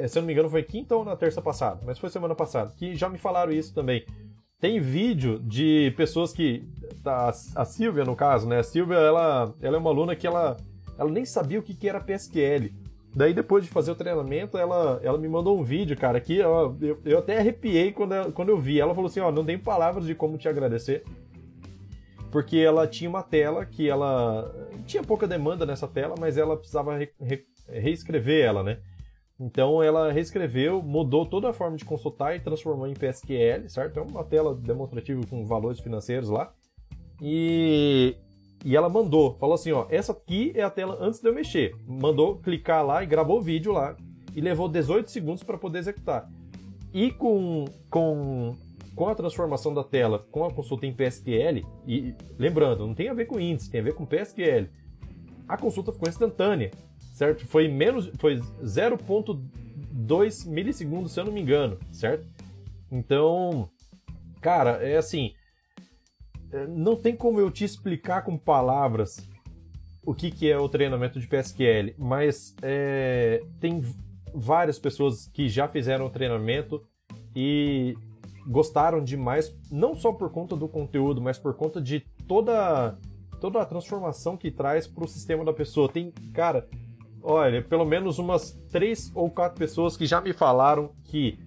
se 0.07 0.17
eu 0.17 0.21
não 0.21 0.27
me 0.27 0.33
engano 0.33 0.49
foi 0.49 0.63
quinta 0.63 0.95
ou 0.95 1.03
na 1.03 1.15
terça 1.15 1.41
passada, 1.41 1.81
mas 1.85 1.99
foi 1.99 2.09
semana 2.09 2.33
passada, 2.35 2.71
que 2.77 2.95
já 2.95 3.09
me 3.09 3.17
falaram 3.17 3.51
isso 3.51 3.73
também. 3.73 4.05
Tem 4.61 4.79
vídeo 4.79 5.39
de 5.39 5.91
pessoas 5.97 6.31
que. 6.31 6.63
Tá, 7.03 7.33
a 7.55 7.65
Silvia, 7.65 8.05
no 8.05 8.15
caso, 8.15 8.47
né? 8.47 8.59
A 8.59 8.63
Silvia, 8.63 8.95
ela, 8.95 9.55
ela 9.59 9.75
é 9.75 9.79
uma 9.79 9.89
aluna 9.89 10.15
que 10.15 10.27
ela, 10.27 10.55
ela 10.99 11.09
nem 11.09 11.25
sabia 11.25 11.59
o 11.59 11.63
que, 11.63 11.73
que 11.73 11.89
era 11.89 11.99
PSQL. 11.99 12.71
Daí, 13.13 13.33
depois 13.33 13.65
de 13.65 13.69
fazer 13.69 13.91
o 13.91 13.95
treinamento, 13.95 14.57
ela, 14.57 14.99
ela 15.03 15.17
me 15.17 15.27
mandou 15.27 15.59
um 15.59 15.63
vídeo, 15.63 15.97
cara, 15.97 16.19
que 16.21 16.41
ó, 16.41 16.73
eu, 16.79 16.99
eu 17.03 17.19
até 17.19 17.37
arrepiei 17.37 17.91
quando 17.91 18.15
eu, 18.15 18.31
quando 18.31 18.49
eu 18.49 18.57
vi. 18.57 18.79
Ela 18.79 18.95
falou 18.95 19.09
assim: 19.09 19.19
Ó, 19.19 19.31
não 19.31 19.43
tem 19.43 19.59
palavras 19.59 20.05
de 20.05 20.15
como 20.15 20.37
te 20.37 20.47
agradecer. 20.47 21.03
Porque 22.31 22.57
ela 22.57 22.87
tinha 22.87 23.09
uma 23.09 23.21
tela 23.21 23.65
que 23.65 23.89
ela. 23.89 24.49
Tinha 24.85 25.03
pouca 25.03 25.27
demanda 25.27 25.65
nessa 25.65 25.87
tela, 25.87 26.15
mas 26.17 26.37
ela 26.37 26.55
precisava 26.55 26.97
re, 26.97 27.09
re, 27.19 27.45
reescrever 27.67 28.45
ela, 28.45 28.63
né? 28.63 28.79
Então 29.37 29.83
ela 29.83 30.11
reescreveu, 30.11 30.81
mudou 30.81 31.25
toda 31.25 31.49
a 31.49 31.53
forma 31.53 31.75
de 31.75 31.83
consultar 31.83 32.35
e 32.35 32.39
transformou 32.39 32.87
em 32.87 32.93
PSQL, 32.93 33.67
certo? 33.67 33.99
É 33.99 34.01
uma 34.01 34.23
tela 34.23 34.55
demonstrativa 34.55 35.19
com 35.29 35.45
valores 35.45 35.81
financeiros 35.81 36.29
lá. 36.29 36.53
E 37.21 38.15
e 38.63 38.75
ela 38.75 38.89
mandou, 38.89 39.35
falou 39.39 39.55
assim, 39.55 39.71
ó, 39.71 39.87
essa 39.89 40.11
aqui 40.11 40.51
é 40.55 40.61
a 40.61 40.69
tela 40.69 40.97
antes 41.01 41.19
de 41.19 41.27
eu 41.27 41.33
mexer. 41.33 41.75
Mandou 41.87 42.37
clicar 42.37 42.85
lá 42.85 43.03
e 43.03 43.07
gravou 43.07 43.39
o 43.39 43.41
vídeo 43.41 43.71
lá 43.71 43.95
e 44.35 44.41
levou 44.41 44.69
18 44.69 45.09
segundos 45.09 45.43
para 45.43 45.57
poder 45.57 45.79
executar. 45.79 46.29
E 46.93 47.11
com, 47.11 47.65
com, 47.89 48.55
com 48.95 49.07
a 49.07 49.15
transformação 49.15 49.73
da 49.73 49.83
tela 49.83 50.19
com 50.31 50.45
a 50.45 50.51
consulta 50.51 50.85
em 50.85 50.93
PSQL, 50.93 51.65
e 51.87 52.13
lembrando, 52.37 52.85
não 52.85 52.93
tem 52.93 53.09
a 53.09 53.13
ver 53.13 53.25
com 53.25 53.39
índice, 53.39 53.69
tem 53.69 53.81
a 53.81 53.83
ver 53.83 53.95
com 53.95 54.05
PSQL. 54.05 54.67
A 55.47 55.57
consulta 55.57 55.91
ficou 55.91 56.07
instantânea, 56.07 56.71
certo? 57.13 57.47
Foi 57.47 57.67
menos, 57.67 58.11
foi 58.19 58.39
0.2 58.63 60.47
milissegundos, 60.47 61.11
se 61.13 61.19
eu 61.19 61.25
não 61.25 61.31
me 61.31 61.41
engano, 61.41 61.79
certo? 61.91 62.27
Então, 62.91 63.69
cara, 64.39 64.83
é 64.83 64.97
assim, 64.97 65.33
não 66.69 66.95
tem 66.95 67.15
como 67.15 67.39
eu 67.39 67.49
te 67.49 67.63
explicar 67.63 68.23
com 68.23 68.37
palavras 68.37 69.17
o 70.03 70.13
que, 70.13 70.31
que 70.31 70.49
é 70.49 70.57
o 70.57 70.67
treinamento 70.67 71.19
de 71.19 71.27
PSQL, 71.27 71.93
mas 71.97 72.55
é, 72.61 73.43
tem 73.59 73.83
várias 74.33 74.79
pessoas 74.79 75.27
que 75.27 75.47
já 75.47 75.67
fizeram 75.67 76.07
o 76.07 76.09
treinamento 76.09 76.83
e 77.35 77.95
gostaram 78.47 79.03
demais, 79.03 79.55
não 79.71 79.93
só 79.95 80.11
por 80.11 80.31
conta 80.31 80.55
do 80.55 80.67
conteúdo, 80.67 81.21
mas 81.21 81.37
por 81.37 81.53
conta 81.53 81.79
de 81.79 81.99
toda, 82.27 82.97
toda 83.39 83.61
a 83.61 83.65
transformação 83.65 84.35
que 84.35 84.49
traz 84.49 84.87
para 84.87 85.03
o 85.03 85.07
sistema 85.07 85.45
da 85.45 85.53
pessoa. 85.53 85.87
Tem, 85.87 86.11
cara, 86.33 86.67
olha, 87.21 87.61
pelo 87.61 87.85
menos 87.85 88.17
umas 88.17 88.51
três 88.71 89.11
ou 89.13 89.29
quatro 89.29 89.59
pessoas 89.59 89.95
que 89.95 90.05
já 90.05 90.19
me 90.19 90.33
falaram 90.33 90.91
que 91.03 91.37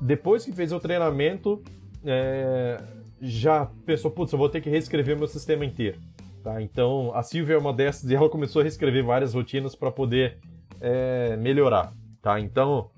depois 0.00 0.44
que 0.44 0.52
fez 0.52 0.72
o 0.72 0.78
treinamento, 0.78 1.60
é, 2.04 2.80
já 3.20 3.66
pensou, 3.84 4.10
putz, 4.10 4.32
eu 4.32 4.38
vou 4.38 4.48
ter 4.48 4.60
que 4.60 4.70
reescrever 4.70 5.16
meu 5.16 5.26
sistema 5.26 5.64
inteiro. 5.64 5.98
Tá? 6.42 6.62
Então, 6.62 7.12
a 7.14 7.22
Silvia 7.22 7.54
é 7.54 7.58
uma 7.58 7.72
dessas 7.72 8.10
e 8.10 8.14
ela 8.14 8.28
começou 8.28 8.60
a 8.60 8.62
reescrever 8.62 9.04
várias 9.04 9.34
rotinas 9.34 9.74
para 9.74 9.90
poder 9.90 10.38
é, 10.80 11.36
melhorar. 11.36 11.92
Tá? 12.22 12.40
Então, 12.40 12.90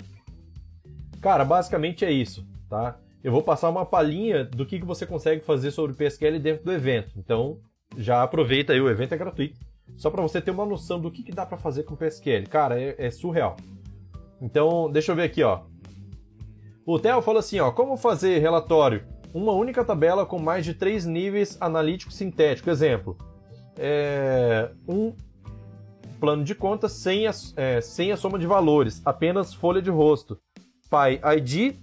cara, 1.21 1.45
basicamente 1.45 2.05
é 2.05 2.13
isso. 2.13 2.47
Tá? 2.69 2.99
Eu 3.23 3.33
vou 3.33 3.43
passar 3.43 3.69
uma 3.69 3.85
palhinha 3.85 4.45
do 4.45 4.65
que, 4.65 4.79
que 4.79 4.87
você 4.87 5.07
consegue 5.07 5.43
fazer 5.43 5.71
sobre 5.71 5.97
PSQL 5.97 6.39
dentro 6.39 6.65
do 6.65 6.73
evento. 6.73 7.13
Então, 7.17 7.59
já 7.97 8.23
aproveita 8.23 8.73
aí, 8.73 8.81
o 8.81 8.89
evento 8.89 9.15
é 9.15 9.19
gratuito. 9.19 9.59
Só 9.97 10.11
para 10.11 10.23
você 10.23 10.41
ter 10.41 10.51
uma 10.51 10.65
noção 10.65 11.01
do 11.01 11.11
que, 11.11 11.23
que 11.23 11.33
dá 11.33 11.45
para 11.45 11.59
fazer 11.59 11.83
com 11.83 11.97
PSQL. 11.97 12.47
Cara, 12.49 12.81
é, 12.81 12.95
é 12.99 13.11
surreal. 13.11 13.57
Então, 14.41 14.91
deixa 14.91 15.13
eu 15.13 15.17
ver 15.17 15.25
aqui, 15.25 15.43
ó. 15.43 15.63
O 16.87 16.99
Theo 16.99 17.21
falou 17.21 17.41
assim, 17.41 17.61
ó, 17.61 17.71
como 17.71 17.97
fazer 17.97 18.39
relatório? 18.39 19.05
Uma 19.33 19.53
única 19.53 19.85
tabela 19.85 20.27
com 20.27 20.41
mais 20.41 20.65
de 20.65 20.75
três 20.75 21.07
níveis 21.07 21.57
analítico 21.61 22.13
sintético. 22.13 22.69
Exemplo, 22.69 23.17
é, 23.79 24.73
um 24.89 25.15
plano 26.19 26.43
de 26.43 26.53
contas 26.53 26.93
sem 26.93 27.29
a, 27.29 27.33
é, 27.55 27.81
sem 27.81 28.11
a 28.11 28.17
soma 28.17 28.41
de 28.41 28.47
valores, 28.47 29.01
apenas 29.05 29.55
folha 29.55 29.81
de 29.81 29.89
rosto. 29.89 30.41
Pai 30.91 31.21
ID, 31.37 31.77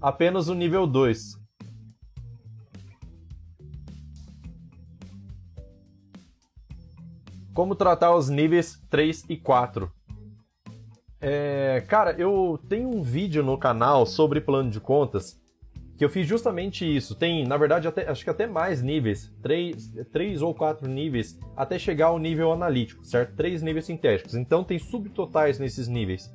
apenas 0.00 0.48
o 0.48 0.54
nível 0.54 0.86
2. 0.86 1.36
Como 7.52 7.74
tratar 7.74 8.14
os 8.14 8.30
níveis 8.30 8.80
3 8.88 9.24
e 9.28 9.36
4? 9.36 9.92
É, 11.20 11.84
cara, 11.88 12.12
eu 12.12 12.58
tenho 12.68 12.88
um 12.88 13.02
vídeo 13.02 13.42
no 13.42 13.58
canal 13.58 14.06
sobre 14.06 14.40
plano 14.40 14.70
de 14.70 14.80
contas 14.80 15.41
que 15.96 16.04
eu 16.04 16.08
fiz 16.08 16.26
justamente 16.26 16.84
isso. 16.84 17.14
Tem, 17.14 17.46
na 17.46 17.56
verdade, 17.56 17.86
até, 17.86 18.08
acho 18.08 18.24
que 18.24 18.30
até 18.30 18.46
mais 18.46 18.82
níveis, 18.82 19.32
três, 19.42 19.92
três 20.12 20.42
ou 20.42 20.54
quatro 20.54 20.88
níveis, 20.88 21.38
até 21.56 21.78
chegar 21.78 22.06
ao 22.06 22.18
nível 22.18 22.52
analítico, 22.52 23.04
certo? 23.04 23.34
Três 23.34 23.62
níveis 23.62 23.84
sintéticos. 23.84 24.34
Então 24.34 24.64
tem 24.64 24.78
subtotais 24.78 25.58
nesses 25.58 25.88
níveis. 25.88 26.32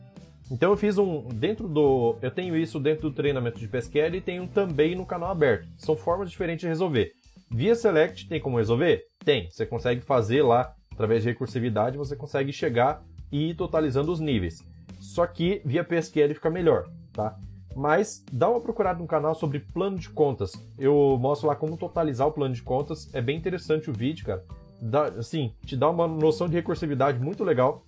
Então 0.50 0.72
eu 0.72 0.78
fiz 0.78 0.98
um 0.98 1.28
dentro 1.28 1.68
do, 1.68 2.16
eu 2.22 2.32
tenho 2.32 2.56
isso 2.56 2.80
dentro 2.80 3.10
do 3.10 3.16
treinamento 3.16 3.60
de 3.60 3.68
PSQL 3.68 4.16
e 4.16 4.22
tenho 4.22 4.48
também 4.48 4.96
no 4.96 5.06
canal 5.06 5.32
aberto. 5.32 5.68
São 5.78 5.96
formas 5.96 6.30
diferentes 6.30 6.62
de 6.62 6.68
resolver. 6.68 7.12
Via 7.50 7.76
Select 7.76 8.28
tem 8.28 8.40
como 8.40 8.58
resolver? 8.58 9.06
Tem. 9.24 9.50
Você 9.50 9.66
consegue 9.66 10.02
fazer 10.02 10.42
lá 10.42 10.74
através 10.94 11.24
de 11.24 11.30
recursividade, 11.30 11.98
você 11.98 12.16
consegue 12.16 12.52
chegar 12.52 13.04
e 13.32 13.50
ir 13.50 13.56
totalizando 13.56 14.12
os 14.12 14.20
níveis. 14.20 14.64
Só 15.00 15.28
que 15.28 15.62
via 15.64 15.84
PSQL 15.84 16.34
fica 16.34 16.50
melhor, 16.50 16.90
tá? 17.14 17.38
Mas 17.78 18.26
dá 18.32 18.50
uma 18.50 18.60
procurada 18.60 19.00
no 19.00 19.06
canal 19.06 19.36
sobre 19.36 19.60
plano 19.60 20.00
de 20.00 20.10
contas. 20.10 20.52
Eu 20.80 21.16
mostro 21.22 21.48
lá 21.48 21.56
como 21.56 21.78
totalizar 21.78 22.28
o 22.28 22.32
plano 22.32 22.56
de 22.56 22.64
contas. 22.64 23.08
É 23.14 23.22
bem 23.22 23.38
interessante 23.38 23.88
o 23.88 23.94
vídeo, 23.94 24.26
cara. 24.26 24.44
Dá, 24.82 25.04
assim, 25.10 25.54
te 25.64 25.78
dá 25.78 25.88
uma 25.88 26.08
noção 26.08 26.50
de 26.50 26.56
recursividade 26.56 27.20
muito 27.20 27.44
legal. 27.44 27.86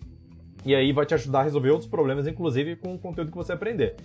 E 0.64 0.76
aí 0.76 0.94
vai 0.94 1.08
te 1.08 1.16
ajudar 1.16 1.40
a 1.40 1.44
resolver 1.44 1.72
outros 1.72 1.90
problemas, 1.90 2.28
inclusive 2.28 2.76
com 2.76 2.94
o 2.94 3.00
conteúdo 3.00 3.32
que 3.32 3.38
você 3.38 3.52
aprender. 3.52 3.96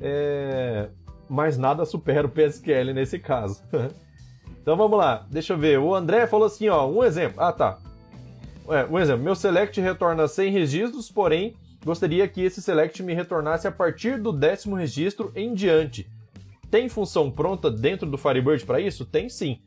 É... 0.00 0.88
Mas 1.28 1.58
nada 1.58 1.84
supera 1.84 2.26
o 2.26 2.30
PSQL 2.30 2.94
nesse 2.94 3.18
caso. 3.18 3.62
então 4.62 4.78
vamos 4.78 4.96
lá, 4.96 5.26
deixa 5.30 5.52
eu 5.52 5.58
ver. 5.58 5.78
O 5.78 5.94
André 5.94 6.26
falou 6.26 6.46
assim, 6.46 6.70
ó, 6.70 6.88
um 6.88 7.04
exemplo. 7.04 7.42
Ah, 7.42 7.52
tá. 7.52 7.78
É, 8.70 8.86
um 8.86 8.98
exemplo. 8.98 9.24
Meu 9.24 9.34
select 9.34 9.78
retorna 9.78 10.26
100 10.26 10.52
registros, 10.52 11.10
porém 11.10 11.54
Gostaria 11.84 12.26
que 12.26 12.42
esse 12.42 12.60
select 12.60 13.02
me 13.02 13.14
retornasse 13.14 13.66
a 13.66 13.72
partir 13.72 14.20
do 14.20 14.32
décimo 14.32 14.76
registro 14.76 15.32
em 15.34 15.54
diante. 15.54 16.10
Tem 16.70 16.88
função 16.88 17.30
pronta 17.30 17.70
dentro 17.70 18.08
do 18.08 18.18
Firebird 18.18 18.66
para 18.66 18.80
isso? 18.80 19.06
Tem 19.06 19.28
sim. 19.28 19.62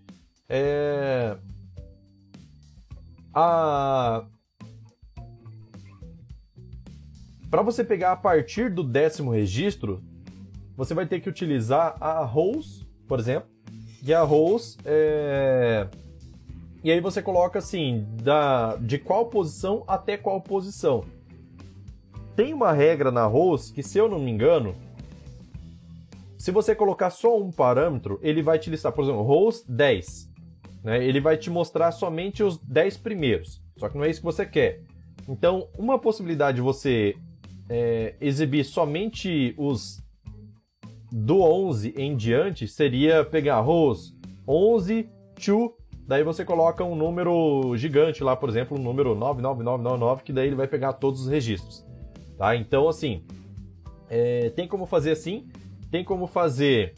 É... 0.48 1.38
A... 3.34 4.26
Para 7.50 7.62
você 7.62 7.84
pegar 7.84 8.12
a 8.12 8.18
partir 8.18 8.70
do 8.70 8.84
décimo 8.84 9.32
registro, 9.32 10.04
você 10.76 10.94
vai 10.94 11.06
ter 11.06 11.20
que 11.22 11.30
utilizar 11.30 11.96
a 12.00 12.24
rows, 12.24 12.86
por 13.08 13.20
exemplo. 13.20 13.50
E 14.04 14.14
a 14.14 14.22
rows 14.22 14.78
é... 14.86 15.88
E 16.84 16.92
aí 16.92 17.00
você 17.00 17.22
coloca 17.22 17.58
assim, 17.58 18.06
da... 18.22 18.76
de 18.76 18.98
qual 19.00 19.28
posição 19.28 19.84
até 19.88 20.18
qual 20.18 20.42
posição 20.42 21.06
tem 22.36 22.54
uma 22.54 22.72
regra 22.72 23.12
na 23.12 23.26
ROS 23.26 23.72
que, 23.72 23.84
se 23.84 23.98
eu 23.98 24.08
não 24.10 24.20
me 24.20 24.32
engano, 24.32 24.76
se 26.38 26.52
você 26.52 26.74
colocar 26.74 27.10
só 27.10 27.38
um 27.38 27.52
parâmetro, 27.52 28.20
ele 28.22 28.42
vai 28.42 28.58
te 28.58 28.70
listar, 28.70 28.92
por 28.92 29.04
exemplo, 29.04 29.22
ROS 29.22 29.64
10. 29.68 30.30
Né? 30.84 31.06
Ele 31.06 31.20
vai 31.20 31.38
te 31.38 31.50
mostrar 31.50 31.92
somente 31.92 32.44
os 32.44 32.58
10 32.58 32.98
primeiros. 32.98 33.62
Só 33.78 33.90
que 33.90 33.98
não 33.98 34.04
é 34.04 34.10
isso 34.10 34.22
que 34.22 34.26
você 34.26 34.46
quer. 34.46 34.82
Então, 35.30 35.68
uma 35.78 36.00
possibilidade 36.00 36.56
de 36.56 36.62
você 36.62 37.16
é, 37.70 38.16
exibir 38.20 38.66
somente 38.66 39.54
os 39.58 40.02
do 41.12 41.42
11 41.42 41.94
em 41.98 42.16
diante 42.16 42.68
seria 42.68 43.24
pegar 43.26 43.60
ROS 43.60 44.16
11 44.48 45.10
to 45.36 45.76
daí 46.08 46.24
você 46.24 46.44
coloca 46.44 46.84
um 46.84 46.96
número 46.96 47.76
gigante 47.78 48.24
lá, 48.24 48.36
por 48.36 48.50
exemplo, 48.50 48.78
um 48.78 48.82
número 48.82 49.16
99999, 49.16 50.24
que 50.24 50.34
daí 50.34 50.48
ele 50.48 50.56
vai 50.56 50.68
pegar 50.68 50.94
todos 50.94 51.22
os 51.22 51.28
registros. 51.28 51.86
Tá? 52.42 52.56
Então, 52.56 52.90
assim, 52.90 53.22
é, 54.10 54.50
tem 54.56 54.68
como 54.68 54.88
fazer 54.88 55.12
assim, 55.12 55.48
tem 55.92 56.04
como 56.04 56.26
fazer 56.26 56.96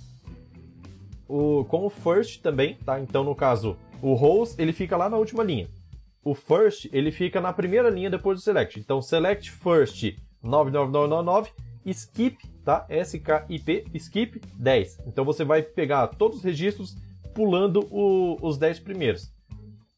o, 1.27 1.65
com 1.65 1.85
o 1.85 1.89
first 1.89 2.41
também, 2.41 2.75
tá? 2.75 2.97
Então, 2.97 3.25
no 3.25 3.35
caso, 3.35 3.75
o 4.01 4.13
rows, 4.13 4.57
ele 4.57 4.71
fica 4.71 4.95
lá 4.95 5.09
na 5.09 5.17
última 5.17 5.43
linha. 5.43 5.67
O 6.23 6.33
first, 6.33 6.87
ele 6.93 7.11
fica 7.11 7.41
na 7.41 7.51
primeira 7.51 7.89
linha 7.89 8.09
depois 8.09 8.39
do 8.39 8.41
select. 8.41 8.79
Então, 8.79 9.01
select 9.01 9.51
first 9.51 10.15
99999, 10.41 11.51
skip, 11.87 12.37
tá? 12.63 12.85
S-K-I-P, 12.87 13.87
skip 13.95 14.41
10. 14.55 14.99
Então, 15.07 15.25
você 15.25 15.43
vai 15.43 15.61
pegar 15.61 16.07
todos 16.07 16.37
os 16.37 16.43
registros 16.45 16.95
pulando 17.33 17.85
o, 17.91 18.37
os 18.41 18.57
10 18.57 18.79
primeiros. 18.79 19.32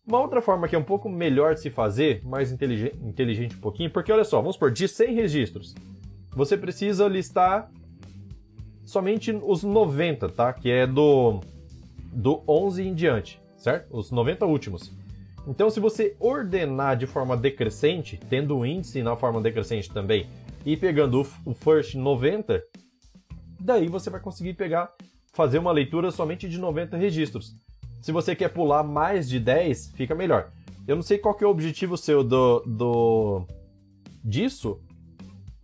Uma 0.07 0.19
outra 0.19 0.39
forma 0.39 0.67
que 0.67 0.75
é 0.75 0.79
um 0.79 0.83
pouco 0.83 1.09
melhor 1.09 1.55
de 1.55 1.61
se 1.61 1.71
fazer, 1.71 2.21
mais 2.23 2.51
inteligente, 2.51 2.95
inteligente 3.03 3.55
um 3.55 3.59
pouquinho, 3.59 3.89
porque 3.89 4.11
olha 4.11 4.23
só, 4.23 4.39
vamos 4.39 4.55
supor, 4.55 4.71
de 4.71 4.87
100 4.87 5.15
registros, 5.15 5.75
você 6.29 6.55
precisa 6.55 7.07
listar 7.07 7.71
somente 8.83 9.31
os 9.31 9.63
90, 9.63 10.29
tá? 10.29 10.53
Que 10.53 10.69
é 10.69 10.85
do, 10.85 11.39
do 12.13 12.43
11 12.47 12.87
em 12.87 12.93
diante, 12.93 13.41
certo? 13.57 13.97
Os 13.97 14.11
90 14.11 14.45
últimos. 14.45 14.91
Então, 15.47 15.71
se 15.71 15.79
você 15.79 16.15
ordenar 16.19 16.97
de 16.97 17.07
forma 17.07 17.35
decrescente, 17.35 18.19
tendo 18.29 18.57
o 18.57 18.65
índice 18.65 19.01
na 19.01 19.15
forma 19.15 19.41
decrescente 19.41 19.89
também, 19.91 20.27
e 20.63 20.77
pegando 20.77 21.21
o, 21.21 21.51
o 21.51 21.53
first 21.55 21.95
90, 21.95 22.63
daí 23.59 23.87
você 23.87 24.11
vai 24.11 24.19
conseguir 24.19 24.53
pegar, 24.53 24.93
fazer 25.33 25.57
uma 25.57 25.71
leitura 25.71 26.11
somente 26.11 26.47
de 26.47 26.59
90 26.59 26.95
registros. 26.95 27.55
Se 28.05 28.11
você 28.11 28.35
quer 28.35 28.49
pular 28.49 28.83
mais 28.83 29.27
de 29.27 29.39
10, 29.39 29.93
fica 29.95 30.13
melhor. 30.13 30.51
Eu 30.87 30.95
não 30.95 31.01
sei 31.01 31.17
qual 31.17 31.33
que 31.33 31.43
é 31.43 31.47
o 31.47 31.49
objetivo 31.49 31.97
seu 31.97 32.23
do, 32.23 32.59
do 32.59 33.47
disso, 34.23 34.79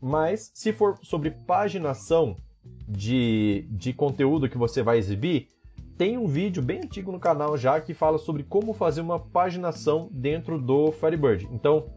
mas 0.02 0.50
se 0.52 0.74
for 0.74 0.98
sobre 1.04 1.30
paginação 1.30 2.36
de, 2.88 3.68
de 3.70 3.94
conteúdo 3.94 4.50
que 4.50 4.58
você 4.58 4.82
vai 4.82 4.98
exibir, 4.98 5.50
tem 6.00 6.18
um 6.18 6.26
vídeo 6.26 6.64
bem 6.64 6.80
antigo 6.80 7.12
no 7.12 7.20
canal 7.20 7.56
já 7.56 7.80
que 7.80 7.94
fala 7.94 8.18
sobre 8.18 8.42
como 8.42 8.74
fazer 8.74 9.02
uma 9.02 9.20
paginação 9.20 10.10
dentro 10.12 10.60
do 10.60 10.92
Firebird. 10.94 11.48
Então, 11.52 11.92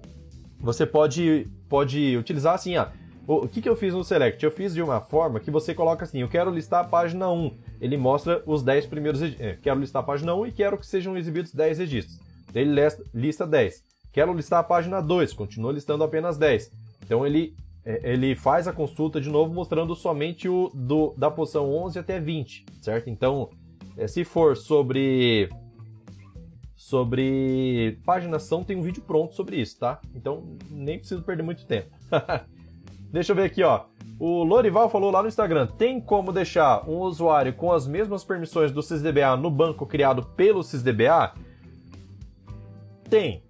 você 0.60 0.84
pode, 0.84 1.48
pode 1.70 2.18
utilizar 2.18 2.54
assim, 2.54 2.76
ah, 2.76 2.92
o 3.26 3.48
que, 3.48 3.62
que 3.62 3.68
eu 3.68 3.76
fiz 3.76 3.94
no 3.94 4.04
Select? 4.04 4.42
Eu 4.44 4.50
fiz 4.50 4.74
de 4.74 4.82
uma 4.82 5.00
forma 5.00 5.40
que 5.40 5.50
você 5.50 5.74
coloca 5.74 6.04
assim, 6.04 6.20
eu 6.20 6.28
quero 6.28 6.50
listar 6.50 6.84
a 6.84 6.88
página 6.88 7.30
1, 7.30 7.56
ele 7.80 7.96
mostra 7.96 8.42
os 8.46 8.62
10 8.62 8.86
primeiros 8.86 9.22
é, 9.22 9.58
Quero 9.62 9.80
listar 9.80 10.02
a 10.02 10.06
página 10.06 10.34
1 10.34 10.46
e 10.48 10.52
quero 10.52 10.78
que 10.78 10.86
sejam 10.86 11.16
exibidos 11.16 11.52
10 11.52 11.78
registros. 11.78 12.20
Ele 12.54 12.80
lista 13.12 13.46
10. 13.46 13.82
Quero 14.12 14.32
listar 14.32 14.60
a 14.60 14.62
página 14.62 15.00
2, 15.00 15.32
continua 15.32 15.72
listando 15.72 16.04
apenas 16.04 16.36
10. 16.36 16.70
Então 17.04 17.26
ele, 17.26 17.54
é, 17.84 18.12
ele 18.12 18.36
faz 18.36 18.68
a 18.68 18.72
consulta 18.72 19.20
de 19.20 19.28
novo 19.28 19.52
mostrando 19.52 19.94
somente 19.94 20.48
o 20.48 20.70
do, 20.72 21.14
da 21.16 21.30
posição 21.30 21.68
11 21.74 21.98
até 21.98 22.20
20, 22.20 22.64
certo? 22.80 23.10
Então, 23.10 23.50
é, 23.96 24.06
se 24.06 24.24
for 24.24 24.56
sobre 24.56 25.48
sobre 26.76 27.98
paginação, 28.04 28.62
tem 28.62 28.76
um 28.76 28.82
vídeo 28.82 29.02
pronto 29.02 29.34
sobre 29.34 29.56
isso, 29.56 29.78
tá? 29.78 30.00
Então 30.14 30.56
nem 30.70 30.98
preciso 30.98 31.22
perder 31.22 31.42
muito 31.42 31.64
tempo. 31.64 31.88
Deixa 33.14 33.30
eu 33.30 33.36
ver 33.36 33.44
aqui, 33.44 33.62
ó. 33.62 33.84
O 34.18 34.42
Lorival 34.42 34.90
falou 34.90 35.08
lá 35.08 35.22
no 35.22 35.28
Instagram: 35.28 35.68
tem 35.68 36.00
como 36.00 36.32
deixar 36.32 36.84
um 36.90 36.98
usuário 36.98 37.54
com 37.54 37.72
as 37.72 37.86
mesmas 37.86 38.24
permissões 38.24 38.72
do 38.72 38.82
SysDBA 38.82 39.36
no 39.36 39.52
banco 39.52 39.86
criado 39.86 40.26
pelo 40.34 40.64
SysDBA? 40.64 41.32
Tem. 43.08 43.40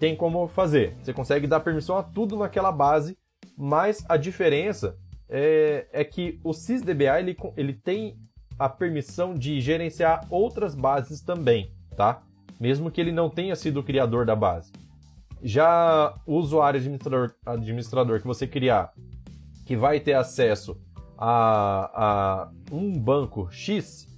Tem 0.00 0.16
como 0.16 0.48
fazer. 0.48 0.96
Você 1.00 1.12
consegue 1.12 1.46
dar 1.46 1.60
permissão 1.60 1.96
a 1.96 2.02
tudo 2.02 2.36
naquela 2.36 2.72
base, 2.72 3.16
mas 3.56 4.04
a 4.08 4.16
diferença 4.16 4.98
é, 5.28 5.86
é 5.92 6.02
que 6.02 6.40
o 6.42 6.52
SysDBA 6.52 7.20
ele, 7.20 7.36
ele 7.56 7.74
tem 7.74 8.18
a 8.58 8.68
permissão 8.68 9.32
de 9.32 9.60
gerenciar 9.60 10.26
outras 10.28 10.74
bases 10.74 11.20
também, 11.20 11.72
tá? 11.96 12.20
Mesmo 12.58 12.90
que 12.90 13.00
ele 13.00 13.12
não 13.12 13.30
tenha 13.30 13.54
sido 13.54 13.78
o 13.78 13.84
criador 13.84 14.26
da 14.26 14.34
base. 14.34 14.72
Já 15.42 16.14
o 16.26 16.36
usuário 16.36 16.78
administrador, 16.78 17.34
administrador 17.46 18.20
que 18.20 18.26
você 18.26 18.46
criar 18.46 18.92
que 19.64 19.76
vai 19.76 20.00
ter 20.00 20.14
acesso 20.14 20.80
a, 21.16 21.90
a 21.94 22.50
um 22.72 22.98
banco 22.98 23.48
X, 23.50 24.08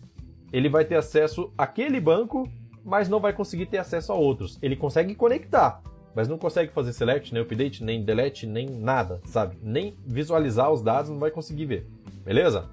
ele 0.53 0.69
vai 0.69 0.85
ter 0.85 0.97
acesso 0.97 1.53
àquele 1.59 2.01
banco, 2.01 2.49
mas 2.85 3.09
não 3.09 3.19
vai 3.19 3.33
conseguir 3.33 3.67
ter 3.67 3.79
acesso 3.79 4.13
a 4.13 4.15
outros. 4.15 4.59
Ele 4.63 4.77
consegue 4.77 5.15
conectar, 5.15 5.83
mas 6.15 6.29
não 6.29 6.39
consegue 6.39 6.73
fazer 6.73 6.93
select, 6.93 7.33
nem 7.33 7.43
update, 7.43 7.83
nem 7.83 8.05
delete, 8.05 8.47
nem 8.47 8.69
nada, 8.69 9.21
sabe? 9.25 9.59
Nem 9.63 9.97
visualizar 10.07 10.71
os 10.71 10.83
dados 10.83 11.11
não 11.11 11.19
vai 11.19 11.31
conseguir 11.31 11.67
ver. 11.67 11.87
Beleza? 12.25 12.69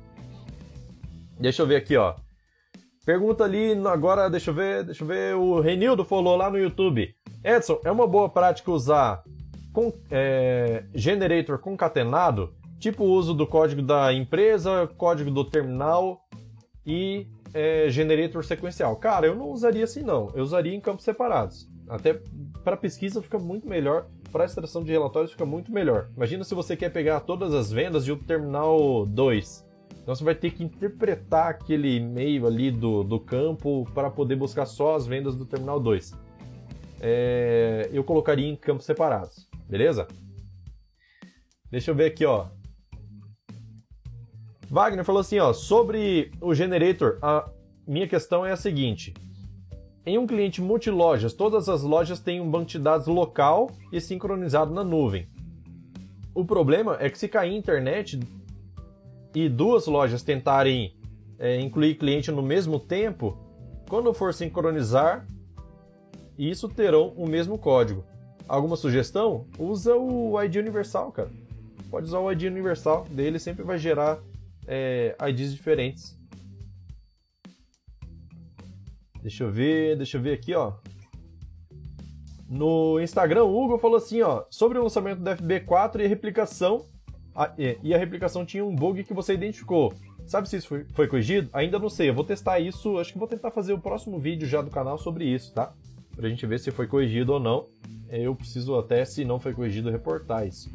Deixa 1.39 1.61
eu 1.61 1.67
ver 1.67 1.77
aqui, 1.77 1.95
ó. 1.95 2.15
Pergunta 3.05 3.43
ali 3.43 3.71
agora, 3.87 4.29
deixa 4.29 4.51
eu 4.51 4.53
ver, 4.53 4.83
deixa 4.83 5.03
eu 5.03 5.07
ver, 5.07 5.35
o 5.35 5.61
Renildo 5.61 6.03
falou 6.03 6.35
lá 6.35 6.49
no 6.49 6.59
YouTube. 6.59 7.15
Edson, 7.47 7.79
é 7.85 7.89
uma 7.89 8.05
boa 8.05 8.27
prática 8.27 8.69
usar 8.69 9.23
com, 9.71 9.93
é, 10.11 10.83
generator 10.93 11.57
concatenado 11.59 12.53
tipo 12.77 13.05
o 13.05 13.09
uso 13.09 13.33
do 13.33 13.47
código 13.47 13.81
da 13.81 14.13
empresa, 14.13 14.85
código 14.97 15.31
do 15.31 15.45
terminal 15.45 16.27
e 16.85 17.25
é, 17.53 17.89
generator 17.89 18.43
sequencial. 18.43 18.97
Cara, 18.97 19.27
eu 19.27 19.35
não 19.35 19.49
usaria 19.49 19.85
assim 19.85 20.03
não, 20.03 20.29
eu 20.35 20.43
usaria 20.43 20.75
em 20.75 20.81
campos 20.81 21.05
separados. 21.05 21.69
Até 21.87 22.21
para 22.65 22.75
pesquisa 22.75 23.21
fica 23.21 23.39
muito 23.39 23.65
melhor, 23.65 24.07
para 24.29 24.43
extração 24.43 24.83
de 24.83 24.91
relatórios 24.91 25.31
fica 25.31 25.45
muito 25.45 25.71
melhor. 25.71 26.09
Imagina 26.17 26.43
se 26.43 26.53
você 26.53 26.75
quer 26.75 26.89
pegar 26.89 27.21
todas 27.21 27.53
as 27.53 27.71
vendas 27.71 28.03
de 28.03 28.11
um 28.11 28.17
terminal 28.17 29.05
2. 29.05 29.65
Então 30.01 30.13
você 30.13 30.23
vai 30.23 30.35
ter 30.35 30.51
que 30.51 30.65
interpretar 30.65 31.49
aquele 31.49 31.95
e-mail 31.95 32.45
ali 32.45 32.71
do, 32.71 33.03
do 33.03 33.19
campo 33.19 33.87
para 33.93 34.09
poder 34.09 34.35
buscar 34.35 34.65
só 34.65 34.95
as 34.95 35.07
vendas 35.07 35.33
do 35.35 35.45
terminal 35.45 35.79
2. 35.79 36.26
É, 36.99 37.89
eu 37.91 38.03
colocaria 38.03 38.47
em 38.47 38.55
campos 38.55 38.85
separados, 38.85 39.47
beleza? 39.67 40.07
Deixa 41.69 41.91
eu 41.91 41.95
ver 41.95 42.05
aqui, 42.05 42.25
ó. 42.25 42.47
Wagner 44.69 45.05
falou 45.05 45.21
assim, 45.21 45.39
ó, 45.39 45.53
sobre 45.53 46.31
o 46.41 46.53
generator, 46.53 47.17
a 47.21 47.49
minha 47.87 48.07
questão 48.07 48.45
é 48.45 48.51
a 48.51 48.57
seguinte: 48.57 49.13
em 50.05 50.17
um 50.17 50.27
cliente 50.27 50.61
multilojas, 50.61 51.33
todas 51.33 51.69
as 51.69 51.83
lojas 51.83 52.19
têm 52.19 52.41
um 52.41 52.49
banco 52.49 52.65
de 52.65 52.79
dados 52.79 53.07
local 53.07 53.69
e 53.91 53.99
sincronizado 53.99 54.73
na 54.73 54.83
nuvem. 54.83 55.27
O 56.33 56.45
problema 56.45 56.97
é 56.99 57.09
que 57.09 57.17
se 57.17 57.27
cair 57.27 57.55
internet 57.55 58.19
e 59.33 59.49
duas 59.49 59.87
lojas 59.87 60.23
tentarem 60.23 60.95
é, 61.39 61.59
incluir 61.59 61.95
cliente 61.95 62.31
no 62.31 62.41
mesmo 62.41 62.79
tempo, 62.79 63.37
quando 63.89 64.13
for 64.13 64.33
sincronizar, 64.33 65.25
isso 66.37 66.69
terão 66.69 67.13
o 67.15 67.27
mesmo 67.27 67.57
código. 67.57 68.03
Alguma 68.47 68.75
sugestão? 68.75 69.45
Usa 69.57 69.95
o 69.95 70.41
ID 70.41 70.55
universal, 70.55 71.11
cara. 71.11 71.29
Pode 71.89 72.05
usar 72.05 72.19
o 72.19 72.31
ID 72.31 72.43
universal, 72.43 73.05
dele 73.09 73.39
sempre 73.39 73.63
vai 73.63 73.77
gerar 73.77 74.19
é, 74.67 75.15
IDs 75.29 75.53
diferentes. 75.53 76.17
Deixa 79.21 79.43
eu 79.43 79.51
ver, 79.51 79.97
deixa 79.97 80.17
eu 80.17 80.21
ver 80.21 80.33
aqui, 80.33 80.53
ó. 80.53 80.73
No 82.49 82.99
Instagram, 83.01 83.43
o 83.43 83.61
Hugo 83.61 83.77
falou 83.77 83.97
assim, 83.97 84.21
ó, 84.21 84.45
sobre 84.49 84.77
o 84.77 84.83
lançamento 84.83 85.19
do 85.19 85.29
FB4 85.29 85.99
e 85.99 86.05
a 86.05 86.07
replicação, 86.07 86.85
a, 87.35 87.53
e 87.57 87.93
a 87.93 87.97
replicação 87.97 88.45
tinha 88.45 88.63
um 88.63 88.73
bug 88.73 89.03
que 89.03 89.13
você 89.13 89.33
identificou. 89.33 89.93
Sabe 90.25 90.47
se 90.47 90.57
isso 90.57 90.67
foi, 90.67 90.85
foi, 90.93 91.07
corrigido? 91.07 91.49
Ainda 91.53 91.79
não 91.79 91.89
sei, 91.89 92.09
eu 92.09 92.13
vou 92.13 92.23
testar 92.23 92.59
isso, 92.59 92.97
acho 92.99 93.13
que 93.13 93.19
vou 93.19 93.27
tentar 93.27 93.51
fazer 93.51 93.73
o 93.73 93.79
próximo 93.79 94.19
vídeo 94.19 94.47
já 94.47 94.61
do 94.61 94.69
canal 94.69 94.97
sobre 94.97 95.25
isso, 95.25 95.53
tá? 95.53 95.73
Pra 96.17 96.27
gente 96.27 96.47
ver 96.47 96.59
se 96.59 96.71
foi 96.71 96.87
corrigido 96.87 97.33
ou 97.33 97.39
não. 97.39 97.67
Eu 98.09 98.35
preciso 98.35 98.75
até, 98.75 99.05
se 99.05 99.23
não 99.23 99.39
foi 99.39 99.53
corrigido, 99.53 99.91
reportar 99.91 100.47
isso. 100.47 100.67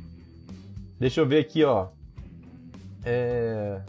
Deixa 1.00 1.20
eu 1.20 1.26
ver 1.26 1.40
aqui, 1.40 1.64
ó. 1.64 1.88
É... 3.04 3.82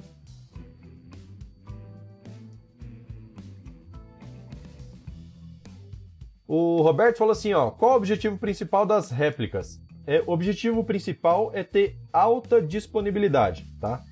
O 6.48 6.82
Roberto 6.82 7.18
falou 7.20 7.32
assim, 7.32 7.54
ó, 7.54 7.70
qual 7.70 7.94
o 7.94 7.96
objetivo 7.98 8.38
principal 8.38 8.84
das 8.84 9.12
réplicas? 9.12 9.80
É, 10.08 10.24
o 10.26 10.32
objetivo 10.32 10.84
principal 10.84 11.52
é 11.54 11.64
ter 11.64 11.98
alta 12.12 12.60
disponibilidade, 12.60 13.68
tá? 13.80 14.04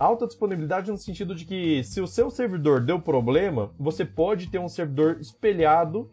Alta 0.00 0.26
disponibilidade 0.26 0.90
no 0.90 0.96
sentido 0.96 1.34
de 1.34 1.44
que 1.44 1.84
se 1.84 2.00
o 2.00 2.06
seu 2.06 2.30
servidor 2.30 2.80
deu 2.80 2.98
problema, 2.98 3.70
você 3.78 4.02
pode 4.02 4.46
ter 4.46 4.58
um 4.58 4.66
servidor 4.66 5.18
espelhado 5.20 6.10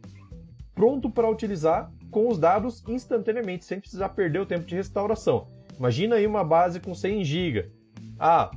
pronto 0.76 1.10
para 1.10 1.30
utilizar 1.30 1.90
com 2.12 2.28
os 2.28 2.38
dados 2.38 2.84
instantaneamente, 2.86 3.64
sem 3.64 3.80
precisar 3.80 4.10
perder 4.10 4.40
o 4.40 4.46
tempo 4.46 4.66
de 4.66 4.76
restauração. 4.76 5.48
Imagina 5.80 6.18
aí 6.18 6.28
uma 6.28 6.44
base 6.44 6.82
com 6.82 6.94
100 6.94 7.24
GB. 7.24 7.72
Ah, 8.20 8.52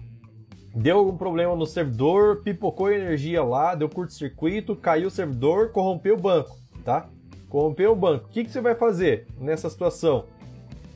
deu 0.74 0.98
algum 0.98 1.16
problema 1.16 1.54
no 1.54 1.64
servidor, 1.64 2.42
pipocou 2.42 2.90
energia 2.90 3.40
lá, 3.44 3.76
deu 3.76 3.88
curto-circuito, 3.88 4.74
caiu 4.74 5.06
o 5.06 5.12
servidor, 5.12 5.70
corrompeu 5.70 6.16
o 6.16 6.20
banco, 6.20 6.56
tá? 6.84 7.08
Corrompeu 7.48 7.92
o 7.92 7.96
banco. 7.96 8.26
O 8.26 8.30
que, 8.30 8.42
que 8.42 8.50
você 8.50 8.60
vai 8.60 8.74
fazer 8.74 9.28
nessa 9.38 9.70
situação? 9.70 10.24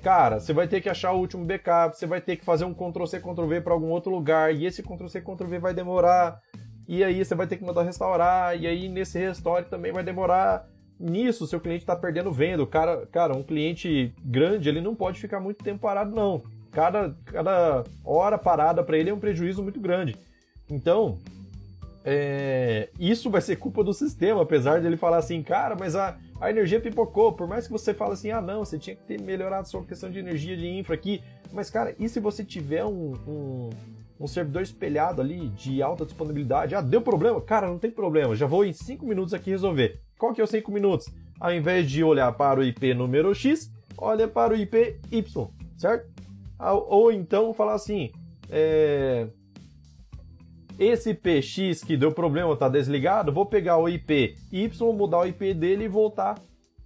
Cara, 0.05 0.39
você 0.39 0.53
vai 0.53 0.69
ter 0.69 0.83
que 0.83 0.91
achar 0.91 1.13
o 1.13 1.19
último 1.19 1.47
backup, 1.47 1.97
você 1.97 2.07
vai 2.07 2.21
ter 2.21 2.37
que 2.37 2.45
fazer 2.45 2.67
um 2.67 2.75
Ctrl-C, 2.75 3.21
Ctrl-V 3.21 3.63
para 3.63 3.73
algum 3.73 3.89
outro 3.89 4.13
lugar, 4.13 4.55
e 4.55 4.67
esse 4.67 4.83
Ctrl-C, 4.83 5.23
Ctrl-V 5.23 5.59
vai 5.59 5.73
demorar, 5.73 6.43
e 6.87 7.03
aí 7.03 7.25
você 7.25 7.35
vai 7.35 7.47
ter 7.47 7.57
que 7.57 7.65
mandar 7.65 7.85
restaurar, 7.85 8.55
e 8.55 8.67
aí 8.67 8.87
nesse 8.87 9.19
restore 9.19 9.65
também 9.65 9.93
vai 9.93 10.05
demorar. 10.05 10.69
Nisso, 11.01 11.47
seu 11.47 11.59
cliente 11.59 11.85
está 11.85 11.97
perdendo 11.97 12.31
venda. 12.31 12.63
O 12.63 12.67
cara, 12.67 13.07
cara, 13.07 13.35
um 13.35 13.43
cliente 13.43 14.15
grande, 14.23 14.69
ele 14.69 14.83
não 14.83 14.95
pode 14.95 15.19
ficar 15.19 15.41
muito 15.41 15.65
tempo 15.65 15.81
parado, 15.81 16.15
não. 16.15 16.43
Cada, 16.71 17.17
cada 17.25 17.85
hora 18.05 18.37
parada 18.37 18.85
para 18.85 18.99
ele 18.99 19.09
é 19.09 19.15
um 19.15 19.19
prejuízo 19.19 19.63
muito 19.63 19.81
grande. 19.81 20.15
Então, 20.69 21.19
é, 22.05 22.91
isso 23.01 23.31
vai 23.31 23.41
ser 23.41 23.57
culpa 23.57 23.83
do 23.83 23.95
sistema, 23.95 24.43
apesar 24.43 24.83
de 24.83 24.87
ele 24.87 24.99
falar 24.99 25.17
assim, 25.17 25.43
cara, 25.43 25.75
mas 25.75 25.97
a, 25.97 26.19
a 26.41 26.51
energia 26.51 26.80
pipocou. 26.80 27.32
Por 27.32 27.47
mais 27.47 27.66
que 27.66 27.72
você 27.72 27.95
fale 27.95 28.12
assim, 28.12 28.30
ah, 28.30 28.41
não, 28.41 28.64
você 28.64 28.78
tinha 28.78 28.97
que 28.97 29.03
ter 29.03 29.20
melhorado 29.20 29.62
a 29.62 29.64
sua 29.64 29.85
questão 29.85 30.11
de 30.11 30.18
energia 30.18 30.57
de 30.57 30.66
infra 30.66 30.95
aqui. 30.95 31.22
Mas, 31.53 31.70
cara, 31.70 31.95
e 31.99 32.09
se 32.09 32.20
você 32.20 32.45
tiver 32.45 32.85
um, 32.85 33.14
um, 33.26 33.70
um 34.20 34.26
servidor 34.26 34.62
espelhado 34.62 35.20
ali 35.20 35.49
de 35.51 35.82
alta 35.82 36.05
disponibilidade? 36.05 36.74
Ah, 36.74 36.80
deu 36.80 37.01
problema? 37.01 37.41
Cara, 37.41 37.68
não 37.68 37.78
tem 37.78 37.91
problema, 37.91 38.35
já 38.35 38.47
vou 38.47 38.64
em 38.64 38.72
5 38.72 39.07
minutos 39.07 39.35
aqui 39.35 39.51
resolver. 39.51 40.01
Qual 40.18 40.32
que 40.32 40.41
é 40.41 40.45
os 40.45 40.51
5 40.51 40.70
minutos? 40.70 41.07
Ao 41.39 41.53
invés 41.53 41.91
de 41.91 42.03
olhar 42.03 42.32
para 42.32 42.61
o 42.61 42.64
IP 42.64 42.95
número 42.95 43.35
X, 43.35 43.70
olha 43.99 44.26
para 44.26 44.53
o 44.53 44.57
IP 44.57 44.99
Y, 45.11 45.49
certo? 45.76 46.09
Ou 46.59 47.12
então 47.12 47.53
falar 47.53 47.74
assim, 47.74 48.11
é... 48.49 49.28
esse 50.79 51.11
IP 51.11 51.43
X 51.43 51.85
que 51.85 51.97
deu 51.97 52.12
problema, 52.12 52.53
está 52.53 52.68
desligado, 52.68 53.33
vou 53.33 53.47
pegar 53.47 53.79
o 53.79 53.89
IP 53.89 54.37
Y, 54.53 54.93
mudar 54.93 55.20
o 55.20 55.27
IP 55.27 55.55
dele 55.55 55.85
e 55.85 55.89
voltar 55.89 56.39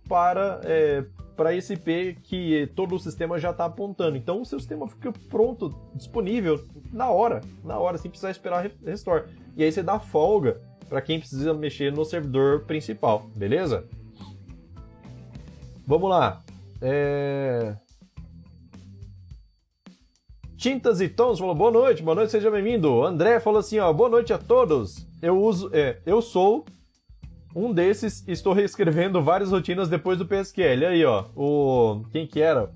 para, 0.08 0.60
é, 0.64 1.04
para 1.36 1.54
esse 1.54 1.74
IP 1.74 2.18
que 2.22 2.70
todo 2.74 2.94
o 2.94 2.98
sistema 2.98 3.38
já 3.38 3.50
está 3.50 3.64
apontando. 3.64 4.16
Então 4.16 4.40
o 4.40 4.44
seu 4.44 4.58
sistema 4.58 4.88
fica 4.88 5.12
pronto, 5.28 5.74
disponível 5.94 6.64
na 6.92 7.10
hora, 7.10 7.40
na 7.64 7.78
hora, 7.78 7.98
sem 7.98 8.10
precisar 8.10 8.30
esperar 8.30 8.70
restore. 8.84 9.24
E 9.56 9.64
aí 9.64 9.70
você 9.70 9.82
dá 9.82 9.98
folga 9.98 10.60
para 10.88 11.02
quem 11.02 11.18
precisa 11.18 11.52
mexer 11.52 11.92
no 11.92 12.04
servidor 12.04 12.64
principal, 12.64 13.26
beleza? 13.34 13.84
Vamos 15.86 16.10
lá. 16.10 16.42
É... 16.80 17.76
Tintas 20.58 21.00
e 21.00 21.08
Tons 21.08 21.38
falou 21.38 21.54
boa 21.54 21.70
noite, 21.70 22.02
boa 22.02 22.16
noite, 22.16 22.32
seja 22.32 22.50
bem-vindo. 22.50 23.04
André 23.04 23.38
falou 23.38 23.60
assim, 23.60 23.78
ó, 23.78 23.92
boa 23.92 24.08
noite 24.08 24.32
a 24.32 24.38
todos. 24.38 25.06
Eu 25.22 25.40
uso, 25.40 25.70
é, 25.72 25.98
eu 26.04 26.20
sou 26.20 26.66
um 27.54 27.72
desses, 27.72 28.26
estou 28.26 28.52
reescrevendo 28.52 29.22
várias 29.22 29.52
rotinas 29.52 29.88
depois 29.88 30.18
do 30.18 30.26
PSQL. 30.26 30.88
Aí, 30.88 31.04
ó, 31.04 31.26
o 31.36 32.02
quem 32.10 32.26
que 32.26 32.40
era? 32.40 32.72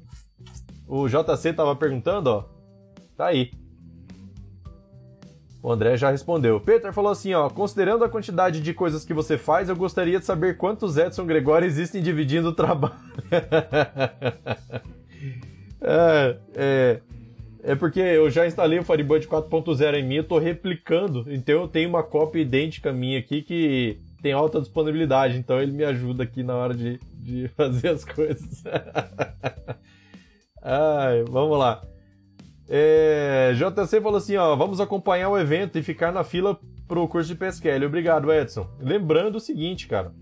O 0.87 1.09
JC 1.09 1.53
tava 1.53 1.75
perguntando, 1.75 2.31
ó. 2.31 2.45
Tá 3.17 3.27
aí. 3.27 3.51
O 5.61 5.73
André 5.73 5.97
já 5.97 6.09
respondeu. 6.09 6.61
Peter 6.61 6.93
falou 6.93 7.11
assim, 7.11 7.35
ó, 7.35 7.51
considerando 7.51 8.05
a 8.05 8.09
quantidade 8.09 8.61
de 8.61 8.73
coisas 8.73 9.05
que 9.05 9.13
você 9.13 9.37
faz, 9.37 9.69
eu 9.69 9.75
gostaria 9.75 10.21
de 10.21 10.25
saber 10.25 10.57
quantos 10.57 10.97
Edson 10.97 11.27
Gregório 11.27 11.67
existem 11.67 12.01
dividindo 12.01 12.51
o 12.51 12.53
trabalho. 12.53 12.95
é, 15.83 16.37
é, 16.55 17.01
É 17.65 17.77
porque 17.77 18.01
eu 18.01 18.29
já 18.29 18.47
instalei 18.47 18.81
o 18.81 18.85
Firebird 18.85 19.29
4.0 19.29 19.95
em 19.95 20.03
mim, 20.03 20.17
eu 20.17 20.25
tô 20.25 20.39
replicando, 20.39 21.25
então 21.29 21.63
eu 21.63 21.69
tenho 21.69 21.89
uma 21.89 22.03
cópia 22.03 22.41
idêntica 22.41 22.93
minha 22.93 23.21
aqui 23.21 23.41
que 23.41 24.01
tem 24.21 24.33
alta 24.33 24.61
disponibilidade, 24.61 25.39
então 25.39 25.61
ele 25.61 25.71
me 25.73 25.85
ajuda 25.85 26.25
aqui 26.25 26.43
na 26.43 26.57
hora 26.57 26.75
de, 26.75 26.99
de 27.15 27.49
fazer 27.57 27.89
as 27.89 28.05
coisas. 28.05 28.65
Ai, 30.61 31.25
vamos 31.29 31.57
lá. 31.57 31.83
É, 32.69 33.53
JC 33.55 34.01
falou 34.01 34.17
assim, 34.17 34.37
ó, 34.37 34.57
vamos 34.57 34.81
acompanhar 34.81 35.29
o 35.29 35.39
evento 35.39 35.79
e 35.79 35.83
ficar 35.83 36.13
na 36.13 36.25
fila 36.25 36.59
pro 36.89 37.07
curso 37.07 37.29
de 37.29 37.37
PSQL. 37.37 37.87
Obrigado, 37.87 38.33
Edson. 38.33 38.69
Lembrando 38.81 39.37
o 39.37 39.41
seguinte, 39.41 39.87
cara, 39.87 40.13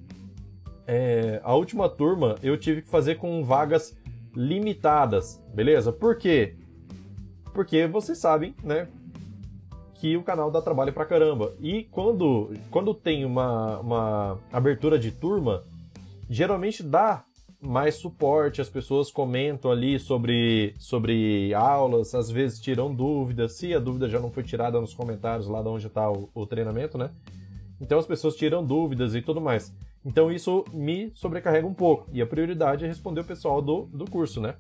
é, 0.87 1.41
a 1.43 1.55
última 1.55 1.89
turma 1.89 2.35
eu 2.43 2.57
tive 2.59 2.83
que 2.83 2.89
fazer 2.89 3.17
com 3.17 3.43
vagas 3.45 3.97
limitadas, 4.35 5.43
beleza? 5.55 5.93
Por 5.93 6.17
quê? 6.17 6.57
Porque 7.53 7.87
vocês 7.87 8.19
sabem, 8.19 8.55
né, 8.63 8.89
que 9.95 10.17
o 10.17 10.23
canal 10.23 10.51
dá 10.51 10.63
trabalho 10.63 10.93
pra 10.93 11.05
caramba. 11.05 11.53
E 11.61 11.85
quando, 11.85 12.51
quando 12.71 12.95
tem 12.95 13.25
uma, 13.25 13.79
uma 13.81 14.39
abertura 14.51 14.99
de 14.99 15.11
turma, 15.11 15.63
geralmente 16.29 16.83
dá 16.83 17.25
mais 17.61 17.97
suporte, 17.97 18.63
as 18.63 18.71
pessoas 18.71 19.13
comentam 19.13 19.71
ali 19.71 19.99
sobre, 19.99 20.75
sobre 20.79 21.53
aulas, 21.53 22.15
às 22.15 22.31
vezes 22.31 22.59
tiram 22.59 22.95
dúvidas, 22.95 23.53
se 23.53 23.75
a 23.75 23.79
dúvida 23.79 24.09
já 24.09 24.19
não 24.19 24.31
foi 24.31 24.43
tirada 24.43 24.81
nos 24.81 24.95
comentários 24.95 25.47
lá 25.47 25.61
de 25.61 25.69
onde 25.69 25.87
está 25.87 26.11
o, 26.11 26.31
o 26.35 26.47
treinamento, 26.47 26.97
né? 26.97 27.11
Então 27.79 27.99
as 27.99 28.07
pessoas 28.07 28.35
tiram 28.35 28.65
dúvidas 28.65 29.15
e 29.15 29.21
tudo 29.21 29.41
mais. 29.41 29.71
Então 30.05 30.33
isso 30.33 30.65
me 30.73 31.13
sobrecarrega 31.15 31.67
um 31.67 31.75
pouco. 31.75 32.09
E 32.11 32.23
a 32.23 32.27
prioridade 32.27 32.87
é 32.87 32.89
responder 32.89 33.21
o 33.21 33.25
pessoal 33.25 33.61
do, 33.61 33.83
do 33.93 34.11
curso, 34.11 34.41
né? 34.41 34.55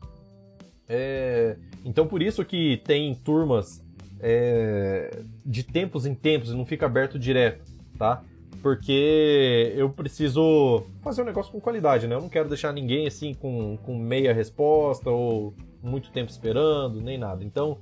É, 0.93 1.57
então 1.85 2.05
por 2.09 2.21
isso 2.21 2.45
que 2.45 2.79
tem 2.79 3.15
turmas 3.15 3.81
é, 4.19 5.23
de 5.47 5.63
tempos 5.63 6.05
em 6.05 6.17
tempos 6.17 6.51
e 6.51 6.57
não 6.57 6.67
fica 6.67 6.85
aberto 6.85 7.17
direto, 7.17 7.65
tá? 7.97 8.25
Porque 8.61 9.73
eu 9.77 9.89
preciso 9.89 10.85
fazer 11.01 11.23
um 11.23 11.25
negócio 11.25 11.53
com 11.53 11.61
qualidade, 11.61 12.09
né? 12.09 12.17
Eu 12.17 12.21
não 12.21 12.29
quero 12.29 12.49
deixar 12.49 12.73
ninguém 12.73 13.07
assim 13.07 13.33
com, 13.35 13.77
com 13.79 13.97
meia 13.97 14.35
resposta 14.35 15.09
ou 15.09 15.55
muito 15.81 16.11
tempo 16.11 16.29
esperando, 16.29 17.01
nem 17.01 17.17
nada. 17.17 17.45
Então, 17.45 17.79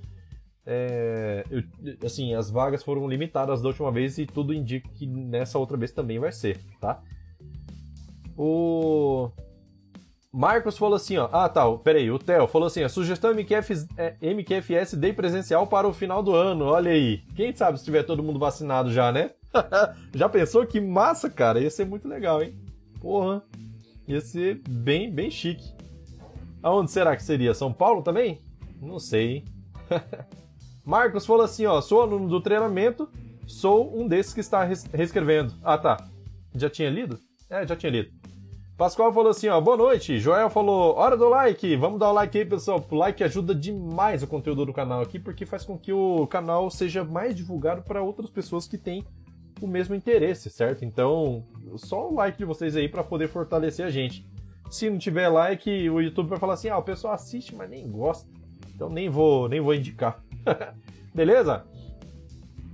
é, 0.66 1.44
eu, 1.50 1.62
assim, 2.04 2.34
as 2.34 2.50
vagas 2.50 2.82
foram 2.82 3.08
limitadas 3.08 3.62
da 3.62 3.68
última 3.68 3.90
vez 3.90 4.18
e 4.18 4.26
tudo 4.26 4.52
indica 4.52 4.86
que 4.90 5.06
nessa 5.06 5.58
outra 5.58 5.78
vez 5.78 5.92
também 5.92 6.18
vai 6.18 6.30
ser, 6.30 6.60
tá? 6.78 7.02
O 8.36 9.30
Marcos 10.32 10.76
falou 10.76 10.96
assim, 10.96 11.16
ó. 11.16 11.28
Ah, 11.32 11.48
tá. 11.48 11.64
Peraí, 11.78 12.10
o 12.10 12.18
Theo 12.18 12.46
falou 12.46 12.66
assim: 12.66 12.82
a 12.82 12.88
sugestão 12.88 13.32
MQF, 13.32 13.86
é, 13.96 14.16
MQFS 14.20 14.94
Day 14.94 15.12
presencial 15.12 15.66
para 15.66 15.88
o 15.88 15.92
final 15.92 16.22
do 16.22 16.34
ano. 16.34 16.66
Olha 16.66 16.90
aí. 16.90 17.22
Quem 17.34 17.54
sabe 17.54 17.78
se 17.78 17.84
tiver 17.84 18.02
todo 18.02 18.22
mundo 18.22 18.38
vacinado 18.38 18.92
já, 18.92 19.10
né? 19.10 19.30
já 20.14 20.28
pensou 20.28 20.66
que 20.66 20.80
massa, 20.80 21.30
cara? 21.30 21.60
Ia 21.60 21.70
ser 21.70 21.86
muito 21.86 22.06
legal, 22.06 22.42
hein? 22.42 22.54
Porra. 23.00 23.42
Ia 24.06 24.20
ser 24.20 24.62
bem, 24.68 25.10
bem 25.10 25.30
chique. 25.30 25.74
Aonde 26.62 26.90
será 26.90 27.16
que 27.16 27.22
seria? 27.22 27.54
São 27.54 27.72
Paulo 27.72 28.02
também? 28.02 28.40
Não 28.80 28.98
sei, 28.98 29.36
hein? 29.36 29.44
Marcos 30.84 31.24
falou 31.26 31.42
assim, 31.42 31.64
ó. 31.66 31.80
Sou 31.80 32.02
aluno 32.02 32.28
do 32.28 32.40
treinamento, 32.40 33.08
sou 33.46 33.98
um 33.98 34.06
desses 34.06 34.34
que 34.34 34.40
está 34.40 34.64
reescrevendo. 34.92 35.54
Ah, 35.62 35.78
tá. 35.78 35.96
Já 36.54 36.68
tinha 36.68 36.90
lido? 36.90 37.18
É, 37.48 37.66
já 37.66 37.76
tinha 37.76 37.90
lido. 37.90 38.17
Pascoal 38.78 39.12
falou 39.12 39.30
assim, 39.30 39.48
ó, 39.48 39.60
boa 39.60 39.76
noite. 39.76 40.20
Joel 40.20 40.48
falou, 40.48 40.94
hora 40.94 41.16
do 41.16 41.28
like. 41.28 41.74
Vamos 41.74 41.98
dar 41.98 42.10
o 42.10 42.12
like 42.12 42.38
aí, 42.38 42.44
pessoal. 42.44 42.86
O 42.88 42.94
like 42.94 43.24
ajuda 43.24 43.52
demais 43.52 44.22
o 44.22 44.26
conteúdo 44.28 44.64
do 44.64 44.72
canal 44.72 45.02
aqui, 45.02 45.18
porque 45.18 45.44
faz 45.44 45.64
com 45.64 45.76
que 45.76 45.92
o 45.92 46.28
canal 46.28 46.70
seja 46.70 47.02
mais 47.02 47.34
divulgado 47.34 47.82
para 47.82 48.04
outras 48.04 48.30
pessoas 48.30 48.68
que 48.68 48.78
têm 48.78 49.04
o 49.60 49.66
mesmo 49.66 49.96
interesse, 49.96 50.48
certo? 50.48 50.84
Então, 50.84 51.44
só 51.74 52.08
o 52.08 52.14
like 52.14 52.38
de 52.38 52.44
vocês 52.44 52.76
aí 52.76 52.88
para 52.88 53.02
poder 53.02 53.26
fortalecer 53.26 53.84
a 53.84 53.90
gente. 53.90 54.24
Se 54.70 54.88
não 54.88 54.96
tiver 54.96 55.28
like, 55.28 55.90
o 55.90 56.00
YouTube 56.00 56.28
vai 56.28 56.38
falar 56.38 56.54
assim: 56.54 56.68
"Ah, 56.68 56.78
o 56.78 56.82
pessoal 56.82 57.14
assiste, 57.14 57.56
mas 57.56 57.68
nem 57.68 57.90
gosta". 57.90 58.30
Então 58.72 58.88
nem 58.88 59.08
vou, 59.08 59.48
nem 59.48 59.60
vou 59.60 59.74
indicar. 59.74 60.22
Beleza? 61.12 61.64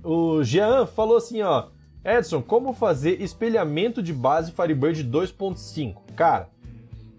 O 0.03 0.43
Jean 0.43 0.85
falou 0.85 1.17
assim, 1.17 1.41
ó: 1.41 1.69
Edson, 2.05 2.39
como 2.39 2.71
fazer 2.71 3.19
espelhamento 3.19 4.01
de 4.01 4.13
base 4.13 4.51
Firebird 4.51 5.03
2.5? 5.03 6.13
Cara, 6.15 6.47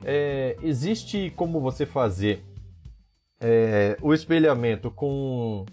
é, 0.05 0.57
existe 0.63 1.33
como 1.35 1.61
você 1.61 1.85
fazer 1.85 2.45
é, 3.41 3.97
o 4.01 4.15
espelhamento 4.15 4.89
com, 4.89 5.67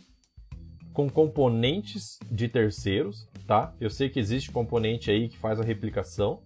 com 0.92 1.08
componentes 1.08 2.18
de 2.32 2.48
terceiros, 2.48 3.30
tá? 3.46 3.76
Eu 3.80 3.92
sei 3.92 4.10
que 4.10 4.20
existe 4.20 4.52
componente 4.52 5.12
aí 5.12 5.30
que 5.30 5.38
faz 5.38 5.60
a 5.60 5.64
replicação. 5.64 6.42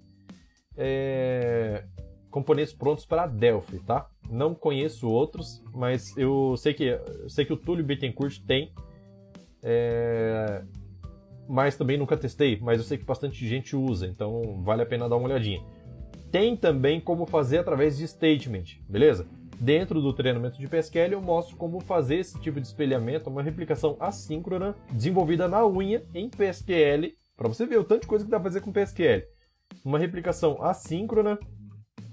É, 0.76 1.86
componentes 2.30 2.74
prontos 2.74 3.06
para 3.06 3.28
Delphi, 3.28 3.80
tá? 3.80 4.10
Não 4.30 4.54
conheço 4.54 5.10
outros, 5.10 5.64
mas 5.74 6.16
eu 6.18 6.56
sei 6.58 6.74
que, 6.74 7.00
sei 7.30 7.46
que 7.46 7.54
o 7.54 7.58
Túlio 7.58 7.86
Bittencourt 7.86 8.42
tem. 8.46 8.74
É, 9.64 10.64
mas 11.48 11.76
também 11.76 11.98
nunca 11.98 12.18
testei, 12.18 12.60
mas 12.62 12.80
eu 12.80 12.84
sei 12.84 12.98
que 12.98 13.06
bastante 13.06 13.48
gente 13.48 13.76
usa, 13.76 14.08
então 14.08 14.62
vale 14.64 14.82
a 14.82 14.86
pena 14.86 15.10
dar 15.10 15.16
uma 15.16 15.28
olhadinha. 15.28 15.64
Tem 16.32 16.56
também 16.56 17.00
como 17.00 17.26
fazer 17.26 17.60
através 17.60 17.98
de 17.98 18.08
statement, 18.08 18.80
beleza? 18.88 19.28
Dentro 19.60 20.02
do 20.02 20.14
treinamento 20.14 20.60
de 20.60 20.68
PSQL 20.68 21.14
eu 21.14 21.22
mostro 21.22 21.56
como 21.56 21.80
fazer 21.80 22.18
esse 22.18 22.40
tipo 22.40 22.60
de 22.60 22.68
espelhamento, 22.68 23.30
uma 23.30 23.42
replicação 23.42 23.98
assíncrona 24.00 24.76
desenvolvida 24.92 25.48
na 25.48 25.66
unha 25.66 26.04
em 26.14 26.30
PSQL, 26.30 27.14
para 27.36 27.48
você 27.48 27.66
ver 27.66 27.80
o 27.80 27.84
tanto 27.84 28.02
de 28.02 28.08
coisa 28.08 28.26
que 28.26 28.32
dá 28.32 28.40
pra 28.40 28.50
fazer 28.50 28.62
com 28.62 28.72
PSQL. 28.72 29.24
Uma 29.84 29.98
replicação 29.98 30.62
assíncrona 30.62 31.40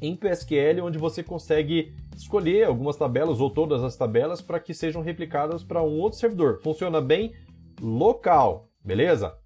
em 0.01 0.17
PSQL, 0.17 0.83
onde 0.83 0.99
você 0.99 1.23
consegue 1.23 1.95
escolher 2.17 2.65
algumas 2.65 2.97
tabelas 2.97 3.41
ou 3.41 3.51
todas 3.51 3.83
as 3.83 3.97
tabelas 3.97 4.41
para 4.41 4.61
que 4.61 4.73
sejam 4.73 5.03
replicadas 5.03 5.63
para 5.63 5.83
um 5.83 5.99
outro 5.99 6.19
servidor. 6.19 6.61
Funciona 6.63 7.01
bem 7.01 7.33
local, 7.81 8.69
beleza? 8.85 9.37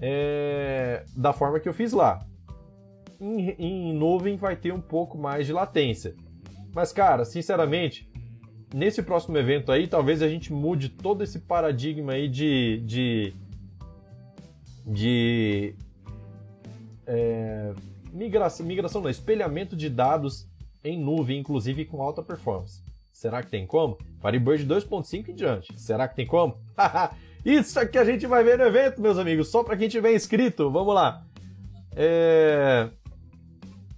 É, 0.00 1.04
da 1.16 1.32
forma 1.32 1.58
que 1.58 1.68
eu 1.68 1.74
fiz 1.74 1.92
lá. 1.92 2.24
Em, 3.20 3.50
em 3.58 3.94
nuvem 3.94 4.36
vai 4.36 4.56
ter 4.56 4.72
um 4.72 4.80
pouco 4.80 5.16
mais 5.16 5.46
de 5.46 5.52
latência. 5.52 6.14
Mas, 6.74 6.92
cara, 6.92 7.24
sinceramente, 7.24 8.08
nesse 8.74 9.02
próximo 9.02 9.38
evento 9.38 9.72
aí, 9.72 9.86
talvez 9.86 10.22
a 10.22 10.28
gente 10.28 10.52
mude 10.52 10.90
todo 10.90 11.24
esse 11.24 11.40
paradigma 11.40 12.12
aí 12.12 12.28
de. 12.28 12.82
de. 12.84 13.34
de. 14.86 15.74
É, 17.06 17.72
migração, 18.12 18.66
migração 18.66 19.00
não, 19.00 19.08
espelhamento 19.08 19.76
de 19.76 19.88
dados 19.88 20.48
em 20.84 20.98
nuvem, 20.98 21.38
inclusive 21.38 21.84
com 21.84 22.02
alta 22.02 22.22
performance. 22.22 22.82
Será 23.12 23.42
que 23.42 23.50
tem 23.50 23.66
como? 23.66 23.96
Firebird 24.20 24.66
2.5 24.66 25.30
em 25.30 25.34
diante. 25.34 25.80
Será 25.80 26.06
que 26.06 26.14
tem 26.14 26.26
como? 26.26 26.58
Isso 27.46 27.78
é 27.78 27.86
que 27.86 27.96
a 27.96 28.04
gente 28.04 28.26
vai 28.26 28.42
ver 28.42 28.58
no 28.58 28.64
evento, 28.64 29.00
meus 29.00 29.18
amigos, 29.18 29.52
só 29.52 29.62
para 29.62 29.76
quem 29.76 29.88
tiver 29.88 30.12
inscrito. 30.12 30.68
Vamos 30.68 30.92
lá. 30.92 31.22
É... 31.94 32.90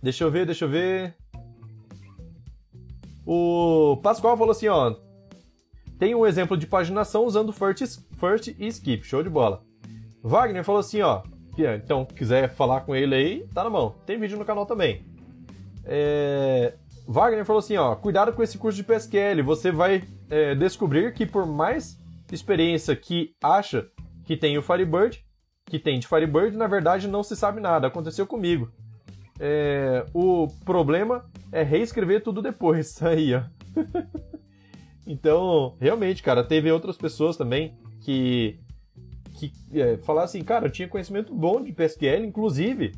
Deixa 0.03 0.23
eu 0.23 0.31
ver, 0.31 0.45
deixa 0.45 0.67
eu 0.67 0.69
ver. 0.69 1.15
O 3.25 3.99
Pascoal 4.03 4.37
falou 4.37 4.53
assim, 4.53 4.69
ó. 4.69 4.95
Tem 5.99 6.15
um 6.15 6.27
exemplo 6.27 6.59
de 6.59 6.67
paginação 6.67 7.25
usando 7.25 7.51
first, 7.51 8.01
first 8.19 8.49
e 8.49 8.67
skip. 8.67 9.03
Show 9.07 9.23
de 9.23 9.31
bola. 9.31 9.63
Wagner 10.23 10.63
falou 10.63 10.81
assim, 10.81 11.01
ó. 11.01 11.23
Então, 11.57 12.05
quiser 12.05 12.51
falar 12.51 12.83
com 12.83 12.95
ele 12.95 13.15
aí, 13.15 13.49
tá 13.55 13.65
na 13.65 13.71
mão. 13.71 13.95
Tem 14.05 14.19
vídeo 14.19 14.39
no 14.39 14.45
canal 14.45 14.67
também. 14.67 15.07
É... 15.87 16.75
Wagner 17.07 17.47
falou 17.47 17.61
assim, 17.61 17.79
ó. 17.79 17.97
Cuidado 17.97 18.31
com 18.35 18.43
esse 18.43 18.59
curso 18.59 18.77
de 18.77 18.85
PSQL. 18.85 19.43
Você 19.43 19.73
vai 19.73 20.05
é, 20.29 20.55
descobrir 20.55 21.15
que 21.15 21.25
por 21.25 21.47
mais 21.47 21.98
experiência 22.35 22.95
que 22.95 23.35
acha 23.43 23.89
que 24.25 24.37
tem 24.37 24.59
o 24.59 24.63
Firebird, 24.63 25.25
que 25.65 25.79
tem 25.79 25.99
de 25.99 26.07
Firebird, 26.07 26.57
na 26.57 26.67
verdade 26.67 27.09
não 27.09 27.23
se 27.23 27.37
sabe 27.37 27.61
nada. 27.61 27.87
Aconteceu 27.87 28.27
comigo. 28.27 28.71
É, 29.41 30.05
o 30.13 30.49
problema 30.65 31.25
é 31.53 31.63
reescrever 31.63 32.23
tudo 32.23 32.43
depois. 32.43 33.01
Aí, 33.03 33.35
ó. 33.35 33.43
então, 35.07 35.77
realmente, 35.81 36.23
cara, 36.23 36.43
teve 36.43 36.71
outras 36.71 36.97
pessoas 36.97 37.37
também 37.37 37.77
que, 38.01 38.59
que 39.39 39.53
é, 39.79 39.97
falaram 39.99 40.25
assim, 40.25 40.43
cara, 40.43 40.67
eu 40.67 40.71
tinha 40.71 40.89
conhecimento 40.89 41.35
bom 41.35 41.63
de 41.63 41.73
PSQL, 41.73 42.25
inclusive 42.25 42.93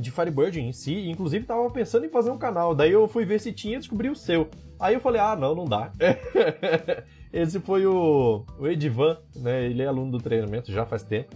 de 0.00 0.12
Firebird 0.12 0.60
em 0.60 0.72
si, 0.72 1.08
inclusive 1.08 1.44
tava 1.44 1.68
pensando 1.70 2.06
em 2.06 2.10
fazer 2.10 2.30
um 2.30 2.38
canal. 2.38 2.74
Daí 2.74 2.92
eu 2.92 3.08
fui 3.08 3.24
ver 3.24 3.40
se 3.40 3.52
tinha 3.52 3.76
e 3.76 3.78
descobri 3.78 4.08
o 4.08 4.14
seu. 4.14 4.48
Aí 4.78 4.94
eu 4.94 5.00
falei, 5.00 5.20
ah, 5.20 5.34
não, 5.34 5.54
não 5.56 5.64
dá. 5.64 5.90
Esse 7.32 7.60
foi 7.60 7.86
o, 7.86 8.44
o 8.58 8.66
Edivan, 8.66 9.18
né? 9.36 9.66
Ele 9.66 9.82
é 9.82 9.86
aluno 9.86 10.12
do 10.12 10.18
treinamento 10.18 10.72
já 10.72 10.86
faz 10.86 11.02
tempo. 11.02 11.34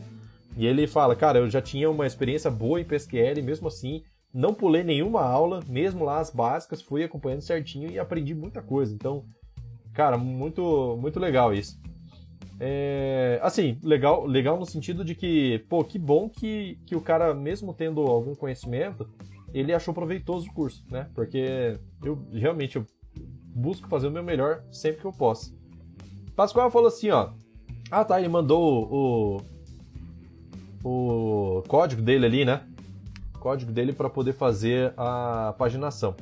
E 0.57 0.67
ele 0.67 0.87
fala, 0.87 1.17
cara, 1.17 1.39
eu 1.39 1.49
já 1.49 1.63
tinha 1.63 1.91
uma 1.91 2.07
experiência 2.07 2.51
boa 2.51 2.81
em 2.81 2.85
PSQL, 2.85 3.43
mesmo 3.43 3.69
assim, 3.69 4.03
não 4.33 4.53
pulei 4.53 4.83
nenhuma 4.83 5.23
aula, 5.23 5.61
mesmo 5.67 6.05
lá 6.05 6.19
as 6.21 6.31
básicas, 6.31 6.83
fui 6.83 7.03
acompanhando 7.03 7.41
certinho 7.41 7.91
e 7.91 7.99
aprendi 7.99 8.35
muita 8.35 8.61
coisa. 8.61 8.95
Então, 8.95 9.25
Cara, 9.93 10.17
muito, 10.17 10.97
muito 11.01 11.21
legal 11.21 11.53
isso. 11.53 11.79
É, 12.59 13.39
assim, 13.43 13.79
legal, 13.83 14.25
legal 14.25 14.59
no 14.59 14.65
sentido 14.65 15.05
de 15.05 15.15
que, 15.15 15.59
pô, 15.69 15.85
que 15.85 15.99
bom 15.99 16.29
que, 16.29 16.79
que 16.87 16.97
o 16.97 17.01
cara, 17.01 17.35
mesmo 17.35 17.75
tendo 17.75 18.01
algum 18.01 18.35
conhecimento, 18.35 19.09
ele 19.53 19.75
achou 19.75 19.93
proveitoso 19.93 20.49
o 20.49 20.53
curso, 20.53 20.85
né? 20.91 21.11
Porque 21.15 21.79
eu 22.03 22.27
realmente 22.33 22.77
eu 22.77 22.87
busco 23.55 23.89
fazer 23.89 24.07
o 24.07 24.11
meu 24.11 24.23
melhor 24.23 24.65
sempre 24.71 25.01
que 25.01 25.07
eu 25.07 25.13
posso. 25.13 25.55
Pascoal 26.35 26.71
falou 26.71 26.89
assim, 26.89 27.11
ó. 27.11 27.31
Ah, 27.91 28.05
tá, 28.05 28.19
ele 28.19 28.29
mandou 28.29 29.43
o, 30.85 31.59
o 31.59 31.63
código 31.69 32.01
dele 32.01 32.27
ali, 32.27 32.45
né? 32.45 32.67
O 33.35 33.39
código 33.39 33.71
dele 33.71 33.93
para 33.93 34.09
poder 34.09 34.33
fazer 34.33 34.95
a 34.97 35.55
paginação. 35.59 36.17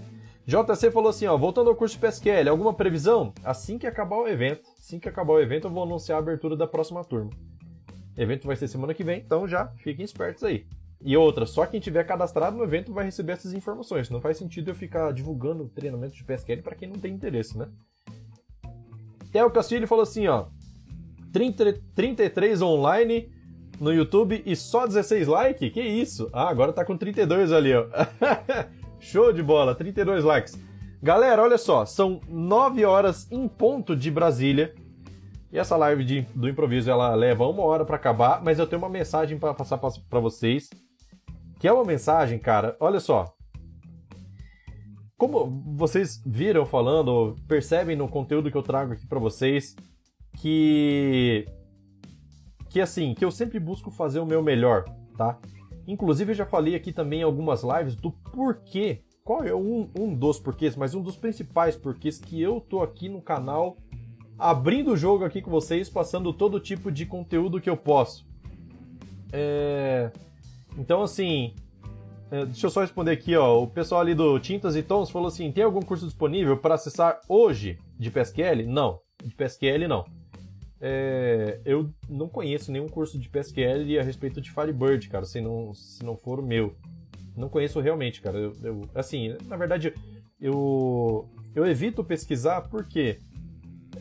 JC 0.46 0.90
falou 0.90 1.10
assim, 1.10 1.26
ó, 1.26 1.36
voltando 1.36 1.70
ao 1.70 1.76
curso 1.76 1.96
de 1.96 2.00
PSQL, 2.00 2.48
alguma 2.48 2.74
previsão? 2.74 3.32
Assim 3.44 3.78
que 3.78 3.86
acabar 3.86 4.16
o 4.16 4.26
evento, 4.26 4.68
assim 4.78 4.98
que 4.98 5.08
acabar 5.08 5.34
o 5.34 5.40
evento, 5.40 5.68
eu 5.68 5.70
vou 5.70 5.84
anunciar 5.84 6.16
a 6.16 6.18
abertura 6.18 6.56
da 6.56 6.66
próxima 6.66 7.04
turma. 7.04 7.30
O 8.16 8.20
evento 8.20 8.48
vai 8.48 8.56
ser 8.56 8.66
semana 8.66 8.92
que 8.92 9.04
vem, 9.04 9.20
então 9.20 9.46
já 9.46 9.68
fiquem 9.76 10.04
espertos 10.04 10.42
aí. 10.42 10.66
E 11.02 11.16
outra, 11.16 11.46
só 11.46 11.64
quem 11.66 11.80
tiver 11.80 12.04
cadastrado 12.04 12.56
no 12.56 12.64
evento 12.64 12.92
vai 12.92 13.04
receber 13.04 13.32
essas 13.32 13.54
informações. 13.54 14.10
Não 14.10 14.20
faz 14.20 14.36
sentido 14.36 14.70
eu 14.70 14.74
ficar 14.74 15.12
divulgando 15.12 15.68
treinamento 15.68 16.14
de 16.14 16.24
PSQL 16.24 16.62
para 16.62 16.74
quem 16.74 16.88
não 16.88 16.98
tem 16.98 17.14
interesse, 17.14 17.56
né? 17.56 17.68
Theo 19.32 19.50
Castilho 19.50 19.86
falou 19.86 20.02
assim, 20.02 20.26
ó, 20.26 20.46
30, 21.32 21.80
33 21.94 22.62
online 22.62 23.30
no 23.80 23.92
YouTube 23.92 24.42
e 24.44 24.54
só 24.54 24.86
16 24.86 25.26
likes? 25.26 25.72
Que 25.72 25.80
isso? 25.80 26.28
Ah, 26.32 26.48
agora 26.48 26.72
tá 26.72 26.84
com 26.84 26.96
32 26.96 27.52
ali, 27.52 27.74
ó. 27.74 27.86
Show 29.00 29.32
de 29.32 29.42
bola, 29.42 29.74
32 29.74 30.24
likes. 30.24 30.58
Galera, 31.02 31.42
olha 31.42 31.56
só, 31.56 31.86
são 31.86 32.20
9 32.28 32.84
horas 32.84 33.26
em 33.30 33.48
ponto 33.48 33.96
de 33.96 34.10
Brasília. 34.10 34.74
E 35.50 35.58
essa 35.58 35.76
live 35.76 36.04
de, 36.04 36.20
do 36.34 36.48
improviso 36.48 36.90
ela 36.90 37.14
leva 37.14 37.46
uma 37.46 37.62
hora 37.62 37.84
para 37.84 37.96
acabar, 37.96 38.42
mas 38.42 38.58
eu 38.58 38.66
tenho 38.66 38.82
uma 38.82 38.88
mensagem 38.88 39.38
para 39.38 39.54
passar 39.54 39.78
para 39.78 40.20
vocês. 40.20 40.68
Que 41.58 41.66
é 41.66 41.72
uma 41.72 41.84
mensagem, 41.84 42.38
cara, 42.38 42.76
olha 42.78 43.00
só. 43.00 43.34
Como 45.20 45.62
vocês 45.76 46.22
viram 46.24 46.64
falando, 46.64 47.36
percebem 47.46 47.94
no 47.94 48.08
conteúdo 48.08 48.50
que 48.50 48.56
eu 48.56 48.62
trago 48.62 48.94
aqui 48.94 49.06
para 49.06 49.18
vocês, 49.18 49.76
que 50.38 51.46
que 52.70 52.80
assim, 52.80 53.12
que 53.12 53.22
eu 53.22 53.30
sempre 53.30 53.60
busco 53.60 53.90
fazer 53.90 54.18
o 54.18 54.24
meu 54.24 54.42
melhor, 54.42 54.86
tá? 55.18 55.38
Inclusive, 55.86 56.30
eu 56.30 56.36
já 56.36 56.46
falei 56.46 56.74
aqui 56.74 56.90
também 56.90 57.20
em 57.20 57.22
algumas 57.22 57.62
lives 57.62 57.94
do 57.96 58.10
porquê. 58.10 59.02
Qual 59.22 59.44
é 59.44 59.54
um, 59.54 59.90
um 59.94 60.14
dos 60.14 60.40
porquês, 60.40 60.74
mas 60.74 60.94
um 60.94 61.02
dos 61.02 61.16
principais 61.16 61.76
porquês 61.76 62.18
que 62.18 62.40
eu 62.40 62.58
tô 62.58 62.80
aqui 62.80 63.06
no 63.06 63.20
canal 63.20 63.76
abrindo 64.38 64.92
o 64.92 64.96
jogo 64.96 65.22
aqui 65.22 65.42
com 65.42 65.50
vocês, 65.50 65.90
passando 65.90 66.32
todo 66.32 66.58
tipo 66.58 66.90
de 66.90 67.04
conteúdo 67.04 67.60
que 67.60 67.68
eu 67.68 67.76
posso. 67.76 68.26
É... 69.30 70.10
Então, 70.78 71.02
assim, 71.02 71.54
deixa 72.30 72.66
eu 72.66 72.70
só 72.70 72.80
responder 72.80 73.12
aqui, 73.12 73.36
ó. 73.36 73.62
O 73.62 73.66
pessoal 73.66 74.00
ali 74.00 74.14
do 74.14 74.38
Tintas 74.38 74.76
e 74.76 74.82
Tons 74.82 75.10
falou 75.10 75.28
assim: 75.28 75.50
tem 75.52 75.64
algum 75.64 75.80
curso 75.80 76.06
disponível 76.06 76.56
para 76.56 76.74
acessar 76.74 77.20
hoje 77.28 77.78
de 77.98 78.10
PSQL? 78.10 78.66
Não, 78.66 79.00
de 79.24 79.34
PSQL 79.34 79.88
não 79.88 80.04
é, 80.80 81.60
eu 81.64 81.90
não 82.08 82.26
conheço 82.26 82.72
nenhum 82.72 82.88
curso 82.88 83.18
de 83.18 83.28
PSQL 83.28 83.98
a 84.00 84.02
respeito 84.02 84.40
de 84.40 84.50
Firebird, 84.50 85.08
cara, 85.08 85.26
se 85.26 85.40
não, 85.40 85.74
se 85.74 86.02
não 86.02 86.16
for 86.16 86.40
o 86.40 86.46
meu. 86.46 86.74
Não 87.36 87.48
conheço 87.48 87.80
realmente, 87.80 88.20
cara. 88.20 88.38
Eu, 88.38 88.56
eu, 88.62 88.88
assim, 88.94 89.36
na 89.46 89.56
verdade, 89.56 89.92
eu, 90.40 91.28
eu 91.54 91.66
evito 91.66 92.02
pesquisar 92.02 92.62
porque 92.62 93.18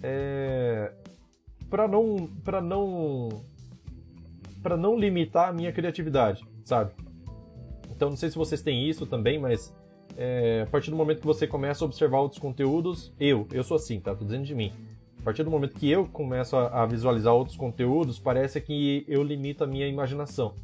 é, 0.01 0.93
para 1.69 1.87
não 1.87 2.29
para 2.43 2.61
não 2.61 3.29
para 4.63 4.77
não 4.77 4.97
limitar 4.97 5.49
a 5.49 5.53
minha 5.53 5.71
criatividade, 5.71 6.45
sabe? 6.63 6.91
Então 7.99 8.09
não 8.09 8.15
sei 8.15 8.29
se 8.29 8.37
vocês 8.37 8.61
têm 8.61 8.87
isso 8.89 9.05
também, 9.05 9.37
mas 9.37 9.75
é, 10.15 10.63
a 10.65 10.71
partir 10.71 10.89
do 10.89 10.95
momento 10.95 11.19
que 11.19 11.25
você 11.25 11.45
começa 11.45 11.83
a 11.83 11.85
observar 11.85 12.21
outros 12.21 12.39
conteúdos, 12.39 13.11
eu, 13.19 13.45
eu 13.51 13.61
sou 13.61 13.75
assim, 13.75 13.99
tá? 13.99 14.15
Tô 14.15 14.23
dizendo 14.23 14.45
de 14.45 14.55
mim. 14.55 14.71
A 15.19 15.21
partir 15.21 15.43
do 15.43 15.51
momento 15.51 15.75
que 15.75 15.89
eu 15.89 16.05
começo 16.07 16.55
a, 16.55 16.83
a 16.83 16.85
visualizar 16.85 17.33
outros 17.33 17.57
conteúdos, 17.57 18.17
parece 18.17 18.61
que 18.61 19.03
eu 19.05 19.21
limito 19.21 19.65
a 19.65 19.67
minha 19.67 19.85
imaginação. 19.85 20.55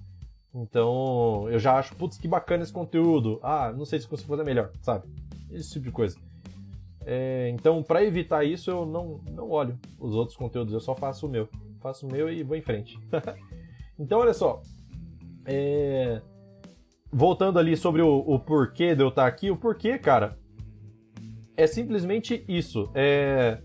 Então, 0.54 1.46
eu 1.50 1.60
já 1.60 1.78
acho, 1.78 1.94
putz, 1.98 2.18
que 2.18 2.26
bacana 2.26 2.64
esse 2.64 2.72
conteúdo. 2.72 3.38
Ah, 3.44 3.74
não 3.76 3.84
sei 3.84 4.00
se 4.00 4.08
consigo 4.08 4.30
fazer 4.30 4.46
melhor, 4.46 4.72
sabe? 4.82 5.06
Esse 5.52 5.74
tipo 5.74 5.84
de 5.84 5.92
coisa. 5.92 6.18
É, 7.06 7.50
então, 7.54 7.84
para 7.84 8.02
evitar 8.02 8.46
isso, 8.46 8.72
eu 8.72 8.86
não, 8.86 9.20
não 9.30 9.50
olho 9.50 9.78
os 10.00 10.16
outros 10.16 10.38
conteúdos, 10.38 10.74
eu 10.74 10.80
só 10.80 10.96
faço 10.96 11.28
o 11.28 11.30
meu. 11.30 11.50
Faço 11.82 12.08
o 12.08 12.10
meu 12.10 12.32
e 12.32 12.44
vou 12.44 12.56
em 12.56 12.62
frente. 12.62 12.98
então, 14.00 14.20
olha 14.20 14.34
só. 14.34 14.62
É... 15.46 16.22
Voltando 17.18 17.58
ali 17.58 17.78
sobre 17.78 18.02
o, 18.02 18.18
o, 18.28 18.38
porquê 18.38 18.94
de 18.94 19.02
eu 19.02 19.08
estar 19.08 19.26
aqui, 19.26 19.50
o 19.50 19.56
porquê, 19.56 19.98
cara, 19.98 20.38
é 21.56 21.66
simplesmente 21.66 22.44
isso. 22.46 22.92
É 22.94 23.60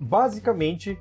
basicamente, 0.00 0.98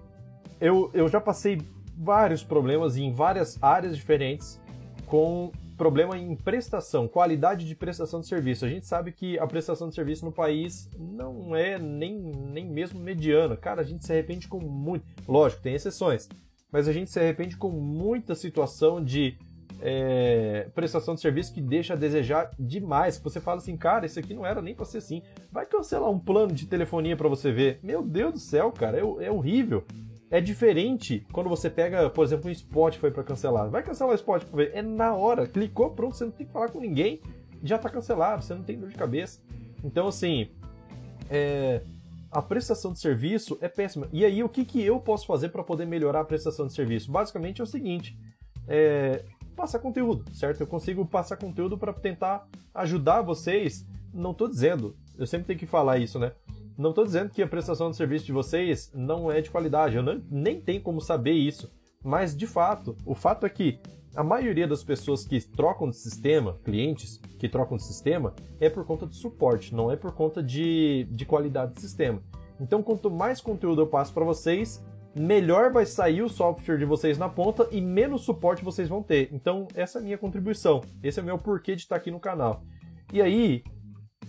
eu, 0.62 0.92
eu 0.94 1.08
já 1.08 1.20
passei 1.20 1.60
vários 1.98 2.44
problemas 2.44 2.96
em 2.96 3.12
várias 3.12 3.58
áreas 3.60 3.98
diferentes 3.98 4.62
com 5.08 5.52
problema 5.76 6.16
em 6.16 6.36
prestação, 6.36 7.08
qualidade 7.08 7.66
de 7.68 7.76
prestação 7.76 8.20
de 8.20 8.28
serviço. 8.28 8.66
A 8.66 8.70
gente 8.70 8.86
sabe 8.86 9.12
que 9.12 9.40
a 9.40 9.48
prestação 9.48 9.90
de 9.90 9.96
serviço 9.96 10.26
no 10.26 10.32
país 10.32 10.88
não 10.96 11.56
é 11.56 11.80
nem, 11.80 12.16
nem 12.52 12.70
mesmo 12.70 13.00
mediana. 13.00 13.58
Cara, 13.58 13.82
a 13.82 13.84
gente 13.84 14.06
se 14.06 14.14
arrepende 14.14 14.48
com 14.48 14.60
muito. 14.60 15.08
Lógico, 15.28 15.64
tem 15.64 15.74
exceções, 15.74 16.30
mas 16.72 16.88
a 16.88 16.94
gente 16.94 17.10
se 17.10 17.20
arrepende 17.20 17.58
com 17.58 17.72
muita 17.72 18.36
situação 18.36 19.04
de 19.04 19.40
é, 19.82 20.68
prestação 20.74 21.16
de 21.16 21.22
serviço 21.22 21.54
que 21.54 21.62
deixa 21.62 21.94
a 21.94 21.96
desejar 21.98 22.52
demais. 22.60 23.18
Você 23.18 23.40
fala 23.40 23.58
assim, 23.58 23.76
cara, 23.78 24.06
isso 24.06 24.20
aqui 24.20 24.34
não 24.34 24.46
era 24.46 24.62
nem 24.62 24.76
para 24.76 24.86
ser 24.86 25.00
assim. 25.00 25.22
Vai 25.52 25.66
cancelar 25.66 26.10
um 26.10 26.20
plano 26.20 26.54
de 26.54 26.66
telefonia 26.66 27.16
para 27.16 27.30
você 27.30 27.52
ver. 27.52 27.80
Meu 27.84 28.02
Deus 28.02 28.34
do 28.34 28.40
céu, 28.40 28.72
cara, 28.72 28.98
é, 28.98 29.26
é, 29.26 29.32
horrível. 29.32 29.84
É 30.30 30.42
diferente 30.42 31.26
quando 31.32 31.50
você 31.50 31.70
pega, 31.70 32.10
por 32.10 32.26
exemplo, 32.26 32.50
um 32.50 32.54
Spotify 32.54 33.12
para 33.12 33.24
cancelar. 33.24 33.70
Vai 33.70 33.84
cancelar 33.84 34.14
o 34.14 34.18
Spotify 34.18 34.50
pra 34.50 34.58
ver. 34.58 34.72
É 34.74 34.82
na 34.82 35.14
hora. 35.14 35.48
Clicou, 35.48 35.92
pronto, 35.92 36.16
você 36.16 36.26
não 36.26 36.32
tem 36.32 36.46
que 36.46 36.52
falar 36.52 36.70
com 36.70 36.80
ninguém. 36.80 37.22
Já 37.64 37.78
tá 37.78 37.90
cancelado, 37.90 38.44
você 38.44 38.54
não 38.54 38.64
tem 38.64 38.78
dor 38.78 38.90
de 38.90 38.96
cabeça. 38.96 39.40
Então, 39.84 40.08
assim, 40.08 40.50
é, 41.30 41.82
a 42.32 42.42
prestação 42.42 42.92
de 42.92 43.00
serviço 43.00 43.58
é 43.62 43.68
péssima. 43.68 44.08
E 44.12 44.26
aí, 44.26 44.44
o 44.44 44.50
que, 44.50 44.66
que 44.66 44.82
eu 44.82 45.00
posso 45.00 45.26
fazer 45.26 45.50
para 45.50 45.64
poder 45.64 45.86
melhorar 45.86 46.22
a 46.22 46.26
prestação 46.26 46.68
de 46.68 46.74
serviço? 46.74 47.12
Basicamente 47.12 47.62
é 47.62 47.64
o 47.64 47.68
seguinte: 47.68 48.18
é, 48.68 49.24
passar 49.56 49.80
conteúdo, 49.80 50.26
certo? 50.34 50.62
Eu 50.62 50.68
consigo 50.68 51.06
passar 51.06 51.38
conteúdo 51.38 51.78
para 51.78 51.94
tentar 51.94 52.48
ajudar 52.74 53.22
vocês. 53.22 53.86
Não 54.14 54.32
estou 54.32 54.48
dizendo, 54.48 54.96
eu 55.18 55.26
sempre 55.26 55.48
tenho 55.48 55.60
que 55.60 55.66
falar 55.66 55.98
isso, 55.98 56.20
né? 56.20 56.34
Não 56.78 56.90
estou 56.90 57.06
dizendo 57.06 57.30
que 57.30 57.42
a 57.42 57.48
prestação 57.48 57.90
de 57.90 57.96
serviço 57.96 58.26
de 58.26 58.34
vocês 58.34 58.92
não 58.94 59.32
é 59.32 59.40
de 59.42 59.50
qualidade, 59.50 59.96
eu 59.96 60.04
não, 60.04 60.22
nem 60.30 60.60
tenho 60.60 60.82
como 60.82 61.00
saber 61.00 61.32
isso. 61.32 61.72
Mas, 62.04 62.36
de 62.36 62.46
fato, 62.46 62.96
o 63.06 63.16
fato 63.16 63.46
é 63.46 63.50
que 63.50 63.80
a 64.16 64.24
maioria 64.24 64.68
das 64.68 64.84
pessoas 64.84 65.26
que 65.26 65.42
trocam 65.42 65.90
de 65.90 65.98
sistema, 65.98 66.58
clientes 66.64 67.20
que 67.40 67.50
trocam 67.50 67.78
de 67.78 67.84
sistema, 67.84 68.34
é 68.60 68.70
por 68.70 68.86
conta 68.86 69.08
de 69.08 69.16
suporte, 69.16 69.74
não 69.74 69.92
é 69.92 69.96
por 69.96 70.14
conta 70.14 70.44
de, 70.44 71.08
de 71.10 71.26
qualidade 71.26 71.74
de 71.74 71.82
sistema. 71.82 72.22
Então, 72.60 72.84
quanto 72.84 73.12
mais 73.12 73.42
conteúdo 73.42 73.82
eu 73.82 73.88
passo 73.88 74.14
para 74.14 74.24
vocês, 74.24 74.84
melhor 75.16 75.72
vai 75.72 75.86
sair 75.86 76.22
o 76.22 76.30
software 76.30 76.78
de 76.78 76.86
vocês 76.86 77.18
na 77.18 77.30
ponta 77.30 77.68
e 77.72 77.80
menos 77.80 78.24
suporte 78.24 78.64
vocês 78.64 78.90
vão 78.90 79.02
ter. 79.02 79.30
Então, 79.32 79.68
essa 79.74 80.00
é 80.00 80.02
a 80.02 80.04
minha 80.04 80.18
contribuição. 80.18 80.82
Esse 81.02 81.20
é 81.20 81.24
o 81.24 81.26
meu 81.26 81.38
porquê 81.38 81.76
de 81.76 81.84
estar 81.84 81.96
aqui 81.96 82.12
no 82.12 82.20
canal. 82.20 82.64
E 83.14 83.22
aí, 83.22 83.64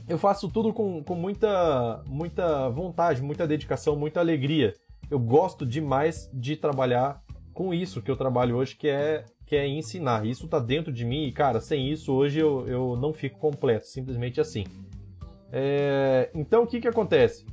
eu 0.09 0.17
faço 0.17 0.49
tudo 0.49 0.73
com, 0.73 1.03
com 1.03 1.15
muita, 1.17 2.03
muita 2.07 2.69
vontade, 2.71 3.21
muita 3.21 3.47
dedicação, 3.47 3.97
muita 3.97 4.21
alegria. 4.21 4.75
Eu 5.11 5.19
gosto 5.19 5.67
demais 5.67 6.31
de 6.33 6.57
trabalhar 6.57 7.21
com 7.53 7.75
isso 7.75 8.01
que 8.01 8.11
eu 8.11 8.17
trabalho 8.17 8.57
hoje, 8.57 8.77
que 8.77 8.87
é, 8.87 9.25
que 9.45 9.57
é 9.57 9.67
ensinar. 9.67 10.25
Isso 10.25 10.45
está 10.45 10.61
dentro 10.61 10.93
de 10.93 11.05
mim 11.05 11.25
e, 11.25 11.33
cara, 11.33 11.61
sem 11.61 11.91
isso 11.91 12.13
hoje 12.13 12.39
eu, 12.39 12.67
eu 12.69 12.97
não 12.97 13.13
fico 13.13 13.39
completo, 13.39 13.87
simplesmente 13.87 14.41
assim. 14.41 14.65
É, 15.51 16.31
então, 16.35 16.63
o 16.63 16.67
que, 16.67 16.81
que 16.81 16.89
acontece? 16.89 17.45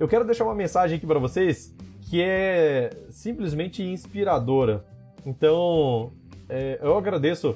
Eu 0.00 0.08
quero 0.08 0.24
deixar 0.24 0.44
uma 0.44 0.54
mensagem 0.54 0.96
aqui 0.96 1.06
para 1.06 1.18
vocês 1.18 1.76
que 2.08 2.22
é 2.22 2.88
simplesmente 3.10 3.82
inspiradora. 3.82 4.82
Então, 5.26 6.10
é, 6.48 6.78
eu 6.80 6.96
agradeço 6.96 7.54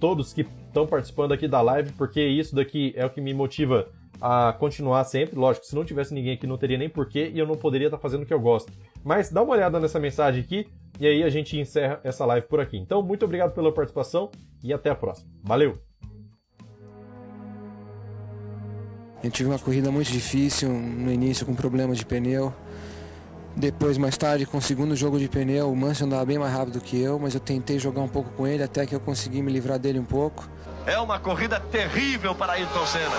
todos 0.00 0.32
que 0.32 0.46
estão 0.66 0.86
participando 0.86 1.32
aqui 1.32 1.46
da 1.46 1.60
live, 1.60 1.92
porque 1.92 2.22
isso 2.22 2.56
daqui 2.56 2.94
é 2.96 3.04
o 3.04 3.10
que 3.10 3.20
me 3.20 3.34
motiva 3.34 3.86
a 4.18 4.54
continuar 4.54 5.04
sempre. 5.04 5.38
Lógico, 5.38 5.66
se 5.66 5.74
não 5.74 5.84
tivesse 5.84 6.14
ninguém 6.14 6.32
aqui, 6.32 6.46
não 6.46 6.56
teria 6.56 6.78
nem 6.78 6.88
porquê 6.88 7.30
e 7.34 7.38
eu 7.38 7.46
não 7.46 7.54
poderia 7.54 7.88
estar 7.88 7.98
fazendo 7.98 8.22
o 8.22 8.26
que 8.26 8.32
eu 8.32 8.40
gosto. 8.40 8.72
Mas 9.04 9.30
dá 9.30 9.42
uma 9.42 9.52
olhada 9.52 9.78
nessa 9.78 10.00
mensagem 10.00 10.42
aqui 10.42 10.66
e 10.98 11.06
aí 11.06 11.22
a 11.22 11.28
gente 11.28 11.60
encerra 11.60 12.00
essa 12.02 12.24
live 12.24 12.46
por 12.46 12.60
aqui. 12.60 12.78
Então, 12.78 13.02
muito 13.02 13.26
obrigado 13.26 13.52
pela 13.52 13.70
participação 13.70 14.30
e 14.62 14.72
até 14.72 14.88
a 14.88 14.94
próxima. 14.94 15.30
Valeu! 15.42 15.93
Eu 19.24 19.30
tive 19.30 19.48
uma 19.48 19.58
corrida 19.58 19.90
muito 19.90 20.12
difícil 20.12 20.68
no 20.68 21.10
início 21.10 21.46
com 21.46 21.54
problemas 21.54 21.96
de 21.96 22.04
pneu. 22.04 22.52
Depois, 23.56 23.96
mais 23.96 24.18
tarde, 24.18 24.44
com 24.44 24.58
o 24.58 24.60
segundo 24.60 24.94
jogo 24.94 25.18
de 25.18 25.28
pneu, 25.30 25.72
o 25.72 25.74
Mansell 25.74 26.06
andava 26.06 26.26
bem 26.26 26.38
mais 26.38 26.52
rápido 26.52 26.78
que 26.78 27.00
eu, 27.00 27.18
mas 27.18 27.32
eu 27.32 27.40
tentei 27.40 27.78
jogar 27.78 28.02
um 28.02 28.08
pouco 28.08 28.28
com 28.32 28.46
ele 28.46 28.62
até 28.62 28.84
que 28.84 28.94
eu 28.94 29.00
consegui 29.00 29.40
me 29.40 29.50
livrar 29.50 29.78
dele 29.78 29.98
um 29.98 30.04
pouco. 30.04 30.46
É 30.84 30.98
uma 30.98 31.18
corrida 31.18 31.58
terrível 31.58 32.34
para 32.34 32.52
Ayrton 32.52 32.86
Senna. 32.86 33.16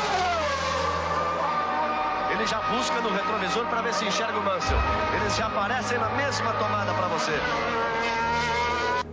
Ele 2.31 2.45
já 2.45 2.59
busca 2.59 3.01
no 3.01 3.09
retrovisor 3.09 3.65
para 3.65 3.81
ver 3.81 3.93
se 3.95 4.05
enxerga 4.05 4.37
o 4.37 4.43
Mansell. 4.43 4.77
Eles 5.19 5.35
já 5.35 5.47
aparecem 5.47 5.97
na 5.97 6.09
mesma 6.09 6.53
tomada 6.53 6.93
para 6.93 7.07
você. 7.07 7.33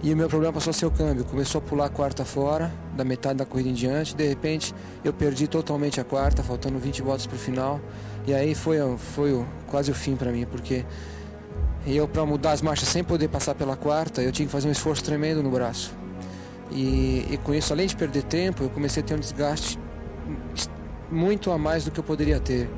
E 0.02 0.12
o 0.12 0.16
meu 0.16 0.28
problema 0.28 0.52
passou 0.52 0.72
a 0.72 0.74
ser 0.74 0.84
o 0.84 0.90
câmbio. 0.90 1.24
Começou 1.24 1.60
a 1.60 1.62
pular 1.62 1.84
a 1.86 1.88
quarta 1.88 2.24
fora, 2.24 2.72
da 2.96 3.04
metade 3.04 3.36
da 3.36 3.44
corrida 3.44 3.68
em 3.68 3.72
diante. 3.72 4.16
De 4.16 4.26
repente, 4.26 4.74
eu 5.04 5.12
perdi 5.12 5.46
totalmente 5.46 6.00
a 6.00 6.04
quarta, 6.04 6.42
faltando 6.42 6.76
20 6.78 7.02
voltas 7.02 7.24
para 7.24 7.36
o 7.36 7.38
final. 7.38 7.80
E 8.26 8.34
aí 8.34 8.52
foi, 8.52 8.78
foi 8.98 9.44
quase 9.68 9.92
o 9.92 9.94
fim 9.94 10.16
para 10.16 10.32
mim, 10.32 10.44
porque 10.44 10.84
eu, 11.86 12.08
para 12.08 12.26
mudar 12.26 12.50
as 12.50 12.62
marchas 12.62 12.88
sem 12.88 13.04
poder 13.04 13.28
passar 13.28 13.54
pela 13.54 13.76
quarta, 13.76 14.20
eu 14.22 14.32
tinha 14.32 14.46
que 14.46 14.52
fazer 14.52 14.68
um 14.68 14.72
esforço 14.72 15.04
tremendo 15.04 15.40
no 15.40 15.50
braço. 15.50 15.94
E, 16.72 17.26
e 17.30 17.38
com 17.44 17.54
isso, 17.54 17.72
além 17.72 17.86
de 17.86 17.94
perder 17.94 18.24
tempo, 18.24 18.64
eu 18.64 18.70
comecei 18.70 19.04
a 19.04 19.06
ter 19.06 19.14
um 19.14 19.20
desgaste 19.20 19.78
muito 21.10 21.52
a 21.52 21.58
mais 21.58 21.84
do 21.84 21.92
que 21.92 22.00
eu 22.00 22.04
poderia 22.04 22.40
ter. 22.40 22.68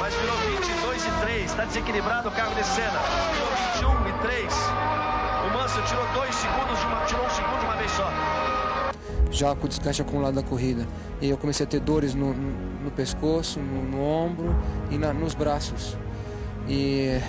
Mas 0.00 0.14
virou 0.14 0.36
22 0.58 1.04
e 1.04 1.10
3, 1.20 1.44
está 1.44 1.64
desequilibrado 1.66 2.28
o 2.28 2.32
carro 2.32 2.54
de 2.54 2.64
cena. 2.64 3.53
Só. 7.96 8.12
Já 9.30 9.54
com 9.54 9.66
o 9.66 9.68
desgaste 9.68 10.02
acumulado 10.02 10.34
da 10.34 10.42
corrida. 10.42 10.86
E 11.20 11.28
eu 11.28 11.36
comecei 11.36 11.64
a 11.64 11.68
ter 11.68 11.80
dores 11.80 12.14
no, 12.14 12.32
no, 12.34 12.84
no 12.84 12.90
pescoço, 12.90 13.58
no, 13.58 13.82
no, 13.82 14.02
ombro 14.02 14.54
e 14.90 14.98
na, 14.98 15.12
nos 15.12 15.34
braços. 15.34 15.96
E 16.68 17.20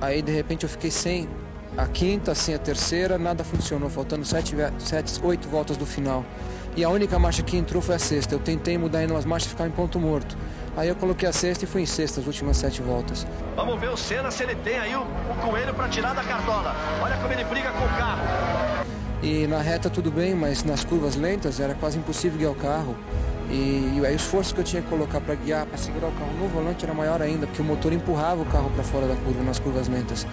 aí 0.00 0.22
de 0.22 0.32
repente 0.32 0.64
eu 0.64 0.68
fiquei 0.68 0.90
sem 0.90 1.28
a 1.76 1.86
quinta, 1.86 2.34
sem 2.34 2.54
a 2.54 2.58
terceira, 2.58 3.16
nada 3.16 3.44
funcionou, 3.44 3.88
faltando 3.88 4.24
sete, 4.24 4.56
sete, 4.78 5.20
oito 5.22 5.48
voltas 5.48 5.76
do 5.76 5.86
final. 5.86 6.24
E 6.76 6.84
a 6.84 6.88
única 6.88 7.18
marcha 7.18 7.42
que 7.42 7.56
entrou 7.56 7.82
foi 7.82 7.96
a 7.96 7.98
sexta. 7.98 8.34
Eu 8.34 8.38
tentei 8.38 8.78
mudar 8.78 9.00
ainda 9.00 9.14
umas 9.14 9.24
marchas 9.24 9.46
e 9.46 9.50
ficar 9.50 9.66
em 9.66 9.70
ponto 9.70 9.98
morto. 9.98 10.36
Aí 10.76 10.88
eu 10.88 10.94
coloquei 10.94 11.28
a 11.28 11.32
sexta 11.32 11.64
e 11.64 11.68
fui 11.68 11.82
em 11.82 11.86
sexta 11.86 12.20
as 12.20 12.26
últimas 12.26 12.56
sete 12.56 12.80
voltas. 12.80 13.26
Vamos 13.56 13.78
ver 13.80 13.88
o 13.88 13.96
Senna 13.96 14.30
se 14.30 14.44
ele 14.44 14.54
tem 14.56 14.78
aí 14.78 14.94
o, 14.94 15.02
o 15.02 15.46
coelho 15.46 15.74
para 15.74 15.88
tirar 15.88 16.14
da 16.14 16.22
cartola. 16.22 16.74
Olha 17.02 17.16
como 17.16 17.32
ele 17.32 17.44
briga 17.44 17.70
com 17.72 17.84
o 17.84 17.88
carro. 17.88 18.49
E 19.22 19.46
na 19.46 19.60
reta 19.60 19.90
tudo 19.90 20.10
bem, 20.10 20.34
mas 20.34 20.64
nas 20.64 20.82
curvas 20.82 21.14
lentas 21.14 21.60
era 21.60 21.74
quase 21.74 21.98
impossível 21.98 22.38
guiar 22.38 22.52
o 22.52 22.54
carro. 22.54 22.96
E, 23.50 23.98
e 23.98 24.06
aí 24.06 24.12
o 24.12 24.16
esforço 24.16 24.54
que 24.54 24.60
eu 24.60 24.64
tinha 24.64 24.80
que 24.80 24.88
colocar 24.88 25.20
para 25.20 25.34
guiar, 25.34 25.66
para 25.66 25.76
segurar 25.76 26.08
o 26.08 26.12
carro 26.12 26.32
no 26.38 26.48
volante 26.48 26.84
era 26.84 26.94
maior 26.94 27.20
ainda, 27.20 27.46
porque 27.46 27.60
o 27.60 27.64
motor 27.64 27.92
empurrava 27.92 28.40
o 28.40 28.46
carro 28.46 28.70
para 28.70 28.82
fora 28.82 29.06
da 29.06 29.16
curva 29.16 29.42
nas 29.42 29.58
curvas 29.58 29.88
lentas. 29.88 30.26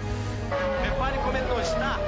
Repare 0.82 1.18
como 1.18 1.36
ele 1.36 1.48
não 1.48 1.60
está 1.60 1.98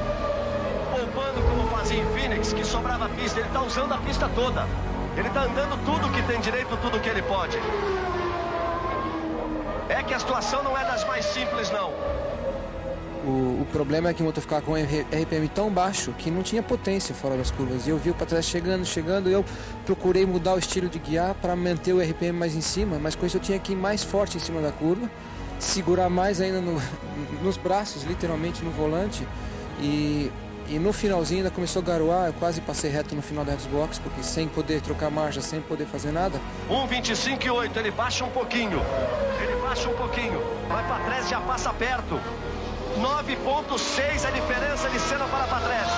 poupando 0.90 1.42
como 1.42 1.68
fazia 1.68 2.00
em 2.00 2.06
Phoenix, 2.06 2.52
que 2.52 2.64
sobrava 2.64 3.08
pista. 3.10 3.40
Ele 3.40 3.48
está 3.48 3.62
usando 3.62 3.92
a 3.92 3.98
pista 3.98 4.30
toda. 4.34 4.66
Ele 5.16 5.28
está 5.28 5.42
andando 5.42 5.84
tudo 5.84 6.10
que 6.12 6.22
tem 6.22 6.40
direito, 6.40 6.76
tudo 6.78 6.98
que 7.00 7.08
ele 7.08 7.22
pode. 7.22 7.58
É 9.88 10.02
que 10.02 10.14
a 10.14 10.18
situação 10.18 10.62
não 10.62 10.78
é 10.78 10.84
das 10.84 11.04
mais 11.04 11.26
simples, 11.26 11.70
não. 11.70 11.92
O, 13.30 13.62
o 13.62 13.66
problema 13.70 14.10
é 14.10 14.14
que 14.14 14.22
o 14.22 14.24
motor 14.24 14.40
ficava 14.40 14.60
com 14.62 14.74
RPM 14.74 15.48
tão 15.48 15.70
baixo 15.70 16.12
que 16.18 16.30
não 16.30 16.42
tinha 16.42 16.62
potência 16.62 17.14
fora 17.14 17.36
das 17.36 17.50
curvas. 17.50 17.86
E 17.86 17.90
eu 17.90 17.98
vi 17.98 18.10
o 18.10 18.14
Patrese 18.14 18.48
chegando, 18.48 18.84
chegando, 18.84 19.28
eu 19.28 19.44
procurei 19.86 20.26
mudar 20.26 20.54
o 20.54 20.58
estilo 20.58 20.88
de 20.88 20.98
guiar 20.98 21.34
para 21.34 21.54
manter 21.54 21.92
o 21.92 22.00
RPM 22.00 22.36
mais 22.36 22.56
em 22.56 22.60
cima, 22.60 22.98
mas 22.98 23.14
com 23.14 23.24
isso 23.24 23.36
eu 23.36 23.40
tinha 23.40 23.58
que 23.58 23.72
ir 23.72 23.76
mais 23.76 24.02
forte 24.02 24.36
em 24.36 24.40
cima 24.40 24.60
da 24.60 24.72
curva, 24.72 25.08
segurar 25.60 26.10
mais 26.10 26.40
ainda 26.40 26.60
no, 26.60 26.80
nos 27.42 27.56
braços, 27.56 28.02
literalmente 28.02 28.64
no 28.64 28.70
volante. 28.72 29.26
E 29.80 30.30
e 30.70 30.78
no 30.78 30.92
finalzinho 30.92 31.40
ainda 31.40 31.50
começou 31.50 31.82
a 31.82 31.84
garoar, 31.84 32.26
eu 32.28 32.32
quase 32.34 32.60
passei 32.60 32.88
reto 32.88 33.12
no 33.16 33.20
final 33.20 33.44
da 33.44 33.58
Xbox, 33.58 33.98
porque 33.98 34.22
sem 34.22 34.46
poder 34.46 34.80
trocar 34.80 35.10
marcha, 35.10 35.40
sem 35.40 35.60
poder 35.60 35.84
fazer 35.84 36.12
nada. 36.12 36.40
1,25 36.70 37.44
e 37.44 37.50
8, 37.50 37.76
ele 37.80 37.90
baixa 37.90 38.24
um 38.24 38.30
pouquinho. 38.30 38.80
Ele 39.42 39.56
baixa 39.60 39.88
um 39.88 39.96
pouquinho. 39.96 40.40
Vai 40.68 40.86
para 40.86 41.04
trás, 41.04 41.28
já 41.28 41.40
passa 41.40 41.72
perto. 41.72 42.20
9,6 43.00 44.26
a 44.26 44.30
diferença 44.30 44.90
de 44.90 45.00
cena 45.00 45.24
para 45.24 45.46
Patrese. 45.46 45.90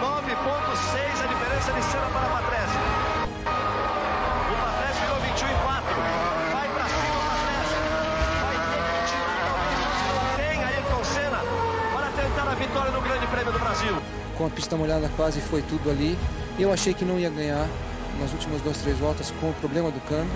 9,6 0.00 1.22
a 1.22 1.26
diferença 1.26 1.72
de 1.72 1.82
cena 1.82 2.06
para 2.06 2.28
Patrese. 2.30 2.78
O 4.50 4.56
Patrese 4.56 5.00
virou 5.00 5.20
21 5.20 5.48
e 5.48 5.54
4. 5.62 6.22
vitória 12.58 12.92
no 12.92 13.00
Grande 13.00 13.26
Prêmio 13.26 13.52
do 13.52 13.58
Brasil. 13.58 13.96
Com 14.38 14.46
a 14.46 14.50
pista 14.50 14.76
molhada 14.76 15.10
quase 15.16 15.40
foi 15.40 15.62
tudo 15.62 15.90
ali. 15.90 16.16
Eu 16.58 16.72
achei 16.72 16.94
que 16.94 17.04
não 17.04 17.18
ia 17.18 17.28
ganhar 17.28 17.68
nas 18.20 18.32
últimas 18.32 18.62
duas, 18.62 18.78
três 18.78 18.98
voltas 18.98 19.30
com 19.40 19.50
o 19.50 19.54
problema 19.54 19.90
do 19.90 20.00
câmbio, 20.08 20.32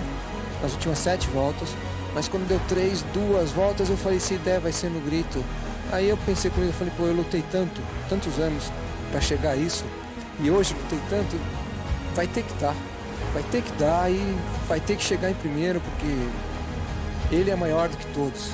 nas 0.61 0.73
últimas 0.73 0.99
sete 0.99 1.27
voltas. 1.29 1.69
Mas 2.17 2.27
quando 2.27 2.47
deu 2.47 2.59
três, 2.67 3.03
duas 3.13 3.51
voltas, 3.51 3.91
eu 3.91 3.95
falei, 3.95 4.19
se 4.19 4.37
der, 4.37 4.59
vai 4.59 4.71
ser 4.71 4.89
no 4.89 4.99
grito. 5.01 5.45
Aí 5.91 6.09
eu 6.09 6.17
pensei 6.25 6.49
comigo, 6.49 6.71
eu 6.71 6.73
falei, 6.73 6.91
pô, 6.97 7.05
eu 7.05 7.13
lutei 7.13 7.43
tanto, 7.51 7.79
tantos 8.09 8.39
anos 8.39 8.71
para 9.11 9.21
chegar 9.21 9.51
a 9.51 9.55
isso. 9.55 9.85
E 10.39 10.49
hoje 10.49 10.73
lutei 10.73 10.99
tanto, 11.11 11.39
vai 12.15 12.25
ter 12.25 12.41
que 12.41 12.53
dar. 12.55 12.73
Vai 13.35 13.43
ter 13.51 13.61
que 13.61 13.71
dar 13.73 14.09
e 14.09 14.35
vai 14.67 14.79
ter 14.79 14.95
que 14.95 15.03
chegar 15.03 15.29
em 15.29 15.35
primeiro, 15.35 15.79
porque 15.79 17.35
ele 17.35 17.51
é 17.51 17.55
maior 17.55 17.87
do 17.87 17.95
que 17.95 18.07
todos. 18.07 18.49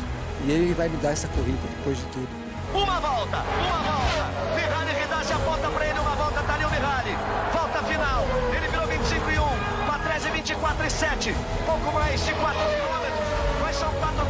E 0.45 0.51
ele 0.51 0.74
vai 0.74 0.89
me 0.89 0.97
dar 0.97 1.11
essa 1.11 1.30
corrida 1.30 1.57
depois 1.78 1.97
de 1.97 2.03
tudo. 2.07 2.28
Uma 2.74 2.99
volta, 2.99 3.38
uma 3.38 3.78
volta. 3.78 4.30
Mihaly 4.55 4.99
Ridassi 5.03 5.32
aponta 5.32 5.70
para 5.70 5.88
ele 5.88 5.99
uma 5.99 6.16
volta, 6.16 6.41
tá 6.41 6.55
ali 6.55 6.66
o 6.66 6.70
Mihaly. 6.70 7.16
Volta 7.53 7.82
final. 7.84 8.26
Ele 8.57 8.68
virou 8.68 8.88
25 8.88 9.32
e 9.32 9.39
1. 9.39 9.88
Patrese 9.88 10.30
24 10.32 10.86
e 10.86 10.89
7. 10.89 11.36
Pouco 11.66 11.93
mais 11.93 12.26
de 12.26 12.34
4 12.34 12.59
quilômetros. 12.59 13.03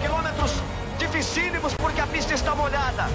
Mas 0.03 0.11
são 0.11 0.11
4 0.11 0.11
quilômetros 0.11 0.51
dificílimos 0.97 1.73
porque 1.75 2.01
a 2.01 2.07
pista 2.07 2.33
está 2.33 2.55
molhada. 2.55 3.07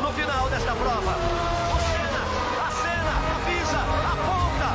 No 0.00 0.12
final 0.12 0.48
desta 0.48 0.72
prova. 0.72 1.16
A 2.60 2.70
Senna, 2.70 3.14
avisa, 3.34 3.78
aponta. 4.12 4.70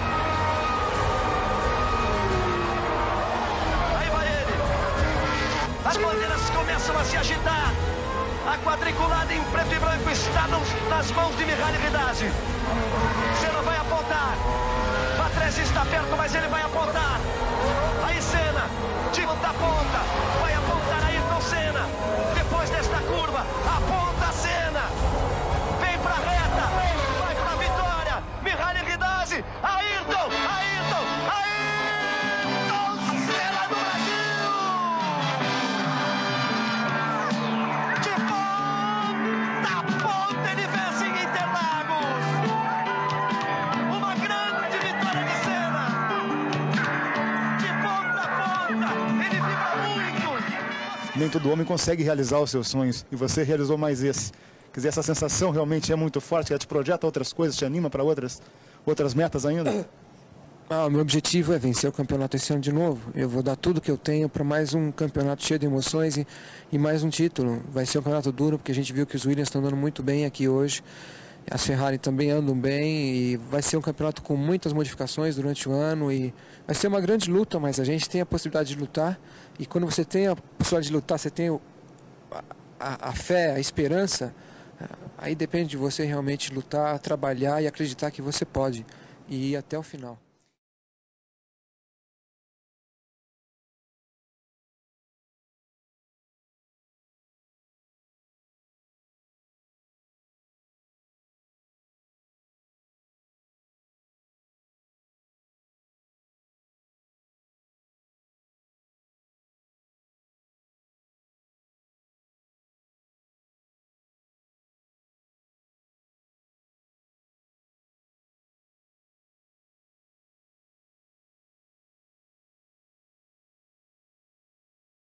Aí 4.00 4.10
vai 4.10 4.28
ele. 4.28 4.54
As 5.86 5.98
bandeiras 5.98 6.50
começam 6.50 6.98
a 6.98 7.04
se 7.04 7.18
agitar. 7.18 7.74
A 8.48 8.58
quadriculada 8.58 9.34
em 9.34 9.44
preto 9.44 9.74
e 9.76 9.80
branco 9.80 10.10
está 10.10 10.48
nas 10.90 11.12
mãos 11.12 11.38
de 11.38 11.46
Mihaly 11.46 11.78
Ridazzi. 11.78 12.32
Senna 13.40 13.62
vai 13.62 13.78
apontar. 13.78 14.36
Patrese 15.18 15.62
está 15.62 15.86
perto, 15.86 16.16
mas 16.18 16.34
ele 16.34 16.48
vai 16.48 16.62
apontar. 16.64 17.19
Nem 51.30 51.32
todo 51.32 51.52
homem 51.52 51.64
consegue 51.64 52.02
realizar 52.02 52.40
os 52.40 52.50
seus 52.50 52.68
sonhos. 52.68 53.06
E 53.12 53.16
você 53.16 53.44
realizou 53.44 53.78
mais 53.78 54.04
esse. 54.04 54.32
Quer 54.74 54.80
dizer, 54.80 54.88
essa 54.90 55.04
sensação 55.04 55.52
realmente 55.52 55.92
é 55.92 55.96
muito 55.96 56.20
forte, 56.20 56.52
ela 56.52 56.60
te 56.60 56.66
projeta 56.66 57.06
outras 57.06 57.32
coisas, 57.32 57.56
te 57.56 57.64
anima 57.64 57.90
para 57.90 58.04
outras, 58.04 58.42
outras 58.86 59.14
metas 59.14 59.46
ainda? 59.46 59.88
Ah, 60.70 60.90
meu 60.90 61.02
objetivo 61.02 61.54
é 61.54 61.60
vencer 61.60 61.90
o 61.90 61.94
campeonato 61.94 62.36
esse 62.36 62.52
ano 62.52 62.62
de 62.62 62.72
novo. 62.72 63.12
Eu 63.16 63.30
vou 63.30 63.44
dar 63.44 63.56
tudo 63.56 63.80
que 63.80 63.90
eu 63.90 63.98
tenho 63.98 64.28
para 64.28 64.44
mais 64.44 64.74
um 64.74 64.92
campeonato 64.92 65.44
cheio 65.44 65.60
de 65.60 65.66
emoções 65.66 66.18
e, 66.18 66.28
e 66.72 66.78
mais 66.78 67.04
um 67.04 67.10
título. 67.10 67.62
Vai 67.72 67.86
ser 67.86 68.00
um 68.00 68.02
campeonato 68.02 68.32
duro, 68.32 68.58
porque 68.58 68.72
a 68.72 68.76
gente 68.76 68.92
viu 68.92 69.06
que 69.06 69.16
os 69.16 69.26
Williams 69.26 69.50
estão 69.50 69.62
andando 69.62 69.78
muito 69.78 70.02
bem 70.04 70.26
aqui 70.26 70.48
hoje. 70.48 70.84
As 71.50 71.66
Ferrari 71.66 71.98
também 71.98 72.30
andam 72.30 72.56
bem 72.56 73.16
e 73.16 73.38
vai 73.38 73.62
ser 73.62 73.78
um 73.78 73.82
campeonato 73.82 74.22
com 74.22 74.36
muitas 74.36 74.72
modificações 74.72 75.36
durante 75.36 75.68
o 75.68 75.72
ano 75.72 76.12
e 76.12 76.34
vai 76.66 76.76
ser 76.76 76.88
uma 76.88 77.02
grande 77.02 77.30
luta, 77.30 77.60
mas 77.60 77.80
a 77.80 77.84
gente 77.84 78.08
tem 78.08 78.22
a 78.22 78.26
possibilidade 78.26 78.70
de 78.70 78.80
lutar 78.80 79.20
e 79.58 79.66
quando 79.66 79.86
você 79.86 80.06
tem 80.06 80.28
a 80.28 80.36
possibilidade 80.36 80.88
de 80.88 80.94
lutar, 80.94 81.18
você 81.18 81.30
tem 81.30 81.50
a, 81.50 82.44
a, 82.80 83.10
a 83.10 83.14
fé, 83.14 83.54
a 83.54 83.60
esperança, 83.60 84.34
aí 85.18 85.34
depende 85.34 85.72
de 85.72 85.78
você 85.78 86.06
realmente 86.06 86.54
lutar, 86.54 87.00
trabalhar 87.00 87.62
e 87.62 87.68
acreditar 87.68 88.12
que 88.12 88.22
você 88.22 88.46
pode. 88.46 88.86
e 89.28 89.52
ir 89.52 89.56
até 89.58 89.78
o 89.78 89.84
final. 89.84 90.20